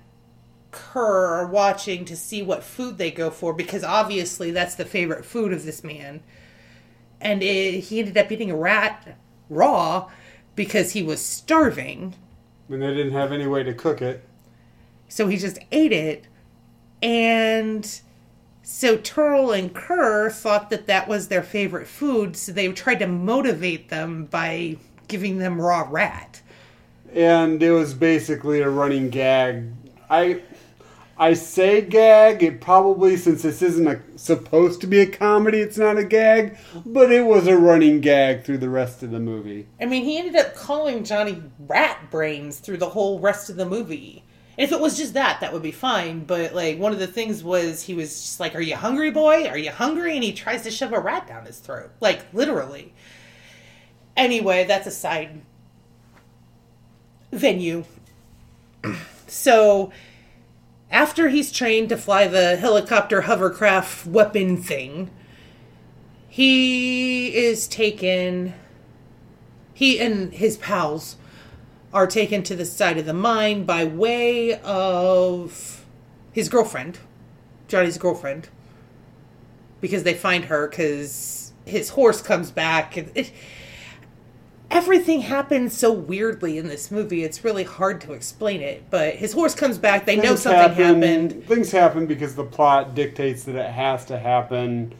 Ker 0.70 1.26
are 1.26 1.48
watching 1.48 2.04
to 2.04 2.14
see 2.16 2.40
what 2.40 2.62
food 2.62 2.98
they 2.98 3.10
go 3.10 3.30
for 3.30 3.52
because 3.52 3.82
obviously 3.82 4.52
that's 4.52 4.76
the 4.76 4.84
favorite 4.84 5.24
food 5.24 5.52
of 5.52 5.64
this 5.64 5.82
man. 5.82 6.22
And 7.20 7.42
it, 7.42 7.80
he 7.80 7.98
ended 7.98 8.16
up 8.16 8.30
eating 8.30 8.52
a 8.52 8.56
rat 8.56 9.18
raw 9.48 10.08
because 10.54 10.92
he 10.92 11.02
was 11.02 11.20
starving. 11.20 12.14
And 12.68 12.80
they 12.80 12.94
didn't 12.94 13.10
have 13.10 13.32
any 13.32 13.48
way 13.48 13.64
to 13.64 13.74
cook 13.74 14.00
it. 14.00 14.24
So 15.08 15.26
he 15.26 15.36
just 15.36 15.58
ate 15.72 15.90
it. 15.92 16.28
And 17.02 18.00
so 18.72 18.96
Terl 18.96 19.50
and 19.50 19.74
Ker 19.74 20.30
thought 20.30 20.70
that 20.70 20.86
that 20.86 21.08
was 21.08 21.26
their 21.26 21.42
favorite 21.42 21.88
food. 21.88 22.36
So 22.36 22.52
they 22.52 22.68
tried 22.68 23.00
to 23.00 23.06
motivate 23.08 23.88
them 23.88 24.26
by 24.26 24.76
giving 25.08 25.38
them 25.38 25.60
raw 25.60 25.86
rat. 25.90 26.40
And 27.12 27.60
it 27.62 27.72
was 27.72 27.94
basically 27.94 28.60
a 28.60 28.70
running 28.70 29.10
gag. 29.10 29.72
I 30.08 30.42
I 31.18 31.34
say 31.34 31.82
gag, 31.82 32.44
it 32.44 32.60
probably 32.60 33.16
since 33.16 33.42
this 33.42 33.60
isn't 33.60 33.88
a, 33.88 34.00
supposed 34.16 34.80
to 34.82 34.86
be 34.86 35.00
a 35.00 35.06
comedy, 35.06 35.58
it's 35.58 35.76
not 35.76 35.98
a 35.98 36.04
gag, 36.04 36.56
but 36.86 37.12
it 37.12 37.26
was 37.26 37.48
a 37.48 37.58
running 37.58 38.00
gag 38.00 38.44
through 38.44 38.58
the 38.58 38.70
rest 38.70 39.02
of 39.02 39.10
the 39.10 39.20
movie. 39.20 39.66
I 39.80 39.86
mean, 39.86 40.04
he 40.04 40.16
ended 40.16 40.36
up 40.36 40.54
calling 40.54 41.04
Johnny 41.04 41.42
rat 41.58 42.10
brains 42.10 42.60
through 42.60 42.78
the 42.78 42.90
whole 42.90 43.18
rest 43.18 43.50
of 43.50 43.56
the 43.56 43.66
movie. 43.66 44.24
If 44.56 44.72
it 44.72 44.80
was 44.80 44.98
just 44.98 45.14
that, 45.14 45.40
that 45.40 45.52
would 45.52 45.62
be 45.62 45.70
fine. 45.70 46.24
But 46.24 46.54
like 46.54 46.78
one 46.78 46.92
of 46.92 46.98
the 46.98 47.06
things 47.06 47.42
was 47.42 47.82
he 47.82 47.94
was 47.94 48.20
just 48.20 48.40
like, 48.40 48.54
"Are 48.54 48.60
you 48.60 48.76
hungry, 48.76 49.10
boy? 49.10 49.46
Are 49.46 49.58
you 49.58 49.70
hungry?" 49.70 50.14
And 50.14 50.24
he 50.24 50.32
tries 50.32 50.62
to 50.62 50.70
shove 50.70 50.92
a 50.92 51.00
rat 51.00 51.26
down 51.26 51.46
his 51.46 51.58
throat, 51.58 51.90
like 52.00 52.20
literally. 52.32 52.92
Anyway, 54.16 54.64
that's 54.64 54.86
a 54.86 54.90
side 54.90 55.40
venue. 57.32 57.84
so 59.26 59.92
after 60.90 61.28
he's 61.28 61.52
trained 61.52 61.88
to 61.90 61.96
fly 61.96 62.26
the 62.26 62.56
helicopter 62.56 63.22
hovercraft 63.22 64.06
weapon 64.06 64.56
thing, 64.56 65.10
he 66.28 67.34
is 67.34 67.66
taken 67.68 68.54
he 69.72 69.98
and 69.98 70.34
his 70.34 70.58
pals 70.58 71.16
are 71.92 72.06
taken 72.06 72.42
to 72.44 72.54
the 72.54 72.64
side 72.64 72.98
of 72.98 73.06
the 73.06 73.12
mine 73.14 73.64
by 73.64 73.84
way 73.84 74.60
of 74.60 75.84
his 76.32 76.48
girlfriend, 76.48 76.98
Johnny's 77.68 77.98
girlfriend, 77.98 78.48
because 79.80 80.02
they 80.04 80.14
find 80.14 80.44
her 80.46 80.68
because 80.68 81.52
his 81.64 81.90
horse 81.90 82.22
comes 82.22 82.50
back. 82.50 82.96
and 82.96 83.10
It, 83.14 83.32
everything 84.70 85.22
happens 85.22 85.76
so 85.76 85.90
weirdly 85.92 86.58
in 86.58 86.68
this 86.68 86.90
movie. 86.90 87.24
It's 87.24 87.44
really 87.44 87.64
hard 87.64 88.00
to 88.02 88.12
explain 88.12 88.60
it. 88.60 88.84
But 88.90 89.16
his 89.16 89.32
horse 89.32 89.54
comes 89.54 89.78
back. 89.78 90.06
They 90.06 90.16
know 90.16 90.36
something 90.36 90.60
happen- 90.60 91.02
happened. 91.02 91.44
Things 91.46 91.72
happen 91.72 92.06
because 92.06 92.36
the 92.36 92.44
plot 92.44 92.94
dictates 92.94 93.44
that 93.44 93.56
it 93.56 93.70
has 93.70 94.04
to 94.06 94.18
happen. 94.18 94.94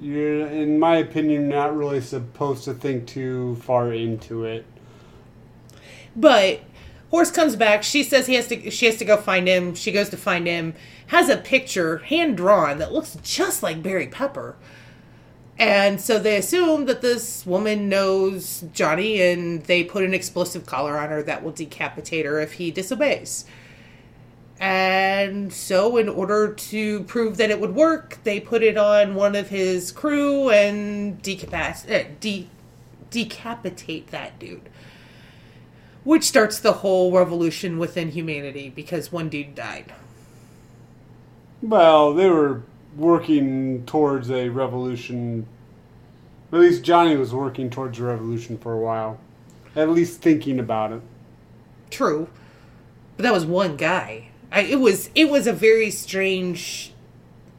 You're, 0.00 0.46
in 0.46 0.78
my 0.78 0.98
opinion, 0.98 1.48
not 1.48 1.76
really 1.76 2.00
supposed 2.00 2.62
to 2.64 2.74
think 2.74 3.08
too 3.08 3.56
far 3.56 3.92
into 3.92 4.44
it. 4.44 4.64
But 6.18 6.62
horse 7.10 7.30
comes 7.30 7.54
back. 7.54 7.84
She 7.84 8.02
says 8.02 8.26
he 8.26 8.34
has 8.34 8.48
to. 8.48 8.70
She 8.70 8.86
has 8.86 8.96
to 8.96 9.04
go 9.04 9.16
find 9.16 9.46
him. 9.46 9.74
She 9.74 9.92
goes 9.92 10.08
to 10.10 10.16
find 10.16 10.46
him. 10.46 10.74
Has 11.06 11.28
a 11.28 11.36
picture 11.36 11.98
hand 11.98 12.36
drawn 12.36 12.78
that 12.78 12.92
looks 12.92 13.16
just 13.22 13.62
like 13.62 13.82
Barry 13.82 14.08
Pepper. 14.08 14.56
And 15.58 16.00
so 16.00 16.18
they 16.18 16.36
assume 16.36 16.86
that 16.86 17.00
this 17.00 17.44
woman 17.44 17.88
knows 17.88 18.64
Johnny, 18.72 19.20
and 19.22 19.64
they 19.64 19.82
put 19.82 20.04
an 20.04 20.14
explosive 20.14 20.66
collar 20.66 20.98
on 20.98 21.08
her 21.10 21.22
that 21.22 21.42
will 21.42 21.50
decapitate 21.50 22.26
her 22.26 22.40
if 22.40 22.54
he 22.54 22.70
disobeys. 22.70 23.44
And 24.60 25.52
so, 25.52 25.96
in 25.96 26.08
order 26.08 26.52
to 26.52 27.00
prove 27.04 27.36
that 27.36 27.50
it 27.50 27.60
would 27.60 27.74
work, 27.76 28.18
they 28.24 28.40
put 28.40 28.62
it 28.64 28.76
on 28.76 29.14
one 29.14 29.36
of 29.36 29.50
his 29.50 29.92
crew 29.92 30.50
and 30.50 31.22
decapac- 31.22 31.88
uh, 31.88 32.08
de- 32.20 32.48
decapitate 33.10 34.08
that 34.08 34.38
dude 34.38 34.68
which 36.08 36.24
starts 36.24 36.58
the 36.58 36.72
whole 36.72 37.12
revolution 37.12 37.76
within 37.76 38.12
humanity 38.12 38.72
because 38.74 39.12
one 39.12 39.28
dude 39.28 39.54
died. 39.54 39.92
Well, 41.60 42.14
they 42.14 42.30
were 42.30 42.62
working 42.96 43.84
towards 43.84 44.30
a 44.30 44.48
revolution. 44.48 45.46
At 46.50 46.60
least 46.60 46.82
Johnny 46.82 47.14
was 47.14 47.34
working 47.34 47.68
towards 47.68 47.98
a 47.98 48.04
revolution 48.04 48.56
for 48.56 48.72
a 48.72 48.78
while. 48.78 49.20
At 49.76 49.90
least 49.90 50.22
thinking 50.22 50.58
about 50.58 50.92
it. 50.92 51.02
True, 51.90 52.30
but 53.18 53.24
that 53.24 53.34
was 53.34 53.44
one 53.44 53.76
guy. 53.76 54.30
I, 54.50 54.62
it 54.62 54.80
was 54.80 55.10
it 55.14 55.28
was 55.28 55.46
a 55.46 55.52
very 55.52 55.90
strange 55.90 56.94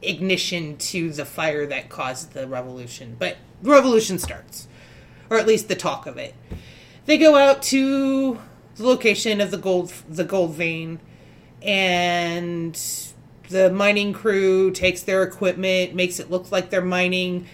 ignition 0.02 0.76
to 0.78 1.12
the 1.12 1.24
fire 1.24 1.66
that 1.66 1.88
caused 1.88 2.32
the 2.32 2.48
revolution. 2.48 3.14
But 3.16 3.36
the 3.62 3.70
revolution 3.70 4.18
starts, 4.18 4.66
or 5.30 5.38
at 5.38 5.46
least 5.46 5.68
the 5.68 5.76
talk 5.76 6.06
of 6.06 6.16
it. 6.16 6.34
They 7.10 7.18
go 7.18 7.34
out 7.34 7.60
to 7.62 8.38
the 8.76 8.86
location 8.86 9.40
of 9.40 9.50
the 9.50 9.58
gold 9.58 9.92
the 10.08 10.22
gold 10.22 10.54
vein, 10.54 11.00
and 11.60 12.80
the 13.48 13.68
mining 13.68 14.12
crew 14.12 14.70
takes 14.70 15.02
their 15.02 15.24
equipment, 15.24 15.92
makes 15.92 16.20
it 16.20 16.30
look 16.30 16.52
like 16.52 16.70
they're 16.70 16.80
mining. 16.80 17.46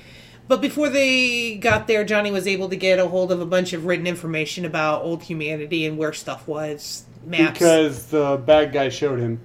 But 0.47 0.61
before 0.61 0.91
they 0.91 1.57
got 1.57 1.87
there, 1.87 2.05
Johnny 2.05 2.31
was 2.31 2.47
able 2.47 2.69
to 2.69 2.77
get 2.77 2.99
a 2.99 3.09
hold 3.09 3.33
of 3.33 3.41
a 3.41 3.47
bunch 3.47 3.73
of 3.73 3.87
written 3.87 4.07
information 4.07 4.67
about 4.67 5.05
old 5.05 5.23
humanity 5.23 5.87
and 5.87 5.97
where 5.97 6.13
stuff 6.13 6.47
was. 6.47 7.07
Maps. 7.25 7.59
Because 7.59 8.09
the 8.09 8.37
bad 8.37 8.75
guy 8.75 8.91
showed 8.91 9.21
him. 9.21 9.41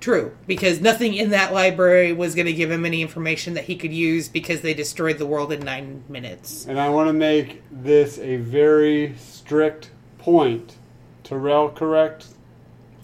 True, 0.00 0.34
because 0.46 0.80
nothing 0.80 1.12
in 1.12 1.28
that 1.30 1.52
library 1.52 2.14
was 2.14 2.34
going 2.34 2.46
to 2.46 2.54
give 2.54 2.70
him 2.70 2.86
any 2.86 3.02
information 3.02 3.52
that 3.54 3.64
he 3.64 3.76
could 3.76 3.92
use 3.92 4.28
because 4.28 4.62
they 4.62 4.72
destroyed 4.72 5.18
the 5.18 5.26
world 5.26 5.52
in 5.52 5.60
nine 5.60 6.04
minutes. 6.08 6.66
And 6.66 6.80
I 6.80 6.88
want 6.88 7.08
to 7.08 7.12
make 7.12 7.62
this 7.70 8.18
a 8.18 8.38
very 8.38 9.14
strict 9.42 9.90
point. 10.18 10.76
Terrell, 11.24 11.68
correct? 11.68 12.28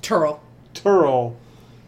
Terl. 0.02 0.40
Terl 0.72 1.34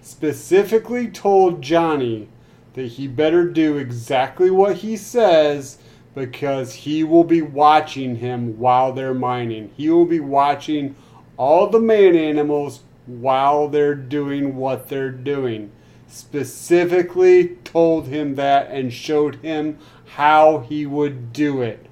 specifically 0.03 1.07
told 1.07 1.63
Johnny 1.63 2.29
that 2.75 2.87
he 2.87 3.07
better 3.07 3.49
do 3.49 3.79
exactly 3.79 4.51
what 4.51 4.79
he 4.79 4.97
says 4.97 5.79
because 6.17 6.75
he 6.75 7.05
will 7.05 7.23
be 7.23 7.43
watching 7.43 8.17
him 8.17 8.59
while 8.59 8.93
they're 8.93 9.15
mining. 9.15 9.71
He 9.77 9.89
will 9.89 10.05
be 10.05 10.19
watching 10.19 10.97
all 11.37 11.69
the 11.69 11.79
man 11.79 12.17
animals 12.17 12.81
while 13.07 13.69
they're 13.69 13.95
doing 13.95 14.57
what 14.57 14.89
they're 14.89 15.13
doing. 15.13 15.71
Specifically 16.09 17.57
told 17.63 18.09
him 18.09 18.35
that 18.35 18.69
and 18.73 18.93
showed 18.93 19.37
him 19.37 19.79
how 20.17 20.59
he 20.59 20.87
would 20.87 21.33
do 21.33 21.63
it. 21.63 21.87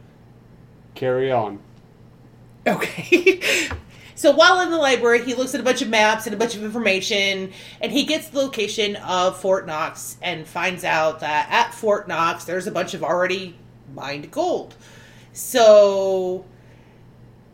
Carry 0.96 1.30
on. 1.30 1.60
Okay. 2.68 3.30
so 4.14 4.30
while 4.32 4.60
in 4.60 4.70
the 4.70 4.76
library, 4.76 5.24
he 5.24 5.34
looks 5.34 5.54
at 5.54 5.60
a 5.60 5.64
bunch 5.64 5.80
of 5.80 5.88
maps 5.88 6.26
and 6.26 6.34
a 6.34 6.38
bunch 6.38 6.54
of 6.54 6.62
information, 6.62 7.52
and 7.80 7.90
he 7.90 8.04
gets 8.04 8.28
the 8.28 8.38
location 8.38 8.96
of 8.96 9.40
Fort 9.40 9.66
Knox 9.66 10.18
and 10.22 10.46
finds 10.46 10.84
out 10.84 11.20
that 11.20 11.48
at 11.50 11.74
Fort 11.74 12.08
Knox, 12.08 12.44
there's 12.44 12.66
a 12.66 12.70
bunch 12.70 12.94
of 12.94 13.02
already 13.02 13.56
mined 13.94 14.30
gold. 14.30 14.74
So, 15.32 16.44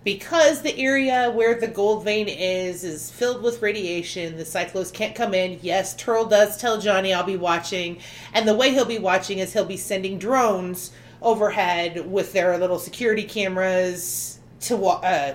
because 0.02 0.62
the 0.62 0.76
area 0.78 1.30
where 1.30 1.54
the 1.54 1.68
gold 1.68 2.02
vein 2.02 2.28
is 2.28 2.82
is 2.82 3.10
filled 3.10 3.42
with 3.42 3.62
radiation, 3.62 4.36
the 4.36 4.42
cyclos 4.42 4.92
can't 4.92 5.14
come 5.14 5.32
in. 5.32 5.60
Yes, 5.62 5.94
Terl 5.94 6.28
does 6.28 6.56
tell 6.56 6.80
Johnny, 6.80 7.14
I'll 7.14 7.24
be 7.24 7.36
watching. 7.36 7.98
And 8.32 8.48
the 8.48 8.54
way 8.54 8.70
he'll 8.70 8.84
be 8.84 8.98
watching 8.98 9.38
is 9.38 9.52
he'll 9.52 9.64
be 9.64 9.76
sending 9.76 10.18
drones 10.18 10.90
overhead 11.22 12.10
with 12.10 12.32
their 12.32 12.58
little 12.58 12.78
security 12.78 13.22
cameras 13.22 14.40
to 14.64 14.84
uh, 14.84 15.34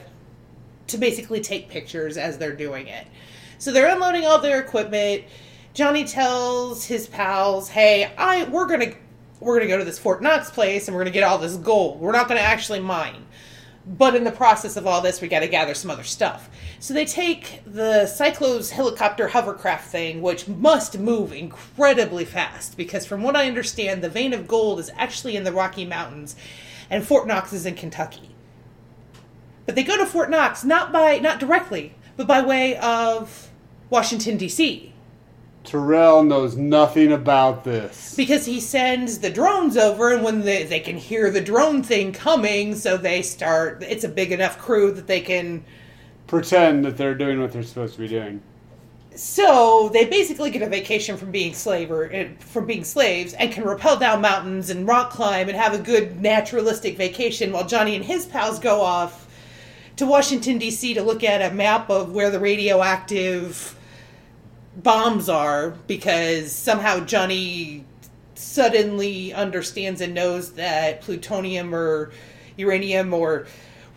to 0.88 0.98
basically 0.98 1.42
take 1.42 1.70
pictures 1.70 2.18
as 2.18 2.38
they're 2.38 2.56
doing 2.56 2.88
it. 2.88 3.08
So 3.58 3.72
they're 3.72 3.94
unloading 3.94 4.26
all 4.26 4.40
their 4.40 4.60
equipment. 4.60 5.24
Johnny 5.74 6.04
tells 6.04 6.86
his 6.86 7.08
pals, 7.08 7.70
"Hey, 7.70 8.12
I 8.18 8.46
we're 8.46 8.68
gonna 8.68 8.94
we're 9.40 9.58
gonna 9.58 9.70
go 9.70 9.78
to 9.78 9.86
this 9.86 10.00
Fort 10.00 10.22
Knox 10.22 10.50
place 10.50 10.88
and 10.88 10.96
we're 10.96 11.04
gonna 11.04 11.12
get 11.12 11.24
all 11.24 11.38
this 11.38 11.56
gold. 11.56 12.00
We're 12.00 12.12
not 12.12 12.28
gonna 12.28 12.40
actually 12.42 12.80
mine, 12.80 13.26
but 13.86 14.16
in 14.16 14.24
the 14.24 14.32
process 14.32 14.76
of 14.78 14.88
all 14.88 15.02
this, 15.02 15.22
we 15.22 15.28
got 15.28 15.40
to 15.40 15.48
gather 15.48 15.74
some 15.74 15.92
other 15.92 16.04
stuff." 16.04 16.50
So 16.80 16.94
they 16.94 17.06
take 17.06 17.62
the 17.66 18.10
Psychlos 18.10 18.72
helicopter 18.72 19.28
hovercraft 19.28 19.90
thing, 19.90 20.22
which 20.22 20.48
must 20.48 20.98
move 20.98 21.34
incredibly 21.34 22.24
fast 22.26 22.78
because, 22.78 23.06
from 23.06 23.22
what 23.22 23.36
I 23.36 23.48
understand, 23.48 24.02
the 24.02 24.10
vein 24.10 24.34
of 24.34 24.48
gold 24.48 24.80
is 24.80 24.90
actually 24.96 25.36
in 25.36 25.44
the 25.44 25.52
Rocky 25.52 25.86
Mountains, 25.86 26.36
and 26.90 27.06
Fort 27.06 27.28
Knox 27.28 27.52
is 27.54 27.66
in 27.66 27.76
Kentucky. 27.76 28.29
But 29.70 29.76
they 29.76 29.84
go 29.84 29.98
to 29.98 30.06
Fort 30.08 30.32
Knox 30.32 30.64
not 30.64 30.92
by 30.92 31.20
not 31.20 31.40
directly, 31.40 31.94
but 32.18 32.26
by 32.26 32.42
way 32.42 32.76
of 32.78 33.52
Washington 33.92 34.36
D.C. 34.36 34.92
Terrell 35.64 36.24
knows 36.24 36.58
nothing 36.58 37.12
about 37.12 37.66
this. 37.66 38.16
Because 38.16 38.48
he 38.48 38.60
sends 38.60 39.20
the 39.20 39.30
drones 39.30 39.78
over, 39.78 40.12
and 40.12 40.24
when 40.24 40.42
they, 40.42 40.64
they 40.64 40.80
can 40.80 40.98
hear 40.98 41.30
the 41.30 41.40
drone 41.40 41.84
thing 41.84 42.12
coming, 42.12 42.74
so 42.74 42.98
they 42.98 43.22
start. 43.22 43.84
It's 43.84 44.04
a 44.04 44.10
big 44.10 44.32
enough 44.32 44.58
crew 44.58 44.92
that 44.92 45.06
they 45.06 45.22
can. 45.22 45.64
Pretend 46.26 46.84
that 46.86 46.98
they're 46.98 47.14
doing 47.14 47.40
what 47.40 47.52
they're 47.52 47.62
supposed 47.62 47.94
to 47.94 48.00
be 48.00 48.08
doing. 48.08 48.42
So 49.14 49.92
they 49.94 50.06
basically 50.06 50.50
get 50.50 50.64
a 50.64 50.68
vacation 50.68 51.16
from 51.16 51.30
being 51.30 51.54
slave 51.54 51.92
or 51.92 52.12
eh, 52.12 52.30
from 52.40 52.66
being 52.66 52.84
slaves, 52.84 53.34
and 53.34 53.52
can 53.52 53.66
rappel 53.66 53.98
down 53.98 54.22
mountains 54.22 54.72
and 54.72 54.88
rock 54.88 55.12
climb 55.12 55.48
and 55.48 55.56
have 55.56 55.76
a 55.76 55.80
good 55.80 56.20
naturalistic 56.22 56.98
vacation, 56.98 57.52
while 57.52 57.68
Johnny 57.68 57.96
and 57.96 58.04
his 58.04 58.26
pals 58.26 58.58
go 58.58 58.82
off 58.82 59.28
to 60.00 60.06
Washington 60.06 60.58
D.C. 60.58 60.94
to 60.94 61.04
look 61.04 61.26
at 61.26 61.42
a 61.42 61.54
map 61.54 61.90
of 61.90 62.14
where 62.14 62.32
the 62.32 62.40
radioactive 62.40 63.76
bombs 64.78 65.28
are 65.28 65.72
because 65.88 66.54
somehow 66.54 67.02
Johnny 67.02 67.84
suddenly 68.34 69.34
understands 69.34 70.00
and 70.00 70.14
knows 70.14 70.54
that 70.54 71.02
plutonium 71.02 71.76
or 71.76 72.14
uranium 72.56 73.14
or 73.14 73.46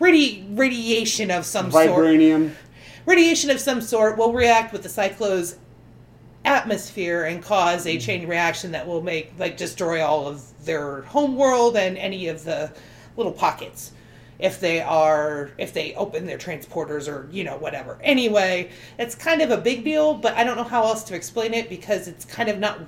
radi- 0.01 0.45
radiation 0.57 1.31
of 1.31 1.45
some 1.45 1.71
Vibranium. 1.71 2.49
sort 2.49 2.57
radiation 3.05 3.49
of 3.49 3.61
some 3.61 3.79
sort 3.79 4.17
will 4.17 4.33
react 4.33 4.73
with 4.73 4.83
the 4.83 4.89
cyclone's 4.89 5.57
atmosphere 6.43 7.23
and 7.23 7.41
cause 7.41 7.85
a 7.85 7.91
mm-hmm. 7.91 7.99
chain 7.99 8.27
reaction 8.27 8.71
that 8.73 8.85
will 8.85 9.01
make 9.01 9.31
like 9.39 9.55
destroy 9.55 10.05
all 10.05 10.27
of 10.27 10.65
their 10.65 11.03
home 11.03 11.37
world 11.37 11.77
and 11.77 11.97
any 11.97 12.27
of 12.27 12.43
the 12.43 12.69
little 13.15 13.31
pockets 13.31 13.93
if 14.43 14.59
they 14.59 14.81
are 14.81 15.51
if 15.57 15.73
they 15.73 15.95
open 15.95 16.25
their 16.25 16.37
transporters 16.37 17.07
or 17.07 17.29
you 17.31 17.45
know 17.45 17.57
whatever. 17.57 17.97
Anyway 18.03 18.69
it's 18.99 19.15
kind 19.15 19.41
of 19.41 19.49
a 19.49 19.57
big 19.57 19.85
deal 19.85 20.13
but 20.13 20.33
i 20.35 20.43
don't 20.43 20.57
know 20.57 20.63
how 20.63 20.83
else 20.83 21.03
to 21.05 21.15
explain 21.15 21.53
it 21.53 21.69
because 21.69 22.09
it's 22.09 22.25
kind 22.25 22.49
of 22.49 22.59
not 22.59 22.79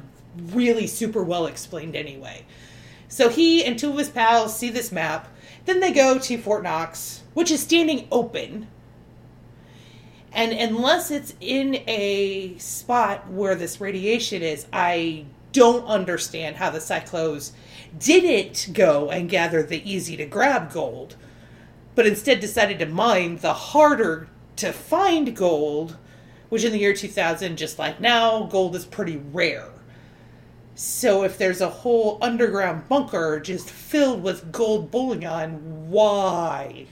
really 0.51 0.85
super 0.85 1.23
well 1.23 1.47
explained 1.47 1.95
anyway. 1.95 2.45
So 3.07 3.29
he 3.29 3.63
and 3.63 3.79
two 3.79 3.91
of 3.91 3.97
his 3.97 4.09
pals 4.09 4.57
see 4.57 4.69
this 4.69 4.91
map. 4.91 5.29
Then 5.63 5.79
they 5.79 5.93
go 5.93 6.19
to 6.19 6.37
fort 6.37 6.61
knox 6.61 7.23
which 7.33 7.51
is 7.51 7.63
standing 7.63 8.07
open. 8.11 8.67
And 10.33 10.51
unless 10.51 11.11
it's 11.11 11.33
in 11.39 11.75
a 11.87 12.57
spot 12.57 13.29
where 13.31 13.55
this 13.55 13.79
radiation 13.79 14.41
is 14.41 14.67
i 14.73 15.25
don't 15.53 15.85
understand 15.85 16.57
how 16.57 16.69
the 16.69 16.79
Psychlos 16.79 17.51
didn't 17.97 18.73
go 18.73 19.09
and 19.09 19.29
gather 19.29 19.63
the 19.63 19.89
easy 19.89 20.17
to 20.17 20.25
grab 20.25 20.69
gold 20.73 21.15
but 21.95 22.05
instead 22.05 22.39
decided 22.39 22.79
to 22.79 22.85
mine 22.85 23.37
the 23.37 23.53
harder 23.53 24.27
to 24.57 24.71
find 24.71 25.35
gold, 25.35 25.97
which 26.49 26.63
in 26.63 26.71
the 26.71 26.79
year 26.79 26.93
2000, 26.93 27.57
just 27.57 27.79
like 27.79 27.99
now, 27.99 28.43
gold 28.43 28.75
is 28.75 28.85
pretty 28.85 29.17
rare. 29.17 29.69
So 30.75 31.23
if 31.23 31.37
there's 31.37 31.61
a 31.61 31.69
whole 31.69 32.17
underground 32.21 32.89
bunker 32.89 33.39
just 33.39 33.69
filled 33.69 34.21
with 34.21 34.51
gold 34.51 34.91
bullion, 34.91 35.89
why 35.89 36.87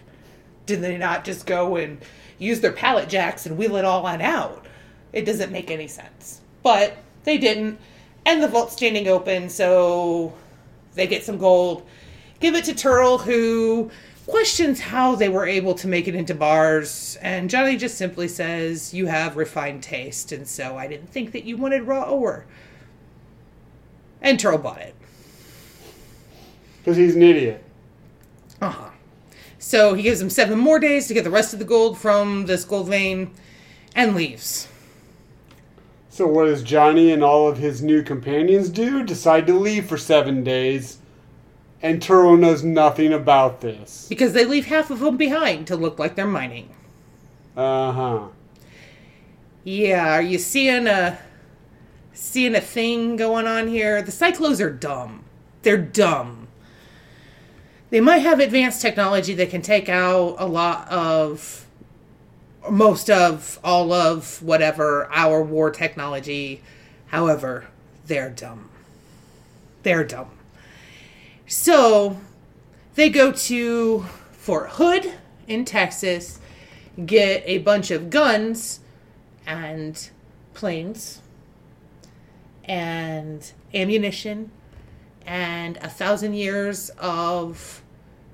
did 0.66 0.82
they 0.82 0.98
not 0.98 1.26
just 1.26 1.46
go 1.46 1.76
and 1.76 2.00
use 2.38 2.62
their 2.62 2.72
pallet 2.72 3.10
jacks 3.10 3.46
and 3.46 3.58
wheel 3.58 3.76
it 3.76 3.84
all 3.84 4.06
on 4.06 4.22
out? 4.22 4.66
It 5.12 5.26
doesn't 5.26 5.52
make 5.52 5.70
any 5.70 5.88
sense. 5.88 6.40
But 6.64 6.98
they 7.26 7.38
didn't, 7.38 7.78
and 8.26 8.42
the 8.42 8.48
vault's 8.48 8.74
standing 8.74 9.10
open, 9.10 9.50
so 9.50 10.34
they 10.96 11.06
get 11.06 11.26
some 11.26 11.38
gold, 11.38 11.86
give 12.40 12.56
it 12.56 12.64
to 12.66 12.74
Terl, 12.74 13.20
who 13.20 13.92
questions 14.28 14.80
how 14.80 15.16
they 15.16 15.30
were 15.30 15.46
able 15.46 15.74
to 15.76 15.88
make 15.88 16.08
it 16.08 16.16
into 16.16 16.34
bars, 16.34 17.18
and 17.22 17.50
Johnny 17.50 17.78
just 17.78 17.98
simply 17.98 18.28
says, 18.28 18.94
You 18.94 19.08
have 19.08 19.36
refined 19.36 19.84
taste, 19.84 20.32
and 20.32 20.48
so 20.48 20.78
I 20.78 20.88
didn't 20.88 21.10
think 21.10 21.32
that 21.32 21.44
you 21.44 21.58
wanted 21.58 21.84
raw 21.84 22.04
ore. 22.04 22.46
And 24.22 24.40
Terl 24.40 24.58
bought 24.58 24.82
it. 24.82 24.96
Because 26.80 26.98
he's 26.98 27.16
an 27.16 27.24
idiot. 27.24 27.64
Uh 28.62 28.70
huh. 28.70 28.90
So 29.60 29.94
he 29.94 30.04
gives 30.04 30.22
him 30.22 30.30
seven 30.30 30.60
more 30.60 30.80
days 30.80 31.08
to 31.08 31.14
get 31.14 31.24
the 31.24 31.30
rest 31.30 31.54
of 31.54 31.60
the 31.60 31.66
gold 31.66 31.98
from 31.98 32.46
this 32.46 32.66
gold 32.66 32.90
vein 32.90 33.32
and 33.96 34.16
leaves. 34.16 34.68
So, 36.10 36.28
what 36.28 36.46
does 36.46 36.62
Johnny 36.62 37.12
and 37.12 37.24
all 37.24 37.48
of 37.48 37.58
his 37.58 37.82
new 37.82 38.04
companions 38.04 38.70
do? 38.70 39.04
Decide 39.04 39.48
to 39.48 39.54
leave 39.58 39.88
for 39.88 39.98
seven 39.98 40.44
days. 40.44 41.00
And 41.84 42.02
Turo 42.02 42.40
knows 42.40 42.64
nothing 42.64 43.12
about 43.12 43.60
this. 43.60 44.08
Because 44.08 44.32
they 44.32 44.46
leave 44.46 44.68
half 44.68 44.90
of 44.90 45.00
them 45.00 45.18
behind 45.18 45.68
to 45.68 45.76
look 45.76 46.00
like 46.00 46.16
they're 46.16 46.26
mining. 46.26 46.74
Uh 47.58 47.92
huh. 47.92 48.28
Yeah, 49.66 50.16
are 50.16 50.22
you 50.22 50.40
seeing 50.40 50.88
a 50.88 51.20
seeing 52.14 52.56
a 52.56 52.62
thing 52.62 53.18
going 53.18 53.46
on 53.48 53.68
here? 53.68 54.02
The 54.02 54.14
Psychlos 54.14 54.64
are 54.64 54.72
dumb. 54.72 55.26
They're 55.64 55.78
dumb. 55.78 56.48
They 57.90 58.00
might 58.00 58.20
have 58.20 58.40
advanced 58.40 58.82
technology 58.82 59.34
that 59.36 59.50
can 59.50 59.62
take 59.62 59.90
out 59.90 60.38
a 60.40 60.46
lot 60.48 60.90
of 60.90 61.68
most 62.70 63.10
of 63.10 63.60
all 63.64 63.92
of 63.92 64.42
whatever 64.42 65.12
our 65.12 65.44
war 65.44 65.70
technology. 65.70 66.62
However, 67.08 67.68
they're 68.06 68.30
dumb. 68.30 68.70
They're 69.84 70.06
dumb. 70.06 70.32
So 71.48 72.18
they 72.96 73.10
go 73.10 73.32
to 73.32 74.06
Fort 74.32 74.72
Hood 74.72 75.14
in 75.48 75.66
Texas, 75.66 76.40
get 77.06 77.44
a 77.46 77.60
bunch 77.60 77.92
of 77.92 78.10
guns 78.10 78.80
and 79.46 80.10
planes 80.54 81.22
and 82.66 83.52
ammunition 83.74 84.52
and 85.26 85.78
a 85.78 85.90
thousand 85.90 86.34
years 86.34 86.90
of 87.00 87.82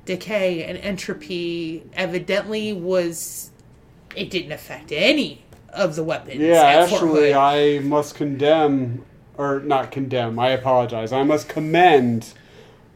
decay 0.05 0.63
and 0.63 0.77
entropy 0.79 1.83
evidently 1.93 2.73
was 2.73 3.51
it 4.15 4.29
didn't 4.29 4.51
affect 4.51 4.91
any 4.91 5.43
of 5.69 5.95
the 5.95 6.03
weapons. 6.03 6.41
Yeah, 6.41 6.61
actually. 6.61 7.33
I 7.33 7.79
must 7.79 8.15
condemn, 8.15 9.05
or 9.37 9.59
not 9.59 9.91
condemn, 9.91 10.39
I 10.39 10.49
apologize. 10.49 11.11
I 11.11 11.23
must 11.23 11.47
commend 11.47 12.33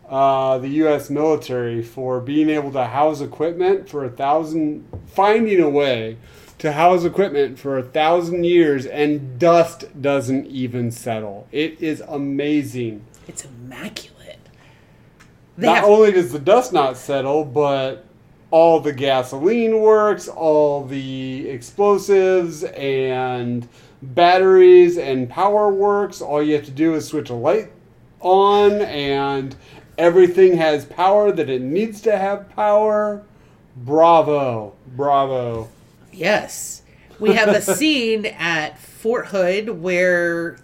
uh, 0.08 0.58
the 0.58 0.68
U.S. 0.70 1.10
military 1.10 1.82
for 1.82 2.20
being 2.20 2.50
able 2.50 2.72
to 2.74 2.86
house 2.86 3.22
equipment 3.22 3.90
for 3.90 4.06
a 4.06 4.10
thousand, 4.10 4.88
finding 5.08 5.60
a 5.62 5.70
way 5.70 6.18
to 6.60 6.72
house 6.72 7.04
equipment 7.04 7.58
for 7.60 7.78
a 7.78 7.84
thousand 7.84 8.44
years, 8.46 8.86
and 8.86 9.40
dust 9.40 9.86
doesn't 10.02 10.48
even 10.48 10.92
settle. 10.92 11.48
It 11.52 11.82
is 11.82 12.02
amazing. 12.08 13.06
it's 13.28 13.46
immaculate. 13.46 14.40
They 15.58 15.68
not 15.68 15.78
have 15.78 15.86
only 15.86 16.12
does 16.12 16.32
the 16.32 16.40
dust 16.40 16.74
not 16.74 16.98
settle, 16.98 17.46
but 17.46 18.06
all 18.50 18.80
the 18.80 18.94
gasoline 18.94 19.80
works, 19.80 20.28
all 20.28 20.86
the 20.86 21.50
explosives 21.50 22.64
and 22.64 23.68
batteries 24.02 24.98
and 24.98 25.30
power 25.30 25.70
works. 25.70 26.22
All 26.22 26.42
you 26.42 26.56
have 26.56 26.66
to 26.66 26.72
do 26.72 26.94
is 26.96 27.08
switch 27.08 27.30
a 27.30 27.34
light 27.34 27.72
on, 28.20 28.74
and 28.82 29.56
everything 29.98 30.58
has 30.58 30.86
power 30.86 31.32
that 31.32 31.50
it 31.50 31.62
needs 31.62 32.02
to 32.02 32.18
have 32.18 32.50
power. 32.56 33.24
Bravo. 33.76 34.76
Bravo. 34.88 35.70
Yes. 36.12 36.82
We 37.20 37.34
have 37.34 37.50
a 37.50 37.62
scene 37.78 38.26
at 38.26 38.80
Fort 38.80 39.28
Hood 39.28 39.70
where 39.82 40.58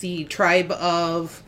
the 0.00 0.24
tribe 0.24 0.70
of 0.72 1.42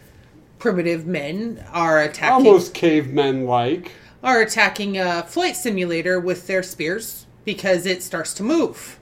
primitive 0.59 1.07
men 1.07 1.64
are 1.72 2.00
attacking 2.02 2.46
Almost 2.46 2.74
cavemen 2.74 3.46
like. 3.46 3.92
are 4.22 4.40
attacking 4.40 4.98
a 4.98 5.22
flight 5.22 5.57
simulator 5.57 6.18
with 6.18 6.46
their 6.46 6.62
spears 6.62 7.26
because 7.44 7.87
it 7.87 8.02
starts 8.02 8.35
to 8.35 8.42
move. 8.42 8.98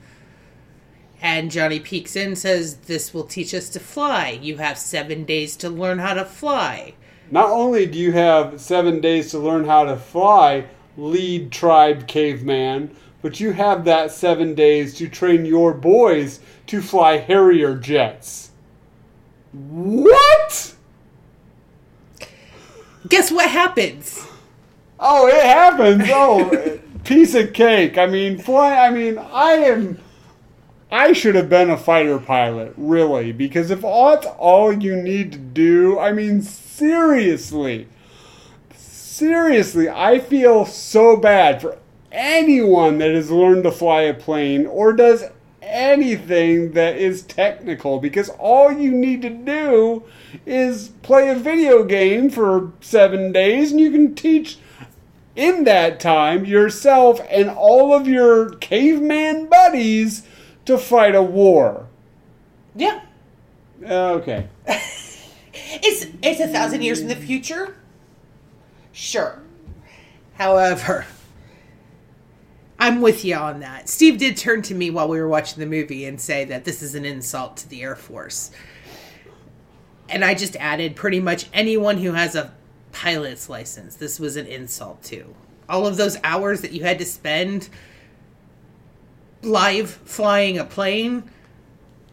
And 1.23 1.51
Johnny 1.51 1.81
peeks 1.81 2.15
in 2.15 2.29
and 2.29 2.39
says, 2.39 2.77
This 2.77 3.15
will 3.15 3.25
teach 3.25 3.55
us 3.55 3.71
to 3.71 3.81
fly. 3.81 4.39
You 4.43 4.59
have 4.59 4.77
seven 4.79 5.25
days 5.25 5.57
to 5.57 5.71
learn 5.71 5.99
how 5.99 6.15
to 6.15 6.25
fly. 6.25 6.95
Not 7.31 7.51
only 7.51 7.87
do 7.87 7.99
you 7.99 8.13
have 8.13 8.61
seven 8.61 9.01
days 9.01 9.31
to 9.31 9.39
learn 9.39 9.65
how 9.65 9.85
to 9.85 9.97
fly, 9.97 10.67
lead 10.97 11.51
tribe 11.51 12.07
caveman, 12.07 12.95
but 13.23 13.41
you 13.41 13.53
have 13.53 13.85
that 13.85 14.13
seven 14.13 14.55
days 14.55 14.95
to 14.97 15.09
train 15.09 15.45
your 15.45 15.75
boys 15.75 16.41
to 16.69 16.81
fly 16.81 17.17
Harrier 17.19 17.77
jets. 17.77 18.51
What? 19.53 20.75
Guess 23.09 23.31
what 23.31 23.51
happens? 23.51 24.27
Oh, 24.99 25.29
it 25.29 25.43
happens. 25.43 26.05
Oh, 26.07 26.79
piece 27.05 27.35
of 27.35 27.53
cake. 27.53 27.99
I 27.99 28.07
mean, 28.07 28.39
fly. 28.39 28.77
I 28.77 28.91
mean, 28.91 29.19
I 29.19 29.53
am. 29.53 29.99
I 30.91 31.13
should 31.13 31.35
have 31.35 31.49
been 31.49 31.71
a 31.71 31.77
fighter 31.77 32.19
pilot, 32.19 32.73
really, 32.77 33.33
because 33.33 33.71
if 33.71 33.81
that's 33.81 34.27
all 34.39 34.73
you 34.73 34.95
need 34.95 35.33
to 35.33 35.39
do, 35.39 35.99
I 35.99 36.13
mean, 36.13 36.43
seriously, 36.77 37.89
seriously, 38.75 39.89
I 39.89 40.19
feel 40.19 40.67
so 40.67 41.17
bad 41.17 41.63
for 41.63 41.79
anyone 42.13 42.99
that 42.99 43.15
has 43.15 43.31
learned 43.31 43.65
to 43.65 43.73
fly 43.73 44.03
a 44.03 44.15
plane 44.15 44.67
or 44.67 44.93
does 44.93 45.25
anything 45.63 46.73
that 46.73 46.97
is 46.97 47.23
technical 47.23 47.99
because 47.99 48.29
all 48.39 48.71
you 48.71 48.93
need 48.93 49.23
to 49.23 49.31
do 49.31 50.05
is 50.45 50.91
play 51.03 51.31
a 51.31 51.35
video 51.35 51.83
game 51.83 52.31
for 52.31 52.73
seven 52.81 53.33
days 53.33 53.73
and 53.73 53.81
you 53.81 53.91
can 53.91 54.15
teach 54.15 54.59
in 55.35 55.65
that 55.65 55.99
time 55.99 56.45
yourself 56.45 57.21
and 57.31 57.49
all 57.51 57.95
of 57.95 58.07
your 58.07 58.51
caveman 58.57 59.47
buddies 59.47 60.23
to 60.67 60.79
fight 60.79 61.15
a 61.15 61.23
war. 61.23 61.87
Yeah. 62.75 63.01
Uh, 63.85 64.13
okay. 64.13 64.49
It's 65.69 66.07
it's 66.23 66.41
a 66.41 66.49
thousand 66.49 66.83
years 66.83 67.01
in 67.01 67.09
the 67.09 67.17
future. 67.17 67.77
Sure. 68.93 69.43
However, 70.35 71.07
I'm 72.79 73.01
with 73.01 73.25
you 73.25 73.35
on 73.35 73.61
that. 73.61 73.89
Steve 73.89 74.19
did 74.19 74.37
turn 74.37 74.63
to 74.63 74.75
me 74.75 74.91
while 74.91 75.09
we 75.09 75.19
were 75.19 75.29
watching 75.29 75.59
the 75.61 75.67
movie 75.67 76.05
and 76.05 76.21
say 76.21 76.45
that 76.45 76.65
this 76.65 76.83
is 76.83 76.95
an 76.95 77.05
insult 77.05 77.57
to 77.59 77.69
the 77.69 77.83
Air 77.83 77.97
Force. 77.97 78.51
And 80.09 80.25
I 80.25 80.35
just 80.35 80.57
added 80.57 80.95
pretty 80.95 81.21
much 81.21 81.47
anyone 81.53 81.99
who 81.99 82.13
has 82.13 82.35
a 82.35 82.53
pilot's 82.93 83.49
license. 83.49 83.97
This 83.97 84.21
was 84.21 84.37
an 84.37 84.47
insult 84.47 85.03
to. 85.05 85.35
All 85.69 85.87
of 85.87 85.97
those 85.97 86.17
hours 86.23 86.61
that 86.61 86.73
you 86.73 86.85
had 86.85 86.99
to 87.01 87.05
spend 87.05 87.69
live 89.43 89.91
flying 89.91 90.59
a 90.59 90.65
plane 90.65 91.25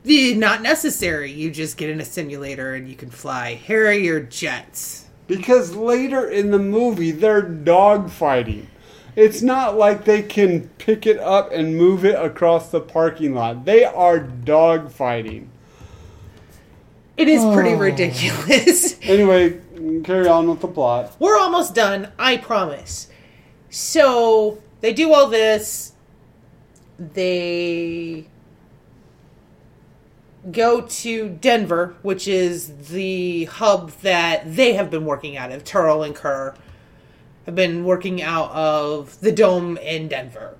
Eh, 0.07 0.33
not 0.35 0.61
necessary. 0.61 1.31
You 1.31 1.49
just 1.51 1.77
get 1.77 1.89
in 1.89 2.01
a 2.01 2.05
simulator 2.05 2.75
and 2.75 2.87
you 2.87 2.95
can 2.95 3.09
fly 3.09 3.53
Harrier 3.55 4.19
jets. 4.19 5.05
Because 5.27 5.75
later 5.75 6.29
in 6.29 6.51
the 6.51 6.59
movie, 6.59 7.11
they're 7.11 7.41
dogfighting. 7.41 8.65
It's 9.15 9.41
not 9.41 9.77
like 9.77 10.05
they 10.05 10.21
can 10.21 10.69
pick 10.79 11.05
it 11.05 11.19
up 11.19 11.51
and 11.51 11.77
move 11.77 12.03
it 12.03 12.15
across 12.15 12.71
the 12.71 12.81
parking 12.81 13.33
lot. 13.33 13.65
They 13.65 13.85
are 13.85 14.19
dogfighting. 14.19 15.47
It 17.15 17.27
is 17.27 17.43
pretty 17.53 17.73
ridiculous. 17.75 18.93
Anyway, 19.03 19.59
carry 20.05 20.27
on 20.27 20.49
with 20.49 20.61
the 20.61 20.67
plot. 20.67 21.13
We're 21.19 21.37
almost 21.37 21.75
done, 21.75 22.11
I 22.17 22.37
promise. 22.37 23.09
So 23.69 24.61
they 24.79 24.93
do 24.93 25.13
all 25.13 25.27
this. 25.27 25.91
They 26.97 28.27
go 30.51 30.81
to 30.81 31.29
Denver, 31.29 31.95
which 32.01 32.27
is 32.27 32.89
the 32.89 33.45
hub 33.45 33.91
that 34.01 34.55
they 34.55 34.73
have 34.73 34.89
been 34.89 35.05
working 35.05 35.37
out 35.37 35.51
of. 35.51 35.63
Terl 35.63 36.03
and 36.03 36.15
Ker 36.15 36.55
have 37.45 37.55
been 37.55 37.83
working 37.85 38.21
out 38.21 38.51
of 38.51 39.19
the 39.21 39.31
dome 39.31 39.77
in 39.77 40.07
Denver. 40.07 40.57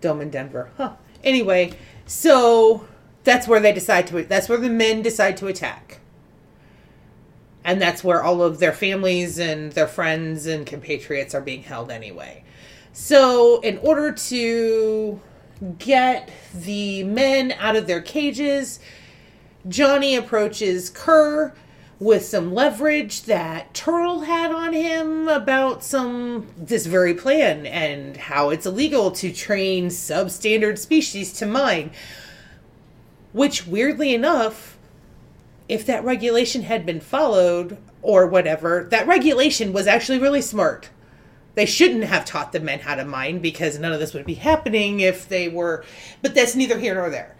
Dome 0.00 0.20
in 0.20 0.30
Denver. 0.30 0.70
Huh. 0.76 0.94
Anyway, 1.22 1.72
so 2.06 2.86
that's 3.24 3.46
where 3.46 3.60
they 3.60 3.72
decide 3.72 4.06
to 4.08 4.22
that's 4.24 4.48
where 4.48 4.58
the 4.58 4.70
men 4.70 5.02
decide 5.02 5.36
to 5.38 5.46
attack. 5.46 6.00
And 7.64 7.80
that's 7.80 8.02
where 8.02 8.22
all 8.22 8.42
of 8.42 8.58
their 8.58 8.72
families 8.72 9.38
and 9.38 9.70
their 9.72 9.86
friends 9.86 10.46
and 10.46 10.66
compatriots 10.66 11.32
are 11.34 11.40
being 11.40 11.62
held 11.62 11.92
anyway. 11.92 12.42
So, 12.92 13.60
in 13.60 13.78
order 13.78 14.12
to 14.12 15.20
get 15.78 16.30
the 16.54 17.04
men 17.04 17.52
out 17.52 17.76
of 17.76 17.86
their 17.86 18.00
cages, 18.00 18.80
Johnny 19.68 20.16
approaches 20.16 20.90
Ker 20.90 21.54
with 22.00 22.24
some 22.24 22.52
leverage 22.52 23.22
that 23.22 23.72
Turtle 23.74 24.22
had 24.22 24.50
on 24.50 24.72
him 24.72 25.28
about 25.28 25.84
some 25.84 26.48
this 26.56 26.84
very 26.84 27.14
plan 27.14 27.64
and 27.64 28.16
how 28.16 28.50
it's 28.50 28.66
illegal 28.66 29.12
to 29.12 29.32
train 29.32 29.86
substandard 29.86 30.78
species 30.78 31.32
to 31.34 31.46
mine. 31.46 31.92
Which 33.32 33.68
weirdly 33.68 34.12
enough, 34.14 34.76
if 35.68 35.86
that 35.86 36.04
regulation 36.04 36.62
had 36.62 36.84
been 36.84 37.00
followed 37.00 37.78
or 38.02 38.26
whatever, 38.26 38.88
that 38.90 39.06
regulation 39.06 39.72
was 39.72 39.86
actually 39.86 40.18
really 40.18 40.42
smart. 40.42 40.90
They 41.54 41.66
shouldn't 41.66 42.04
have 42.04 42.24
taught 42.24 42.52
the 42.52 42.60
men 42.60 42.80
how 42.80 42.94
to 42.94 43.04
mine 43.04 43.40
because 43.40 43.78
none 43.78 43.92
of 43.92 44.00
this 44.00 44.14
would 44.14 44.24
be 44.24 44.34
happening 44.34 45.00
if 45.00 45.28
they 45.28 45.48
were. 45.48 45.84
But 46.22 46.34
that's 46.34 46.54
neither 46.54 46.78
here 46.78 46.94
nor 46.94 47.10
there. 47.10 47.36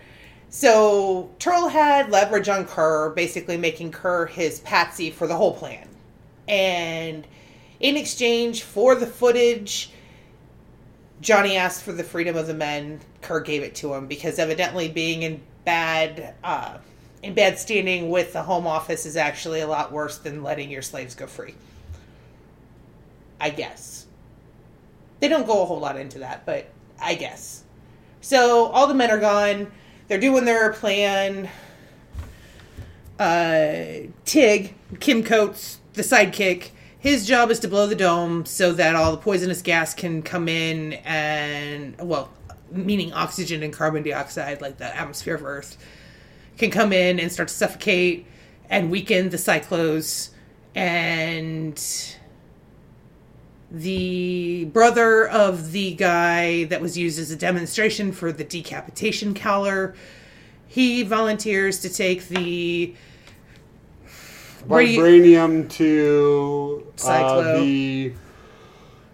So 0.51 1.30
Terl 1.39 1.68
had 1.68 2.11
leverage 2.11 2.49
on 2.49 2.66
Ker, 2.66 3.11
basically 3.11 3.57
making 3.57 3.93
Ker 3.93 4.26
his 4.26 4.61
patsy 4.61 5.11
for 5.11 5.26
the 5.26 5.36
whole 5.36 5.55
plan. 5.55 5.89
And 6.47 7.26
in 7.80 7.97
exchange 7.97 8.62
for 8.62 8.95
the 8.95 9.07
footage, 9.07 9.91
Johnny 11.22 11.57
asked 11.57 11.82
for 11.82 11.93
the 11.93 12.05
freedom 12.05 12.36
of 12.36 12.47
the 12.47 12.55
men. 12.55 13.01
Ker 13.22 13.41
gave 13.41 13.62
it 13.62 13.74
to 13.76 13.95
him 13.95 14.07
because 14.07 14.39
evidently 14.39 14.89
being 14.89 15.22
in 15.22 15.41
bad 15.64 16.34
uh, 16.45 16.78
in 17.22 17.34
bad 17.34 17.59
standing 17.59 18.11
with 18.11 18.32
the 18.32 18.43
Home 18.43 18.66
Office 18.66 19.07
is 19.07 19.16
actually 19.16 19.61
a 19.61 19.66
lot 19.66 19.93
worse 19.93 20.18
than 20.18 20.43
letting 20.43 20.70
your 20.70 20.82
slaves 20.82 21.14
go 21.14 21.26
free. 21.26 21.55
I 23.41 23.51
guess. 23.51 24.01
They 25.23 25.29
don't 25.29 25.47
go 25.47 25.62
a 25.62 25.66
whole 25.66 25.79
lot 25.79 25.97
into 25.97 26.18
that, 26.18 26.45
but 26.45 26.68
I 27.01 27.14
guess. 27.14 27.62
So 28.20 28.66
all 28.66 28.89
the 28.89 28.95
men 28.95 29.09
are 29.09 29.20
gone. 29.20 29.70
They're 30.09 30.18
doing 30.18 30.45
their 30.45 30.73
plan. 30.73 31.49
Uh, 33.20 34.09
Tig, 34.25 34.75
Kim 34.99 35.23
Coates, 35.23 35.79
the 35.93 36.03
sidekick, 36.03 36.70
his 36.99 37.25
job 37.25 37.53
is 37.53 37.61
to 37.61 37.68
blow 37.68 37.87
the 37.87 37.95
dome 37.95 38.45
so 38.45 38.73
that 38.73 38.97
all 38.97 39.12
the 39.12 39.16
poisonous 39.16 39.62
gas 39.62 39.95
can 39.95 40.23
come 40.23 40.49
in 40.49 40.95
and, 41.05 41.97
well, 42.01 42.29
meaning 42.73 43.12
oxygen 43.12 43.62
and 43.62 43.73
carbon 43.73 44.03
dioxide, 44.03 44.61
like 44.61 44.79
the 44.79 44.97
atmosphere 44.97 45.37
of 45.37 45.45
Earth, 45.45 45.79
can 46.59 46.73
come 46.73 46.93
in 46.93 47.20
and 47.20 47.31
start 47.31 47.47
to 47.47 47.55
suffocate 47.55 48.27
and 48.68 48.91
weaken 48.91 49.31
the 49.31 49.37
Psychlos 49.37 50.31
and 50.75 51.81
the 53.73 54.62
the 54.62 54.64
brother 54.66 55.27
of 55.29 55.73
the 55.73 55.95
guy 55.95 56.64
that 56.64 56.81
was 56.81 56.97
used 56.97 57.18
as 57.18 57.31
a 57.31 57.37
demonstration 57.37 58.12
for 58.12 58.31
the 58.31 58.45
decapitation 58.45 59.35
collar. 59.35 59.95
He 60.68 61.03
volunteers 61.03 61.81
to 61.81 61.89
take 61.89 62.29
the 62.29 62.95
Where 64.66 64.85
do 64.85 64.91
you- 64.91 65.01
Vibranium 65.01 65.68
to 65.70 66.87
uh, 67.05 67.55
the 67.55 68.12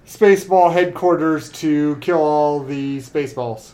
Spaceball 0.07 0.73
headquarters 0.73 1.51
to 1.53 1.97
kill 1.97 2.19
all 2.19 2.61
the 2.61 2.99
Spaceballs. 2.99 3.73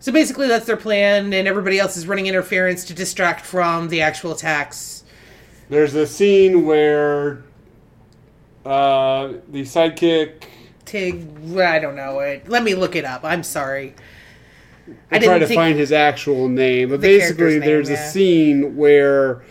So 0.00 0.12
basically, 0.12 0.48
that's 0.48 0.66
their 0.66 0.76
plan, 0.76 1.32
and 1.32 1.48
everybody 1.48 1.78
else 1.78 1.96
is 1.96 2.06
running 2.06 2.26
interference 2.26 2.84
to 2.84 2.94
distract 2.94 3.44
from 3.44 3.88
the 3.88 4.02
actual 4.02 4.32
attacks. 4.32 5.02
There's 5.70 5.94
a 5.94 6.06
scene 6.06 6.66
where 6.66 7.42
uh, 8.64 9.32
the 9.48 9.62
sidekick. 9.62 10.44
Tig, 10.84 11.26
I 11.56 11.78
don't 11.78 11.96
know 11.96 12.20
it. 12.20 12.48
Let 12.48 12.62
me 12.62 12.74
look 12.74 12.94
it 12.96 13.04
up. 13.04 13.24
I'm 13.24 13.42
sorry. 13.42 13.94
I, 15.10 15.18
try 15.18 15.38
to 15.38 15.46
find 15.46 15.78
his 15.78 15.92
actual 15.92 16.48
name, 16.48 16.90
but 16.90 17.00
the 17.00 17.08
basically, 17.08 17.58
name, 17.58 17.60
there's 17.60 17.88
yeah. 17.88 18.06
a 18.06 18.10
scene 18.10 18.76
where 18.76 19.42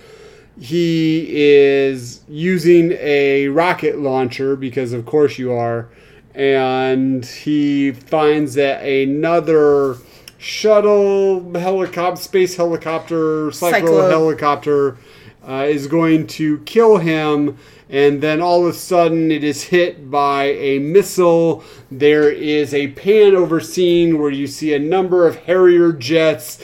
he 0.60 1.28
is 1.30 2.22
using 2.28 2.92
a 3.00 3.48
rocket 3.48 3.98
launcher 3.98 4.56
because, 4.56 4.94
of 4.94 5.06
course, 5.06 5.40
you 5.40 5.52
are, 5.52 5.90
and 6.36 7.26
he 7.26 7.92
finds 7.92 8.54
that 8.56 8.84
another 8.84 9.98
shuttle 10.38 11.58
helicopter, 11.58 12.22
space 12.22 12.56
helicopter, 12.56 13.48
Psychlo, 13.48 13.82
Psychlo. 13.82 14.10
helicopter 14.10 14.98
uh, 15.48 15.66
is 15.68 15.88
going 15.88 16.28
to 16.28 16.60
kill 16.60 16.98
him. 16.98 17.58
And 17.94 18.22
then 18.22 18.42
all 18.42 18.66
of 18.66 18.74
a 18.74 18.78
sudden, 18.78 19.30
it 19.32 19.44
is 19.44 19.66
hit 19.66 20.10
by 20.10 20.46
a 20.46 20.80
missile. 20.80 21.64
There 21.92 22.28
is 22.28 22.74
a 22.74 22.88
pan 22.88 23.36
over 23.36 23.60
scene 23.60 24.18
where 24.20 24.32
you 24.32 24.48
see 24.48 24.74
a 24.74 24.80
number 24.80 25.28
of 25.28 25.36
Harrier 25.36 25.94
jets 25.94 26.58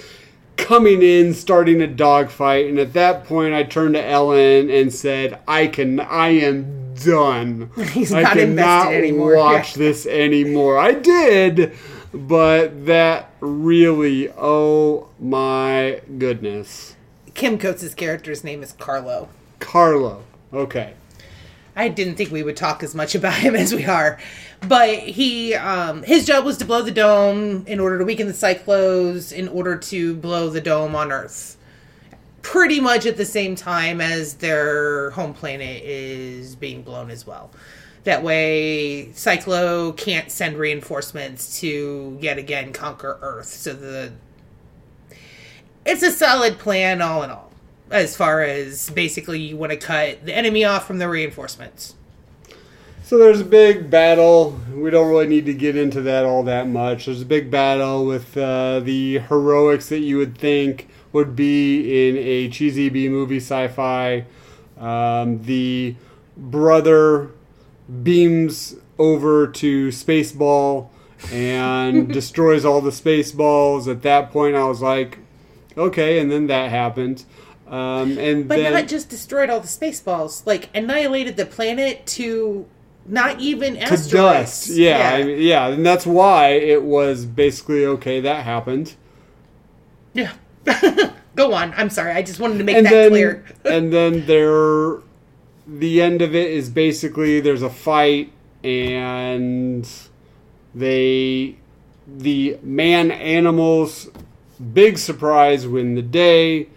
coming 0.58 1.04
in, 1.04 1.36
starting 1.36 1.84
a 1.84 1.88
dogfight. 1.88 2.66
And 2.66 2.80
at 2.80 2.94
that 2.94 3.26
point, 3.26 3.54
I 3.54 3.62
turned 3.62 3.94
to 3.94 4.04
Ellen 4.04 4.72
and 4.72 4.92
said, 4.92 5.38
"I 5.48 5.68
can, 5.68 6.00
I 6.00 6.30
am 6.30 6.96
done. 6.96 7.70
He's 7.92 8.12
I 8.12 8.24
not 8.24 8.34
cannot 8.34 8.92
anymore." 8.92 9.36
watch 9.36 9.74
this 9.76 10.08
anymore. 10.08 10.80
I 10.80 10.94
did, 10.94 11.78
but 12.12 12.88
that 12.88 13.32
really, 13.40 14.32
oh 14.36 15.10
my 15.20 16.02
goodness, 16.18 16.96
Kim 17.36 17.60
Coates' 17.60 17.94
character's 17.94 18.44
name 18.44 18.64
is 18.64 18.74
Carlo. 18.74 19.30
Carlo. 19.60 20.24
Okay, 20.52 20.94
I 21.80 21.88
didn't 21.88 22.16
think 22.16 22.30
we 22.30 22.44
would 22.44 22.58
talk 22.58 22.84
as 22.84 22.94
much 22.94 23.16
about 23.20 23.36
him 23.36 23.56
as 23.56 23.74
we 23.74 23.86
are. 23.86 24.20
But 24.68 25.00
he 25.00 25.56
um 25.56 26.04
his 26.04 26.26
job 26.26 26.44
was 26.44 26.58
to 26.58 26.66
blow 26.66 26.82
the 26.82 26.92
dome 26.92 27.64
in 27.66 27.80
order 27.80 27.98
to 27.98 28.04
weaken 28.04 28.28
the 28.28 28.34
Psychlos 28.34 29.32
in 29.32 29.48
order 29.48 29.78
to 29.78 30.16
blow 30.16 30.50
the 30.50 30.62
dome 30.62 30.96
on 30.96 31.12
Earth. 31.12 31.58
Pretty 32.42 32.82
much 32.82 33.06
at 33.06 33.16
the 33.16 33.26
same 33.26 33.56
time 33.56 34.02
as 34.02 34.36
their 34.36 35.12
home 35.12 35.34
planet 35.34 35.84
is 35.84 36.56
being 36.56 36.82
blown 36.82 37.10
as 37.10 37.26
well. 37.26 37.52
That 38.04 38.24
way 38.24 39.12
Psychlo 39.14 39.96
can't 39.96 40.30
send 40.30 40.58
reinforcements 40.58 41.62
to 41.62 42.18
yet 42.20 42.38
again 42.38 42.74
conquer 42.74 43.18
Earth. 43.22 43.48
So 43.48 43.74
the 43.74 44.12
it's 45.86 46.04
a 46.04 46.12
solid 46.12 46.60
plan 46.60 47.02
all 47.02 47.24
in 47.24 47.30
all. 47.30 47.49
As 47.92 48.16
far 48.16 48.42
as 48.44 48.90
basically 48.92 49.40
you 49.40 49.58
want 49.58 49.72
to 49.72 49.78
cut 49.78 50.26
the 50.26 50.36
enemy 50.36 50.64
off 50.64 50.86
from 50.86 51.00
the 51.00 51.10
reinforcements. 51.10 51.96
So 53.10 53.18
there's 53.18 53.42
a 53.42 53.46
big 53.46 53.90
battle. 53.90 54.60
We 54.72 54.92
don't 54.92 55.10
really 55.10 55.26
need 55.26 55.48
to 55.48 55.54
get 55.56 55.76
into 55.76 56.00
that 56.02 56.26
all 56.26 56.44
that 56.44 56.68
much. 56.68 57.08
There's 57.08 57.24
a 57.24 57.26
big 57.26 57.50
battle 57.50 58.06
with 58.06 58.38
uh, 58.38 58.82
the 58.82 59.18
heroics 59.18 59.90
that 59.90 60.02
you 60.02 60.18
would 60.18 60.38
think 60.38 60.88
would 61.12 61.36
be 61.36 62.08
in 62.08 62.18
a 62.18 62.50
cheesy 62.50 62.88
B 62.90 63.10
movie 63.10 63.38
sci-fi. 63.38 64.26
Um, 64.78 65.42
the 65.44 65.96
brother 66.38 67.32
beams 68.04 68.76
over 69.00 69.48
to 69.48 69.88
Spaceball 69.88 70.90
and 71.32 72.08
destroys 72.14 72.64
all 72.64 72.82
the 72.82 72.92
Spaceballs. 72.92 73.90
At 73.90 74.04
that 74.04 74.32
point, 74.32 74.56
I 74.56 74.66
was 74.66 74.82
like, 74.82 75.18
okay, 75.76 76.20
and 76.20 76.32
then 76.32 76.48
that 76.48 76.70
happened. 76.70 77.26
Um, 77.70 78.18
and 78.18 78.48
But 78.48 78.58
then, 78.58 78.74
not 78.74 78.88
just 78.88 79.10
destroyed 79.10 79.50
all 79.50 79.60
the 79.60 79.68
spaceballs, 79.68 80.46
like 80.46 80.70
annihilated 80.76 81.38
the 81.38 81.46
planet 81.46 82.06
to 82.08 82.66
not 83.06 83.40
even 83.40 83.76
to 83.76 83.82
asteroids. 83.82 84.12
dust. 84.12 84.70
Yeah, 84.70 85.12
I 85.14 85.24
mean, 85.24 85.42
yeah, 85.42 85.68
and 85.68 85.86
that's 85.86 86.06
why 86.06 86.50
it 86.50 86.84
was 86.84 87.26
basically 87.26 87.86
okay. 87.86 88.20
That 88.22 88.44
happened, 88.44 88.96
yeah. 90.14 90.34
Go 91.36 91.54
on. 91.54 91.74
I'm 91.78 91.90
sorry. 91.90 92.12
I 92.12 92.22
just 92.22 92.40
wanted 92.40 92.58
to 92.58 92.64
make 92.64 92.76
and 92.76 92.86
that 92.86 92.90
then 92.90 93.10
clear. 93.12 93.46
and 93.66 93.94
then 93.94 94.26
there, 94.26 94.98
the 95.68 96.02
end 96.02 96.22
of 96.22 96.36
it 96.36 96.50
is 96.52 96.70
basically 96.70 97.40
there's 97.40 97.62
a 97.62 97.70
fight, 97.70 98.32
and 98.64 99.88
they, 100.76 101.56
the 102.08 102.58
man 102.62 103.12
animals, 103.12 104.10
big 104.74 104.98
surprise 104.98 105.68
win 105.68 105.96
the 105.96 106.02
day. 106.02 106.68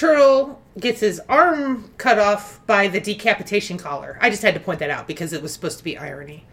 Turtle 0.00 0.62
gets 0.78 1.00
his 1.00 1.20
arm 1.28 1.90
cut 1.98 2.18
off 2.18 2.66
by 2.66 2.88
the 2.88 2.98
decapitation 2.98 3.76
collar. 3.76 4.16
I 4.18 4.30
just 4.30 4.40
had 4.40 4.54
to 4.54 4.60
point 4.60 4.78
that 4.78 4.88
out 4.88 5.06
because 5.06 5.34
it 5.34 5.42
was 5.42 5.52
supposed 5.52 5.76
to 5.76 5.84
be 5.84 5.98
irony. 5.98 6.46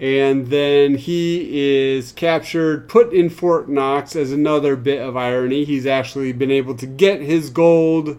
And 0.00 0.48
then 0.48 0.96
he 0.96 1.92
is 1.94 2.10
captured, 2.10 2.88
put 2.88 3.12
in 3.12 3.30
Fort 3.30 3.68
Knox 3.68 4.16
as 4.16 4.32
another 4.32 4.74
bit 4.74 5.00
of 5.00 5.16
irony. 5.16 5.62
He's 5.62 5.86
actually 5.86 6.32
been 6.32 6.50
able 6.50 6.74
to 6.74 6.86
get 6.86 7.20
his 7.20 7.50
gold, 7.50 8.18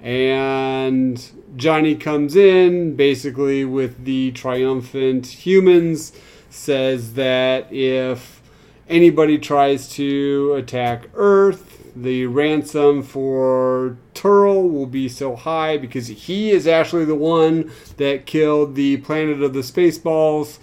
and 0.00 1.22
Johnny 1.54 1.94
comes 1.94 2.36
in 2.36 2.96
basically 2.96 3.66
with 3.66 4.06
the 4.06 4.32
triumphant 4.32 5.26
humans, 5.26 6.12
says 6.48 7.12
that 7.14 7.70
if 7.70 8.40
anybody 8.88 9.36
tries 9.36 9.90
to 9.90 10.54
attack 10.54 11.10
Earth, 11.12 11.65
the 11.96 12.26
ransom 12.26 13.02
for 13.02 13.96
Terl 14.14 14.68
will 14.68 14.86
be 14.86 15.08
so 15.08 15.34
high 15.34 15.78
because 15.78 16.08
he 16.08 16.50
is 16.50 16.66
actually 16.66 17.06
the 17.06 17.14
one 17.14 17.70
that 17.96 18.26
killed 18.26 18.74
the 18.74 18.98
planet 18.98 19.42
of 19.42 19.54
the 19.54 19.60
Spaceballs 19.60 20.58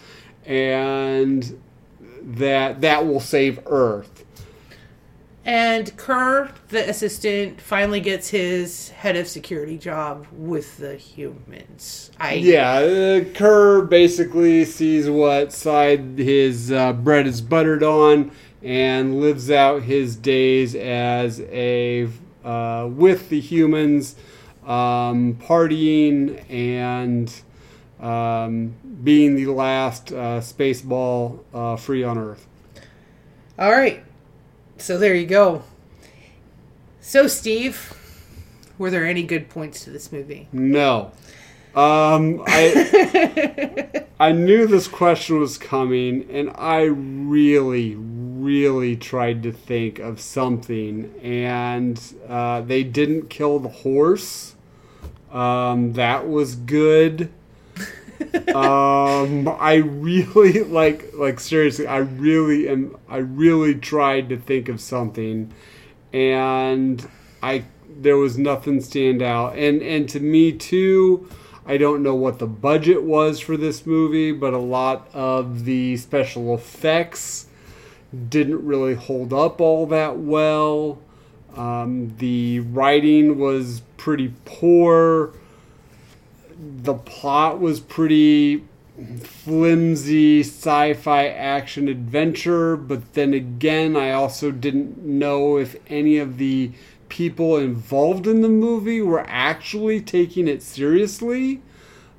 and 0.46 1.60
that 2.22 2.82
that 2.82 3.06
will 3.06 3.20
save 3.20 3.60
Earth. 3.66 4.24
And 5.46 5.96
Ker, 5.98 6.52
the 6.70 6.90
assistant, 6.90 7.60
finally 7.60 8.00
gets 8.00 8.30
his 8.30 8.90
head 8.90 9.18
of 9.18 9.28
security 9.28 9.78
job 9.78 10.26
with 10.32 10.78
the 10.78 10.96
humans. 10.96 12.12
I 12.18 12.36
Yeah, 12.36 12.76
uh, 12.76 13.34
Ker 13.34 13.82
basically 13.82 14.64
sees 14.64 15.10
what 15.10 15.52
side 15.52 16.18
his 16.18 16.72
uh, 16.72 16.94
bread 16.94 17.28
is 17.28 17.42
buttered 17.42 17.84
on 17.84 18.32
and 18.64 19.20
lives 19.20 19.52
out 19.52 19.84
his 19.84 20.16
days 20.16 20.74
as 20.74 21.42
a 21.42 22.08
uh, 22.44 22.90
with 22.92 23.30
the 23.30 23.40
humans, 23.40 24.16
um, 24.66 25.36
partying 25.36 26.44
and 26.50 27.34
um, 28.00 28.76
being 29.04 29.36
the 29.36 29.48
last 29.48 30.12
uh, 30.12 30.40
spaceball 30.40 31.40
uh, 31.54 31.76
free 31.76 32.04
on 32.04 32.18
Earth. 32.18 32.48
All 33.58 33.72
right. 33.72 34.04
So 34.78 34.98
there 34.98 35.14
you 35.14 35.26
go. 35.26 35.64
So 37.00 37.28
Steve, 37.28 37.94
were 38.78 38.90
there 38.90 39.06
any 39.06 39.24
good 39.24 39.50
points 39.50 39.84
to 39.84 39.90
this 39.90 40.12
movie? 40.12 40.48
No. 40.52 41.12
Um, 41.76 42.44
I 42.48 44.06
I 44.20 44.32
knew 44.32 44.68
this 44.68 44.88
question 44.88 45.40
was 45.40 45.58
coming, 45.58 46.30
and 46.30 46.52
I 46.56 46.84
really, 46.84 47.96
really 48.44 48.96
tried 48.96 49.42
to 49.44 49.52
think 49.52 50.00
of 50.00 50.20
something, 50.20 51.14
and 51.22 52.00
uh, 52.28 52.62
they 52.62 52.84
didn't 52.84 53.30
kill 53.30 53.60
the 53.60 53.70
horse. 53.70 54.56
Um, 55.32 55.94
that 55.94 56.28
was 56.28 56.56
good. 56.56 57.32
um, 58.54 59.48
I 59.48 59.82
really 59.86 60.64
like 60.64 61.14
like 61.14 61.40
seriously. 61.40 61.88
I 61.88 61.98
really 61.98 62.68
am. 62.68 62.98
I 63.08 63.18
really 63.18 63.76
tried 63.76 64.30
to 64.30 64.38
think 64.38 64.70
of 64.70 64.80
something, 64.80 65.52
and 66.12 67.08
I 67.42 67.64
there 67.90 68.18
was 68.18 68.38
nothing 68.38 68.82
stand 68.82 69.22
out. 69.22 69.58
And 69.58 69.82
and 69.82 70.08
to 70.10 70.20
me 70.20 70.52
too, 70.52 71.30
I 71.66 71.78
don't 71.78 72.04
know 72.04 72.16
what 72.16 72.40
the 72.40 72.48
budget 72.48 73.04
was 73.04 73.40
for 73.40 73.58
this 73.58 73.86
movie, 73.86 74.32
but 74.32 74.54
a 74.54 74.60
lot 74.60 75.10
of 75.14 75.66
the 75.66 75.98
special 75.98 76.54
effects 76.54 77.48
didn't 78.30 78.66
really 78.66 78.96
hold 78.96 79.34
up 79.34 79.60
all 79.60 79.86
that 79.88 80.18
well. 80.18 81.00
Um, 81.56 82.16
the 82.18 82.60
writing 82.60 83.38
was 83.38 83.82
pretty 83.98 84.34
poor. 84.46 85.34
The 86.60 86.94
plot 86.94 87.60
was 87.60 87.80
pretty 87.80 88.64
flimsy 89.22 90.42
sci-fi 90.42 91.28
action 91.28 91.88
adventure, 91.88 92.78
but 92.78 93.14
then 93.14 93.34
again, 93.34 93.96
I 93.96 94.12
also 94.12 94.52
didn't 94.52 95.04
know 95.04 95.58
if 95.58 95.76
any 95.88 96.18
of 96.18 96.38
the 96.38 96.72
people 97.10 97.58
involved 97.58 98.28
in 98.28 98.42
the 98.42 98.50
movie 98.50 99.02
were 99.02 99.26
actually 99.28 100.02
taking 100.02 100.48
it 100.48 100.62
seriously. 100.62 101.62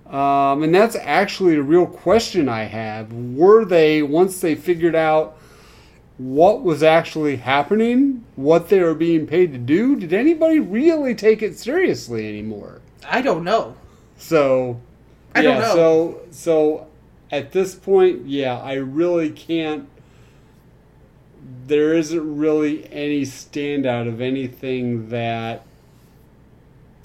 Um, 0.07 0.63
and 0.63 0.75
that's 0.75 0.97
actually 0.97 1.57
a 1.57 1.63
real 1.63 1.87
question 1.87 2.49
I 2.49 2.65
have. 2.65 3.13
Were 3.13 3.65
they, 3.65 4.03
once 4.03 4.41
they 4.41 4.55
figured 4.55 4.95
out 4.95 5.39
what 6.17 6.63
was 6.63 6.83
actually 6.83 7.37
happening, 7.37 8.25
what 8.37 8.69
they 8.69 8.81
were 8.81 8.95
being 8.95 9.27
paid 9.27 9.53
to 9.53 9.59
do, 9.59 9.97
did 9.97 10.13
anybody 10.13 10.61
really 10.61 11.15
take 11.15 11.43
it 11.43 11.59
seriously 11.59 12.29
anymore? 12.29 12.81
I 13.09 13.21
don't 13.21 13.45
know. 13.45 13.77
So, 14.17 14.81
I 15.35 15.41
yeah, 15.41 15.51
don't 15.55 15.61
know. 15.61 15.75
so 15.75 16.21
so 16.31 16.87
at 17.33 17.51
this 17.53 17.75
point, 17.75 18.27
yeah, 18.27 18.59
I 18.59 18.75
really 18.75 19.31
can't. 19.31 19.89
There 21.67 21.95
isn't 21.95 22.37
really 22.37 22.91
any 22.93 23.23
standout 23.23 24.07
of 24.07 24.21
anything 24.21 25.09
that. 25.09 25.67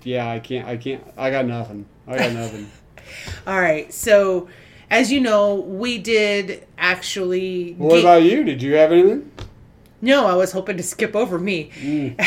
Yeah, 0.03 0.29
I 0.29 0.39
can't. 0.39 0.67
I 0.67 0.77
can't. 0.77 1.03
I 1.17 1.31
got 1.31 1.45
nothing. 1.45 1.85
I 2.07 2.17
got 2.17 2.33
nothing. 2.33 2.69
All 3.47 3.59
right. 3.59 3.91
So, 3.91 4.47
as 4.89 5.11
you 5.11 5.19
know, 5.19 5.55
we 5.55 5.97
did 5.97 6.67
actually. 6.77 7.73
what 7.73 7.95
ga- 7.95 7.99
about 7.99 8.23
you? 8.23 8.43
Did 8.43 8.61
you 8.61 8.73
have 8.75 8.91
anything? 8.91 9.31
No, 10.01 10.25
I 10.25 10.35
was 10.35 10.51
hoping 10.51 10.77
to 10.77 10.83
skip 10.83 11.15
over 11.15 11.37
me. 11.37 11.71
Mm. 11.81 12.19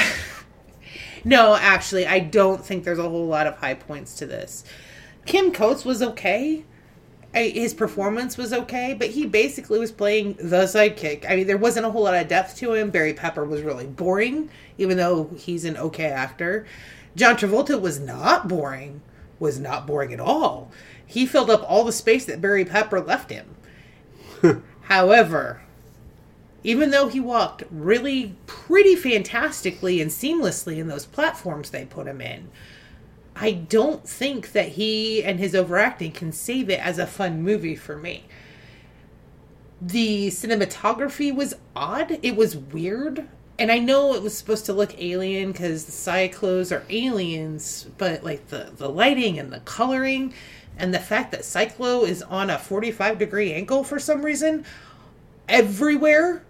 no, 1.24 1.56
actually, 1.56 2.06
I 2.06 2.18
don't 2.18 2.64
think 2.64 2.84
there's 2.84 2.98
a 2.98 3.08
whole 3.08 3.26
lot 3.26 3.46
of 3.46 3.56
high 3.56 3.74
points 3.74 4.14
to 4.16 4.26
this. 4.26 4.64
Kim 5.24 5.52
Coates 5.52 5.84
was 5.84 6.02
okay. 6.02 6.64
I, 7.34 7.44
his 7.44 7.72
performance 7.72 8.36
was 8.36 8.52
okay, 8.52 8.94
but 8.98 9.10
he 9.10 9.24
basically 9.24 9.78
was 9.78 9.90
playing 9.90 10.34
the 10.34 10.64
sidekick. 10.64 11.24
I 11.28 11.36
mean, 11.36 11.46
there 11.46 11.56
wasn't 11.56 11.86
a 11.86 11.90
whole 11.90 12.02
lot 12.02 12.14
of 12.14 12.28
depth 12.28 12.56
to 12.58 12.74
him. 12.74 12.90
Barry 12.90 13.14
Pepper 13.14 13.44
was 13.44 13.62
really 13.62 13.86
boring, 13.86 14.50
even 14.76 14.98
though 14.98 15.30
he's 15.38 15.64
an 15.64 15.78
okay 15.78 16.10
actor. 16.10 16.66
John 17.16 17.36
Travolta 17.36 17.80
was 17.80 17.98
not 17.98 18.48
boring, 18.48 19.00
was 19.38 19.58
not 19.58 19.86
boring 19.86 20.12
at 20.12 20.20
all. 20.20 20.70
He 21.12 21.26
filled 21.26 21.50
up 21.50 21.62
all 21.68 21.84
the 21.84 21.92
space 21.92 22.24
that 22.24 22.40
Barry 22.40 22.64
Pepper 22.64 22.98
left 22.98 23.30
him. 23.30 23.54
However, 24.84 25.60
even 26.64 26.90
though 26.90 27.08
he 27.08 27.20
walked 27.20 27.64
really 27.70 28.34
pretty 28.46 28.96
fantastically 28.96 30.00
and 30.00 30.10
seamlessly 30.10 30.78
in 30.78 30.88
those 30.88 31.04
platforms 31.04 31.68
they 31.68 31.84
put 31.84 32.06
him 32.06 32.22
in, 32.22 32.48
I 33.36 33.52
don't 33.52 34.08
think 34.08 34.52
that 34.52 34.68
he 34.68 35.22
and 35.22 35.38
his 35.38 35.54
overacting 35.54 36.12
can 36.12 36.32
save 36.32 36.70
it 36.70 36.80
as 36.80 36.98
a 36.98 37.06
fun 37.06 37.42
movie 37.42 37.76
for 37.76 37.98
me. 37.98 38.24
The 39.82 40.28
cinematography 40.28 41.34
was 41.34 41.52
odd. 41.76 42.20
It 42.22 42.36
was 42.36 42.56
weird. 42.56 43.28
And 43.58 43.70
I 43.70 43.80
know 43.80 44.14
it 44.14 44.22
was 44.22 44.34
supposed 44.36 44.64
to 44.64 44.72
look 44.72 44.98
alien 44.98 45.52
because 45.52 45.84
the 45.84 45.92
Psychlos 45.92 46.74
are 46.74 46.86
aliens, 46.88 47.86
but 47.98 48.24
like 48.24 48.48
the, 48.48 48.72
the 48.74 48.88
lighting 48.88 49.38
and 49.38 49.52
the 49.52 49.60
coloring 49.60 50.32
and 50.78 50.92
the 50.92 50.98
fact 50.98 51.30
that 51.32 51.40
Psychlo 51.40 52.06
is 52.06 52.22
on 52.22 52.50
a 52.50 52.58
45 52.58 53.18
degree 53.18 53.52
angle 53.52 53.84
for 53.84 53.98
some 53.98 54.24
reason 54.24 54.64
everywhere 55.48 56.44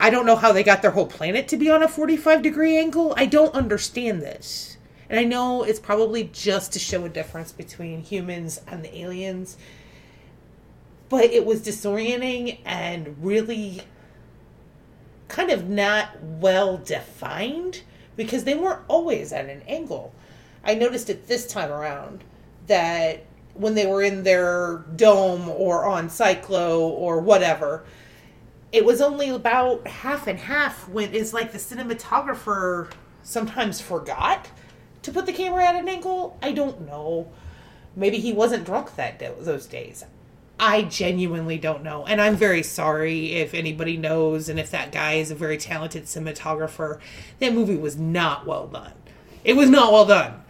I 0.00 0.10
don't 0.10 0.26
know 0.26 0.36
how 0.36 0.52
they 0.52 0.64
got 0.64 0.82
their 0.82 0.90
whole 0.90 1.06
planet 1.06 1.48
to 1.48 1.56
be 1.56 1.70
on 1.70 1.82
a 1.82 1.88
45 1.88 2.42
degree 2.42 2.76
angle. 2.76 3.14
I 3.16 3.26
don't 3.26 3.54
understand 3.54 4.20
this. 4.20 4.76
And 5.08 5.20
I 5.20 5.24
know 5.24 5.62
it's 5.62 5.78
probably 5.78 6.24
just 6.24 6.72
to 6.72 6.78
show 6.78 7.04
a 7.04 7.08
difference 7.08 7.52
between 7.52 8.00
humans 8.00 8.60
and 8.66 8.82
the 8.82 8.98
aliens. 8.98 9.56
But 11.08 11.26
it 11.26 11.44
was 11.44 11.60
disorienting 11.60 12.58
and 12.64 13.16
really 13.22 13.82
kind 15.28 15.50
of 15.50 15.68
not 15.68 16.20
well 16.20 16.78
defined 16.78 17.82
because 18.16 18.44
they 18.44 18.54
weren't 18.54 18.82
always 18.88 19.32
at 19.32 19.48
an 19.48 19.62
angle. 19.68 20.12
I 20.64 20.74
noticed 20.74 21.10
it 21.10 21.28
this 21.28 21.46
time 21.46 21.70
around 21.70 22.24
that 22.66 23.24
when 23.54 23.74
they 23.74 23.86
were 23.86 24.02
in 24.02 24.22
their 24.22 24.84
dome 24.96 25.48
or 25.48 25.84
on 25.84 26.08
Psychlo 26.08 26.80
or 26.80 27.20
whatever, 27.20 27.84
it 28.72 28.84
was 28.84 29.00
only 29.00 29.28
about 29.28 29.86
half 29.86 30.26
and 30.26 30.38
half 30.38 30.88
when 30.88 31.14
it's 31.14 31.32
like 31.34 31.52
the 31.52 31.58
cinematographer 31.58 32.90
sometimes 33.22 33.80
forgot 33.80 34.48
to 35.02 35.12
put 35.12 35.26
the 35.26 35.32
camera 35.32 35.64
at 35.64 35.74
an 35.74 35.88
angle. 35.88 36.38
I 36.42 36.52
don't 36.52 36.86
know. 36.86 37.30
Maybe 37.94 38.18
he 38.18 38.32
wasn't 38.32 38.64
drunk 38.64 38.96
that 38.96 39.18
day, 39.18 39.32
those 39.38 39.66
days. 39.66 40.04
I 40.58 40.82
genuinely 40.82 41.58
don't 41.58 41.82
know. 41.82 42.06
And 42.06 42.20
I'm 42.20 42.36
very 42.36 42.62
sorry 42.62 43.34
if 43.34 43.52
anybody 43.52 43.96
knows 43.96 44.48
and 44.48 44.58
if 44.58 44.70
that 44.70 44.92
guy 44.92 45.14
is 45.14 45.30
a 45.30 45.34
very 45.34 45.58
talented 45.58 46.04
cinematographer. 46.04 47.00
That 47.40 47.52
movie 47.52 47.76
was 47.76 47.96
not 47.96 48.46
well 48.46 48.68
done. 48.68 48.92
It 49.44 49.56
was 49.56 49.68
not 49.68 49.92
well 49.92 50.06
done. 50.06 50.44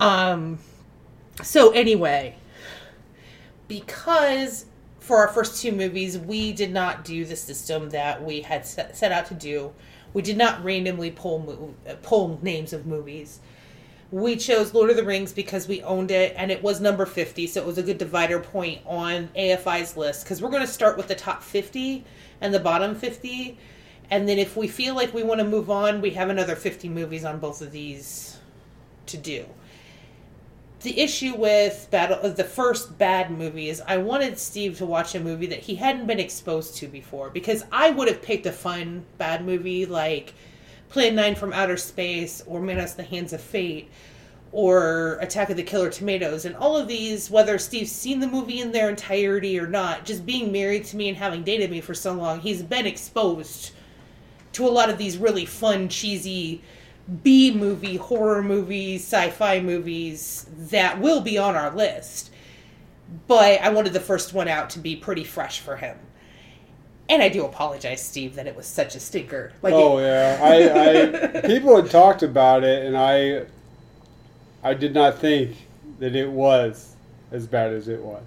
Um 0.00 0.58
so 1.42 1.70
anyway, 1.70 2.36
because 3.68 4.66
for 5.00 5.18
our 5.18 5.28
first 5.28 5.60
two 5.60 5.72
movies, 5.72 6.18
we 6.18 6.52
did 6.52 6.72
not 6.72 7.04
do 7.04 7.24
the 7.24 7.36
system 7.36 7.90
that 7.90 8.24
we 8.24 8.40
had 8.40 8.64
set, 8.64 9.12
out 9.12 9.26
to 9.26 9.34
do. 9.34 9.72
We 10.12 10.22
did 10.22 10.36
not 10.36 10.62
randomly 10.64 11.10
pull 11.10 11.74
pull 12.02 12.38
names 12.42 12.72
of 12.72 12.86
movies. 12.86 13.40
We 14.10 14.36
chose 14.36 14.72
Lord 14.72 14.90
of 14.90 14.96
the 14.96 15.02
Rings 15.02 15.32
because 15.32 15.66
we 15.66 15.82
owned 15.82 16.12
it 16.12 16.34
and 16.36 16.52
it 16.52 16.62
was 16.62 16.80
number 16.80 17.04
50, 17.04 17.48
so 17.48 17.60
it 17.60 17.66
was 17.66 17.78
a 17.78 17.82
good 17.82 17.98
divider 17.98 18.38
point 18.38 18.80
on 18.86 19.28
AFI's 19.36 19.96
list 19.96 20.24
because 20.24 20.40
we're 20.40 20.50
going 20.50 20.62
to 20.64 20.72
start 20.72 20.96
with 20.96 21.08
the 21.08 21.16
top 21.16 21.42
50 21.42 22.04
and 22.40 22.54
the 22.54 22.60
bottom 22.60 22.94
50. 22.94 23.58
And 24.10 24.28
then 24.28 24.38
if 24.38 24.56
we 24.56 24.68
feel 24.68 24.94
like 24.94 25.12
we 25.12 25.24
want 25.24 25.40
to 25.40 25.46
move 25.46 25.68
on, 25.68 26.00
we 26.00 26.10
have 26.10 26.30
another 26.30 26.54
50 26.54 26.88
movies 26.88 27.24
on 27.24 27.40
both 27.40 27.60
of 27.60 27.72
these 27.72 28.38
to 29.06 29.16
do 29.16 29.46
the 30.84 31.00
issue 31.00 31.34
with 31.34 31.88
battle 31.90 32.18
uh, 32.22 32.28
the 32.28 32.44
first 32.44 32.96
bad 32.98 33.30
movie 33.30 33.70
is 33.70 33.82
I 33.86 33.96
wanted 33.96 34.38
Steve 34.38 34.76
to 34.78 34.86
watch 34.86 35.14
a 35.14 35.20
movie 35.20 35.46
that 35.46 35.60
he 35.60 35.74
hadn't 35.74 36.06
been 36.06 36.20
exposed 36.20 36.76
to 36.76 36.86
before 36.86 37.30
because 37.30 37.64
I 37.72 37.90
would 37.90 38.06
have 38.06 38.22
picked 38.22 38.46
a 38.46 38.52
fun 38.52 39.04
bad 39.16 39.44
movie 39.44 39.86
like 39.86 40.34
Plan 40.90 41.14
9 41.14 41.34
from 41.36 41.54
Outer 41.54 41.78
Space 41.78 42.42
or 42.46 42.60
Manos 42.60 42.94
the 42.94 43.02
Hands 43.02 43.32
of 43.32 43.40
Fate 43.40 43.90
or 44.52 45.18
Attack 45.22 45.50
of 45.50 45.56
the 45.56 45.62
Killer 45.62 45.90
Tomatoes. 45.90 46.44
And 46.44 46.54
all 46.54 46.76
of 46.76 46.86
these 46.86 47.30
whether 47.30 47.58
Steve's 47.58 47.90
seen 47.90 48.20
the 48.20 48.28
movie 48.28 48.60
in 48.60 48.70
their 48.70 48.90
entirety 48.90 49.58
or 49.58 49.66
not 49.66 50.04
just 50.04 50.26
being 50.26 50.52
married 50.52 50.84
to 50.84 50.96
me 50.96 51.08
and 51.08 51.16
having 51.16 51.42
dated 51.42 51.70
me 51.70 51.80
for 51.80 51.94
so 51.94 52.12
long 52.12 52.40
he's 52.40 52.62
been 52.62 52.86
exposed 52.86 53.72
to 54.52 54.68
a 54.68 54.70
lot 54.70 54.90
of 54.90 54.98
these 54.98 55.16
really 55.16 55.46
fun 55.46 55.88
cheesy 55.88 56.62
B 57.22 57.52
movie, 57.54 57.96
horror 57.96 58.42
movies, 58.42 59.02
sci 59.02 59.30
fi 59.30 59.60
movies 59.60 60.46
that 60.56 61.00
will 61.00 61.20
be 61.20 61.36
on 61.38 61.54
our 61.54 61.74
list. 61.74 62.30
But 63.28 63.60
I 63.60 63.68
wanted 63.68 63.92
the 63.92 64.00
first 64.00 64.32
one 64.32 64.48
out 64.48 64.70
to 64.70 64.78
be 64.78 64.96
pretty 64.96 65.24
fresh 65.24 65.60
for 65.60 65.76
him. 65.76 65.98
And 67.08 67.22
I 67.22 67.28
do 67.28 67.44
apologize, 67.44 68.02
Steve, 68.02 68.34
that 68.36 68.46
it 68.46 68.56
was 68.56 68.66
such 68.66 68.94
a 68.94 69.00
stinker. 69.00 69.52
Like, 69.60 69.74
Oh 69.74 69.98
it- 69.98 70.02
yeah, 70.04 70.38
I, 70.42 71.38
I 71.38 71.40
people 71.46 71.76
had 71.80 71.90
talked 71.90 72.22
about 72.22 72.64
it, 72.64 72.86
and 72.86 72.96
I 72.96 73.44
I 74.62 74.72
did 74.72 74.94
not 74.94 75.18
think 75.18 75.56
that 75.98 76.16
it 76.16 76.30
was 76.30 76.96
as 77.30 77.46
bad 77.46 77.72
as 77.72 77.88
it 77.88 78.00
was. 78.00 78.22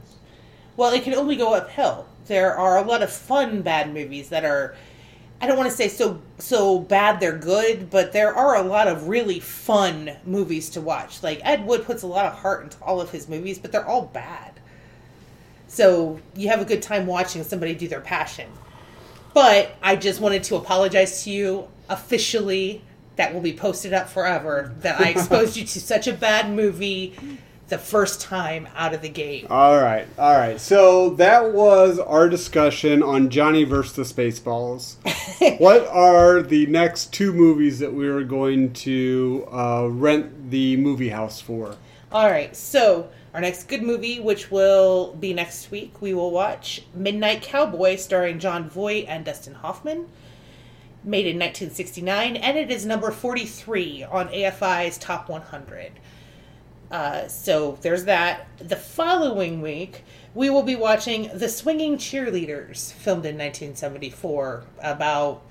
well, 0.75 0.93
it 0.93 1.03
can 1.03 1.15
only 1.15 1.35
go 1.35 1.55
uphill. 1.55 2.05
There 2.27 2.55
are 2.55 2.77
a 2.77 2.83
lot 2.83 3.01
of 3.01 3.11
fun 3.11 3.61
bad 3.63 3.91
movies 3.93 4.29
that 4.29 4.45
are. 4.45 4.75
I 5.39 5.45
don't 5.45 5.57
want 5.57 5.69
to 5.69 5.75
say 5.75 5.87
so 5.87 6.19
so 6.39 6.79
bad 6.79 7.19
they're 7.19 7.37
good, 7.37 7.89
but 7.89 8.11
there 8.11 8.33
are 8.33 8.55
a 8.55 8.63
lot 8.63 8.87
of 8.87 9.07
really 9.07 9.39
fun 9.39 10.11
movies 10.25 10.69
to 10.71 10.81
watch. 10.81 11.21
Like 11.21 11.41
Ed 11.43 11.65
Wood 11.65 11.85
puts 11.85 12.01
a 12.03 12.07
lot 12.07 12.25
of 12.25 12.33
heart 12.33 12.63
into 12.63 12.77
all 12.81 12.99
of 12.99 13.11
his 13.11 13.29
movies, 13.29 13.59
but 13.59 13.71
they're 13.71 13.87
all 13.87 14.05
bad. 14.05 14.59
So 15.67 16.19
you 16.35 16.49
have 16.49 16.61
a 16.61 16.65
good 16.65 16.81
time 16.81 17.05
watching 17.05 17.43
somebody 17.43 17.75
do 17.75 17.87
their 17.87 18.01
passion. 18.01 18.49
But 19.33 19.75
I 19.83 19.95
just 19.95 20.19
wanted 20.19 20.43
to 20.45 20.55
apologize 20.55 21.23
to 21.23 21.29
you 21.29 21.67
officially. 21.89 22.81
That 23.17 23.33
will 23.33 23.41
be 23.41 23.53
posted 23.53 23.93
up 23.93 24.09
forever. 24.09 24.73
That 24.79 24.99
I 24.99 25.09
exposed 25.09 25.55
you 25.55 25.65
to 25.65 25.79
such 25.79 26.07
a 26.07 26.13
bad 26.13 26.51
movie 26.51 27.15
the 27.67 27.77
first 27.77 28.21
time 28.21 28.67
out 28.75 28.93
of 28.93 29.01
the 29.01 29.09
gate. 29.09 29.47
All 29.49 29.77
right, 29.77 30.07
all 30.17 30.37
right. 30.37 30.59
So 30.59 31.11
that 31.11 31.53
was 31.53 31.99
our 31.99 32.29
discussion 32.29 33.03
on 33.03 33.29
Johnny 33.29 33.63
versus 33.63 33.93
the 33.95 34.03
Spaceballs. 34.03 34.95
what 35.59 35.85
are 35.87 36.41
the 36.41 36.65
next 36.67 37.13
two 37.13 37.33
movies 37.33 37.79
that 37.79 37.93
we 37.93 38.07
are 38.07 38.23
going 38.23 38.73
to 38.73 39.47
uh, 39.51 39.87
rent 39.91 40.49
the 40.49 40.77
movie 40.77 41.09
house 41.09 41.41
for? 41.41 41.75
All 42.09 42.29
right, 42.29 42.55
so 42.55 43.09
our 43.33 43.41
next 43.41 43.65
good 43.65 43.83
movie, 43.83 44.21
which 44.21 44.49
will 44.49 45.13
be 45.13 45.33
next 45.33 45.69
week, 45.69 46.01
we 46.01 46.13
will 46.13 46.31
watch 46.31 46.83
Midnight 46.93 47.41
Cowboy, 47.41 47.97
starring 47.97 48.39
Jon 48.39 48.69
Voight 48.69 49.05
and 49.09 49.25
Dustin 49.25 49.55
Hoffman. 49.55 50.07
Made 51.03 51.27
in 51.27 51.37
1969, 51.37 52.37
and 52.37 52.57
it 52.57 52.71
is 52.71 52.85
number 52.85 53.11
43 53.11 54.03
on 54.03 54.29
AFI's 54.29 54.97
Top 54.97 55.29
100. 55.29 55.91
Uh, 56.89 57.27
so 57.27 57.77
there's 57.81 58.05
that. 58.05 58.47
The 58.59 58.75
following 58.75 59.61
week, 59.61 60.03
we 60.33 60.49
will 60.49 60.63
be 60.63 60.75
watching 60.75 61.29
The 61.33 61.49
Swinging 61.49 61.97
Cheerleaders, 61.97 62.93
filmed 62.93 63.25
in 63.25 63.37
1974, 63.37 64.63
about 64.81 65.41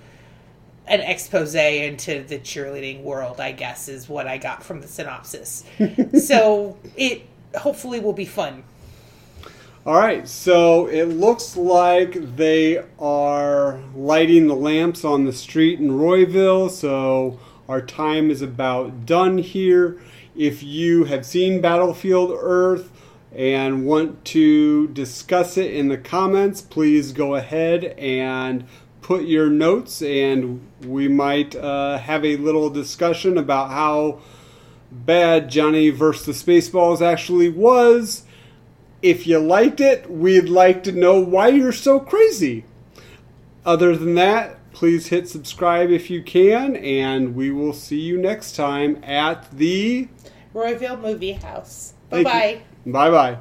an 0.87 1.01
expose 1.01 1.55
into 1.55 2.22
the 2.22 2.39
cheerleading 2.39 3.03
world, 3.03 3.41
I 3.41 3.53
guess, 3.53 3.89
is 3.89 4.09
what 4.09 4.26
I 4.26 4.39
got 4.39 4.62
from 4.62 4.80
the 4.80 4.89
synopsis. 4.89 5.64
so 6.24 6.78
it 6.97 7.26
hopefully 7.57 8.01
will 8.01 8.12
be 8.12 8.24
fun. 8.24 8.62
All 9.84 9.95
right, 9.95 10.26
so 10.26 10.87
it 10.87 11.05
looks 11.05 11.57
like 11.57 12.37
they 12.37 12.82
are 12.99 13.78
lighting 13.95 14.49
the 14.49 14.57
lamps 14.57 15.05
on 15.05 15.24
the 15.24 15.32
street 15.32 15.78
in 15.78 15.93
Royville, 15.93 16.70
so 16.70 17.39
our 17.68 17.80
time 17.80 18.30
is 18.30 18.43
about 18.43 19.07
done 19.07 19.39
here. 19.39 20.01
If 20.37 20.62
you 20.62 21.05
have 21.05 21.24
seen 21.24 21.62
Battlefield 21.62 22.30
Earth 22.39 22.93
and 23.34 23.87
want 23.87 24.22
to 24.26 24.87
discuss 24.89 25.57
it 25.57 25.72
in 25.72 25.89
the 25.89 25.97
comments, 25.97 26.61
please 26.61 27.12
go 27.12 27.37
ahead 27.37 27.84
and 27.84 28.66
put 29.01 29.24
your 29.24 29.49
notes, 29.49 30.03
and 30.03 30.61
we 30.84 31.09
might 31.09 31.57
uh, 31.57 31.97
have 31.97 32.22
a 32.22 32.37
little 32.37 32.68
discussion 32.68 33.39
about 33.39 33.70
how 33.70 34.20
bad 34.93 35.49
Johnny 35.49 35.89
versus 35.89 36.43
Spaceballs 36.43 37.01
actually 37.01 37.49
was. 37.49 38.24
If 39.01 39.26
you 39.26 39.39
liked 39.39 39.80
it, 39.80 40.11
we'd 40.11 40.51
like 40.51 40.82
to 40.82 40.93
know 40.93 41.18
why 41.18 41.49
you're 41.49 41.72
so 41.72 41.99
crazy. 41.99 42.66
Other 43.64 43.97
than 43.97 44.16
that, 44.16 44.59
please 44.77 45.07
hit 45.07 45.27
subscribe 45.27 45.91
if 45.91 46.11
you 46.11 46.22
can, 46.22 46.77
and 46.77 47.35
we 47.35 47.51
will 47.51 47.72
see 47.72 47.99
you 47.99 48.18
next 48.18 48.55
time 48.55 49.03
at 49.03 49.51
the 49.51 50.07
Royville 50.53 50.99
Movie 50.99 51.33
House. 51.33 51.95
Bye 52.11 52.22
bye. 52.22 52.61
Bye 52.85 53.11
bye. 53.11 53.39